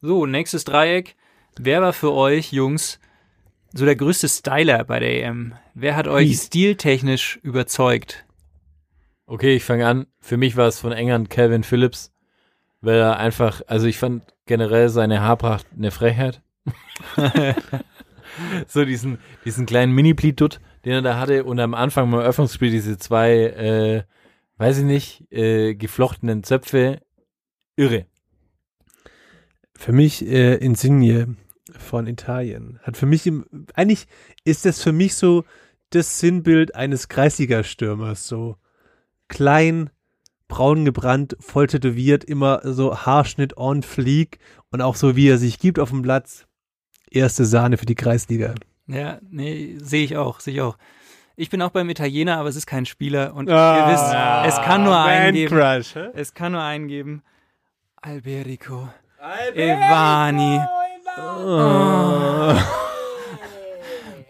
So, 0.00 0.26
nächstes 0.26 0.64
Dreieck. 0.64 1.16
Wer 1.58 1.80
war 1.80 1.92
für 1.92 2.12
euch, 2.12 2.52
Jungs, 2.52 2.98
so 3.72 3.84
der 3.84 3.96
größte 3.96 4.28
Styler 4.28 4.84
bei 4.84 4.98
der 5.00 5.24
EM? 5.24 5.54
Wer 5.74 5.96
hat 5.96 6.08
euch 6.08 6.36
stiltechnisch 6.36 7.38
überzeugt? 7.42 8.24
Okay, 9.26 9.54
ich 9.56 9.64
fange 9.64 9.86
an. 9.86 10.06
Für 10.20 10.36
mich 10.36 10.56
war 10.56 10.66
es 10.66 10.80
von 10.80 10.92
England 10.92 11.30
Calvin 11.30 11.64
Phillips, 11.64 12.12
weil 12.80 12.96
er 12.98 13.18
einfach, 13.18 13.62
also 13.66 13.86
ich 13.86 13.98
fand 13.98 14.22
generell 14.46 14.88
seine 14.88 15.20
Haarpracht 15.22 15.66
eine 15.76 15.90
Frechheit. 15.90 16.42
so 18.66 18.84
diesen, 18.84 19.18
diesen 19.44 19.66
kleinen 19.66 19.92
Mini-Pleat-Dutt, 19.92 20.60
den 20.84 20.92
er 20.92 21.02
da 21.02 21.18
hatte 21.18 21.44
und 21.44 21.60
am 21.60 21.74
Anfang 21.74 22.10
beim 22.10 22.20
Eröffnungsspiel 22.20 22.70
diese 22.70 22.98
zwei, 22.98 23.32
äh, 23.32 24.02
weiß 24.58 24.78
ich 24.78 24.84
nicht, 24.84 25.32
äh, 25.32 25.74
geflochtenen 25.74 26.42
Zöpfe. 26.42 27.00
Irre. 27.76 28.06
Für 29.76 29.92
mich 29.92 30.24
äh, 30.24 30.54
Insigne 30.56 31.36
von 31.78 32.06
Italien. 32.06 32.78
Hat 32.82 32.96
für 32.96 33.06
mich, 33.06 33.26
im, 33.26 33.46
eigentlich 33.74 34.06
ist 34.44 34.64
das 34.64 34.80
für 34.82 34.92
mich 34.92 35.14
so 35.14 35.44
das 35.90 36.20
Sinnbild 36.20 36.74
eines 36.74 37.08
Kreisliga-Stürmers. 37.08 38.28
So 38.28 38.56
klein, 39.28 39.90
braun 40.48 40.84
gebrannt, 40.84 41.36
voll 41.40 41.66
tätowiert, 41.66 42.24
immer 42.24 42.60
so 42.64 42.96
Haarschnitt 42.96 43.56
on 43.56 43.82
fleek 43.82 44.38
und 44.70 44.80
auch 44.80 44.96
so, 44.96 45.16
wie 45.16 45.28
er 45.28 45.38
sich 45.38 45.58
gibt 45.58 45.78
auf 45.78 45.90
dem 45.90 46.02
Platz. 46.02 46.46
Erste 47.14 47.44
Sahne 47.44 47.76
für 47.78 47.86
die 47.86 47.94
Kreisliga. 47.94 48.54
Ja, 48.86 49.18
nee, 49.30 49.76
sehe 49.78 50.04
ich 50.04 50.16
auch, 50.16 50.40
sehe 50.40 50.54
ich 50.54 50.60
auch. 50.60 50.76
Ich 51.36 51.48
bin 51.50 51.62
auch 51.62 51.70
beim 51.70 51.88
Italiener, 51.88 52.38
aber 52.38 52.48
es 52.48 52.56
ist 52.56 52.66
kein 52.66 52.86
Spieler 52.86 53.34
und 53.34 53.48
Ah, 53.50 53.78
ihr 53.78 53.92
wisst, 53.92 54.56
es 54.58 54.64
kann 54.64 54.84
nur 54.84 54.98
einen 54.98 55.34
geben. 55.34 55.56
Crush, 55.56 55.94
hä? 55.94 56.08
Es 56.14 56.34
kann 56.34 56.52
nur 56.52 56.62
einen 56.62 56.88
geben. 56.88 57.22
Alberico. 58.02 58.88
Evani. 59.54 60.60
Oh. 61.18 62.54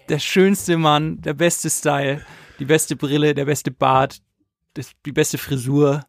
Der 0.09 0.19
schönste 0.19 0.77
Mann, 0.77 1.21
der 1.23 1.35
beste 1.35 1.71
Style, 1.71 2.25
die 2.59 2.65
beste 2.67 2.95
Brille, 2.97 3.35
der 3.35 3.47
beste 3.47 3.71
Bart, 3.71 4.19
das, 4.75 4.93
die 5.07 5.13
beste 5.13 5.39
Frisur. 5.39 6.05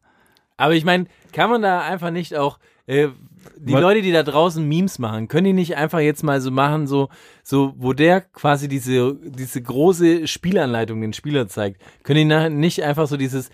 Aber 0.58 0.74
ich 0.74 0.84
meine, 0.84 1.06
kann 1.32 1.50
man 1.50 1.62
da 1.62 1.80
einfach 1.80 2.10
nicht 2.10 2.36
auch, 2.36 2.58
äh, 2.86 3.08
die 3.58 3.72
Leute, 3.72 4.02
die 4.02 4.12
da 4.12 4.22
draußen 4.22 4.66
Memes 4.66 4.98
machen, 4.98 5.28
können 5.28 5.44
die 5.44 5.52
nicht 5.52 5.76
einfach 5.76 6.00
jetzt 6.00 6.22
mal 6.22 6.40
so 6.40 6.50
machen, 6.50 6.86
so, 6.86 7.08
so 7.42 7.74
wo 7.76 7.92
der 7.92 8.20
quasi 8.20 8.68
diese, 8.68 9.16
diese 9.22 9.62
große 9.62 10.26
Spielanleitung 10.28 11.00
den 11.00 11.12
Spieler 11.12 11.48
zeigt, 11.48 11.80
können 12.02 12.18
die 12.18 12.24
nachher 12.24 12.50
nicht 12.50 12.82
einfach 12.82 13.06
so 13.06 13.16
dieses 13.16 13.50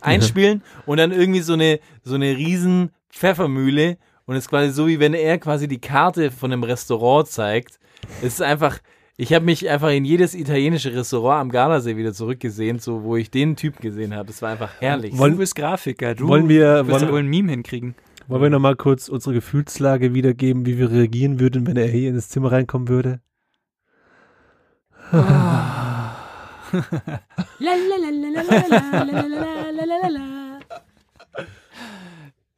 einspielen 0.00 0.62
und 0.86 0.96
dann 0.96 1.12
irgendwie 1.12 1.40
so 1.40 1.52
eine, 1.52 1.80
so 2.02 2.14
eine 2.14 2.36
riesen 2.36 2.90
Pfeffermühle 3.10 3.98
und 4.26 4.36
es 4.36 4.44
ist 4.44 4.50
quasi 4.50 4.70
so, 4.72 4.86
wie 4.86 5.00
wenn 5.00 5.14
er 5.14 5.38
quasi 5.38 5.68
die 5.68 5.80
Karte 5.80 6.30
von 6.30 6.52
einem 6.52 6.62
Restaurant 6.62 7.28
zeigt. 7.28 7.78
Es 8.22 8.34
ist 8.34 8.42
einfach 8.42 8.78
ich 9.22 9.34
habe 9.34 9.44
mich 9.44 9.68
einfach 9.68 9.90
in 9.90 10.06
jedes 10.06 10.34
italienische 10.34 10.94
Restaurant 10.94 11.42
am 11.42 11.50
Gardasee 11.50 11.96
wieder 11.98 12.14
zurückgesehen, 12.14 12.78
so 12.78 13.02
wo 13.02 13.16
ich 13.16 13.30
den 13.30 13.54
Typ 13.54 13.78
gesehen 13.78 14.14
habe. 14.14 14.28
Das 14.28 14.40
war 14.40 14.50
einfach 14.50 14.70
herrlich. 14.80 15.16
Wollen- 15.18 15.32
du 15.32 15.38
bist 15.38 15.54
Grafiker, 15.54 16.14
du 16.14 16.26
wollen 16.26 16.48
wir- 16.48 16.86
wirst 16.86 17.02
wollen 17.02 17.12
wohl 17.12 17.18
ein 17.20 17.26
Meme 17.26 17.50
hinkriegen. 17.52 17.94
Wollen 18.28 18.42
wir 18.42 18.50
nochmal 18.50 18.76
kurz 18.76 19.08
unsere 19.10 19.34
Gefühlslage 19.34 20.14
wiedergeben, 20.14 20.64
wie 20.64 20.78
wir 20.78 20.90
reagieren 20.90 21.38
würden, 21.38 21.66
wenn 21.66 21.76
er 21.76 21.88
hier 21.88 22.08
ins 22.10 22.30
Zimmer 22.30 22.50
reinkommen 22.52 22.88
würde? 22.88 23.20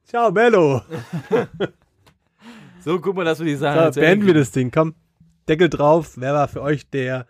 Ciao, 0.06 0.30
Bello. 0.30 0.82
So, 2.84 2.98
guck 3.00 3.16
mal, 3.16 3.24
dass 3.24 3.38
wir 3.38 3.46
die 3.46 3.56
Sache 3.56 3.78
So, 3.78 3.84
jetzt 3.84 3.94
zu 3.94 4.00
Ende 4.00 4.10
beenden 4.10 4.26
wir 4.26 4.34
das 4.34 4.50
Ding. 4.50 4.70
Komm, 4.70 4.94
Deckel 5.48 5.68
drauf. 5.68 6.12
Wer 6.16 6.34
war 6.34 6.48
für 6.48 6.62
euch 6.62 6.88
der 6.90 7.26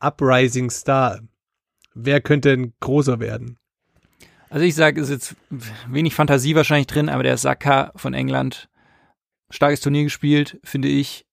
Uprising 0.00 0.70
Star? 0.70 1.20
Wer 1.94 2.20
könnte 2.20 2.52
ein 2.52 2.72
großer 2.80 3.20
werden? 3.20 3.58
Also 4.50 4.64
ich 4.66 4.74
sage, 4.74 5.00
es 5.00 5.08
ist 5.08 5.30
jetzt 5.30 5.36
wenig 5.86 6.14
Fantasie 6.14 6.54
wahrscheinlich 6.54 6.86
drin, 6.86 7.08
aber 7.08 7.22
der 7.22 7.38
Saka 7.38 7.92
von 7.96 8.12
England, 8.12 8.68
starkes 9.50 9.80
Turnier 9.80 10.04
gespielt, 10.04 10.60
finde 10.62 10.88
ich, 10.88 11.24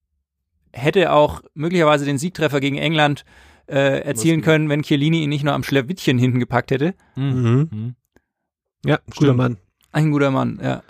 hätte 0.71 1.11
auch 1.11 1.41
möglicherweise 1.53 2.05
den 2.05 2.17
Siegtreffer 2.17 2.59
gegen 2.59 2.77
England 2.77 3.25
äh, 3.67 4.01
erzielen 4.01 4.41
können, 4.41 4.69
wenn 4.69 4.83
Chiellini 4.83 5.23
ihn 5.23 5.29
nicht 5.29 5.43
nur 5.43 5.53
am 5.53 5.63
Schlewittchen 5.63 6.17
hinten 6.17 6.39
gepackt 6.39 6.71
hätte. 6.71 6.95
Mhm. 7.15 7.69
Mhm. 7.71 7.95
Ja, 8.85 8.97
guter 8.97 9.15
Stimmt. 9.15 9.37
Mann. 9.37 9.57
Ein 9.91 10.11
guter 10.11 10.31
Mann, 10.31 10.59
ja. 10.61 10.83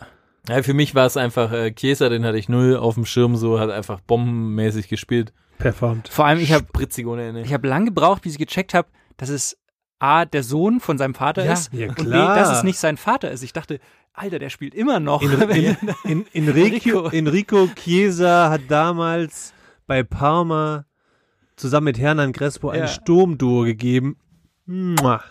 Ja, 0.49 0.63
für 0.63 0.73
mich 0.73 0.95
war 0.95 1.05
es 1.05 1.15
einfach, 1.17 1.51
äh, 1.51 1.71
Chiesa, 1.71 2.09
den 2.09 2.25
hatte 2.25 2.37
ich 2.37 2.49
null 2.49 2.75
auf 2.75 2.95
dem 2.95 3.05
Schirm, 3.05 3.35
so 3.35 3.59
hat 3.59 3.69
einfach 3.69 3.99
bombenmäßig 4.01 4.87
gespielt. 4.87 5.31
Performt. 5.57 6.07
Vor 6.09 6.25
allem, 6.25 6.39
ich 6.39 6.53
habe 6.53 6.65
Spritzig 6.69 7.05
ohne 7.05 7.27
Ende. 7.27 7.41
ich 7.41 7.53
hab 7.53 7.65
lang 7.65 7.85
gebraucht, 7.85 8.21
bis 8.23 8.33
ich 8.33 8.39
gecheckt 8.39 8.73
habe, 8.73 8.87
dass 9.17 9.29
es 9.29 9.57
A, 9.99 10.23
der 10.25 10.43
Sohn 10.43 10.79
von 10.79 10.97
seinem 10.97 11.13
Vater 11.13 11.43
Ja, 11.45 11.53
ist 11.53 11.73
ja, 11.73 11.89
und. 11.89 11.97
B, 11.97 12.03
dass 12.09 12.57
es 12.57 12.63
nicht 12.63 12.79
sein 12.79 12.95
Vater 12.97 13.29
ist. 13.31 13.43
Ich 13.43 13.51
dachte, 13.51 13.79
Alter, 14.13 14.39
der 14.39 14.49
spielt 14.49 14.73
immer 14.73 14.99
noch. 14.99 15.21
In, 15.21 15.31
in, 16.03 16.25
in, 16.33 16.47
Enrico, 16.47 17.09
Enrico 17.09 17.67
Chiesa 17.75 18.49
hat 18.49 18.61
damals 18.69 19.53
bei 19.87 20.03
Parma 20.03 20.85
zusammen 21.57 21.85
mit 21.85 21.99
Hernan 21.99 22.31
Crespo 22.31 22.69
ein 22.69 22.81
Ja. 22.81 22.87
Sturmduo 22.87 23.63
gegeben. 23.63 24.17
Mua. 24.65 25.21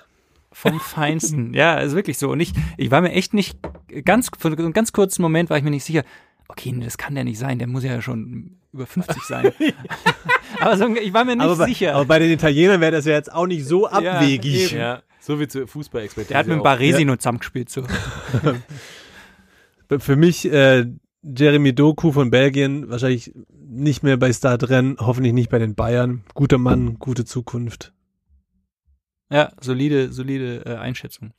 Vom 0.58 0.80
Feinsten. 0.80 1.54
Ja, 1.54 1.76
ist 1.76 1.94
wirklich 1.94 2.18
so. 2.18 2.30
Und 2.30 2.40
ich, 2.40 2.52
ich 2.76 2.90
war 2.90 3.00
mir 3.00 3.12
echt 3.12 3.32
nicht, 3.32 3.58
ganz, 4.04 4.28
für 4.36 4.48
einen 4.48 4.72
ganz 4.72 4.92
kurzen 4.92 5.22
Moment 5.22 5.50
war 5.50 5.56
ich 5.56 5.62
mir 5.62 5.70
nicht 5.70 5.84
sicher, 5.84 6.02
okay, 6.48 6.72
nee, 6.72 6.84
das 6.84 6.98
kann 6.98 7.14
der 7.14 7.22
nicht 7.22 7.38
sein, 7.38 7.60
der 7.60 7.68
muss 7.68 7.84
ja 7.84 8.02
schon 8.02 8.56
über 8.72 8.86
50 8.86 9.22
sein. 9.22 9.52
aber 10.60 10.76
so, 10.76 10.88
ich 10.96 11.12
war 11.12 11.24
mir 11.24 11.36
nicht 11.36 11.44
Aber, 11.44 11.56
bei, 11.56 11.66
sicher. 11.66 11.94
aber 11.94 12.06
bei 12.06 12.18
den 12.18 12.32
Italienern 12.32 12.80
wäre 12.80 12.90
das 12.90 13.04
ja 13.04 13.12
jetzt 13.12 13.32
auch 13.32 13.46
nicht 13.46 13.66
so 13.66 13.86
abwegig. 13.86 14.72
eben. 14.72 14.80
ja, 14.80 15.02
so 15.20 15.38
wie 15.38 15.46
zu 15.46 15.68
Fußballexpertise. 15.68 16.30
der 16.30 16.38
hat 16.38 16.48
mit. 16.48 16.60
Baresi 16.62 17.04
nur 17.04 17.20
zusammengespielt. 17.20 17.70
So. 17.70 17.84
Für 19.98 20.16
mich 20.16 20.50
äh, 20.50 20.86
Jeremy 21.22 21.72
Doku 21.72 22.10
von 22.10 22.30
Belgien, 22.30 22.90
wahrscheinlich 22.90 23.32
nicht 23.68 24.02
mehr 24.02 24.16
bei 24.16 24.32
Startrennen, 24.32 24.96
hoffentlich 24.98 25.34
nicht 25.34 25.50
bei 25.50 25.58
den 25.58 25.76
Bayern. 25.76 26.22
Guter 26.34 26.58
Mann, 26.58 26.98
gute 26.98 27.24
Zukunft. 27.24 27.92
Ja, 29.30 29.52
solide, 29.60 30.12
solide 30.12 30.64
äh, 30.64 30.76
Einschätzung. 30.76 31.32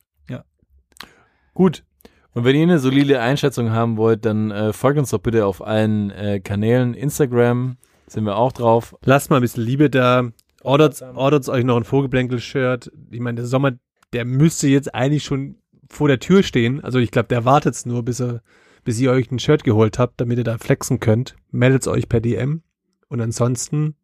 Gut. 1.54 1.84
Und 2.32 2.44
wenn 2.44 2.54
ihr 2.54 2.62
eine 2.62 2.78
solide 2.78 3.20
Einschätzung 3.20 3.70
haben 3.70 3.96
wollt, 3.96 4.24
dann 4.24 4.50
äh, 4.50 4.72
folgt 4.72 4.98
uns 4.98 5.10
doch 5.10 5.18
bitte 5.18 5.46
auf 5.46 5.66
allen 5.66 6.10
äh, 6.10 6.40
Kanälen. 6.40 6.94
Instagram 6.94 7.76
sind 8.06 8.24
wir 8.24 8.36
auch 8.36 8.52
drauf. 8.52 8.96
Lasst 9.04 9.30
mal 9.30 9.36
ein 9.36 9.42
bisschen 9.42 9.64
Liebe 9.64 9.90
da. 9.90 10.30
Ordert, 10.62 11.02
ordert 11.02 11.48
euch 11.48 11.64
noch 11.64 11.76
ein 11.76 11.84
Vogelblänkel-Shirt. 11.84 12.92
Ich 13.10 13.20
meine, 13.20 13.36
der 13.36 13.46
Sommer, 13.46 13.72
der 14.12 14.24
müsste 14.24 14.68
jetzt 14.68 14.94
eigentlich 14.94 15.24
schon 15.24 15.56
vor 15.88 16.06
der 16.06 16.20
Tür 16.20 16.42
stehen. 16.42 16.82
Also 16.84 16.98
ich 16.98 17.10
glaube, 17.10 17.28
der 17.28 17.44
wartet 17.44 17.84
nur, 17.84 18.04
bis, 18.04 18.20
er, 18.20 18.42
bis 18.84 19.00
ihr 19.00 19.10
euch 19.10 19.30
ein 19.30 19.38
Shirt 19.38 19.64
geholt 19.64 19.98
habt, 19.98 20.20
damit 20.20 20.38
ihr 20.38 20.44
da 20.44 20.58
flexen 20.58 21.00
könnt. 21.00 21.34
Meldet 21.50 21.86
euch 21.88 22.08
per 22.08 22.20
DM. 22.20 22.62
Und 23.08 23.20
ansonsten 23.20 23.96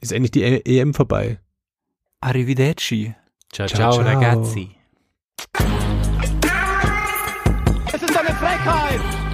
ist 0.00 0.12
endlich 0.12 0.32
die 0.32 0.42
EM 0.42 0.94
vorbei. 0.94 1.38
Arrivederci. 2.26 3.14
Ciao, 3.48 3.68
Ciao, 3.68 3.92
ciao. 3.92 4.02
ragazzi. 4.02 4.68
Es 7.92 8.02
ist 8.02 8.16
eine 8.16 8.34
Frechheit! 8.34 9.25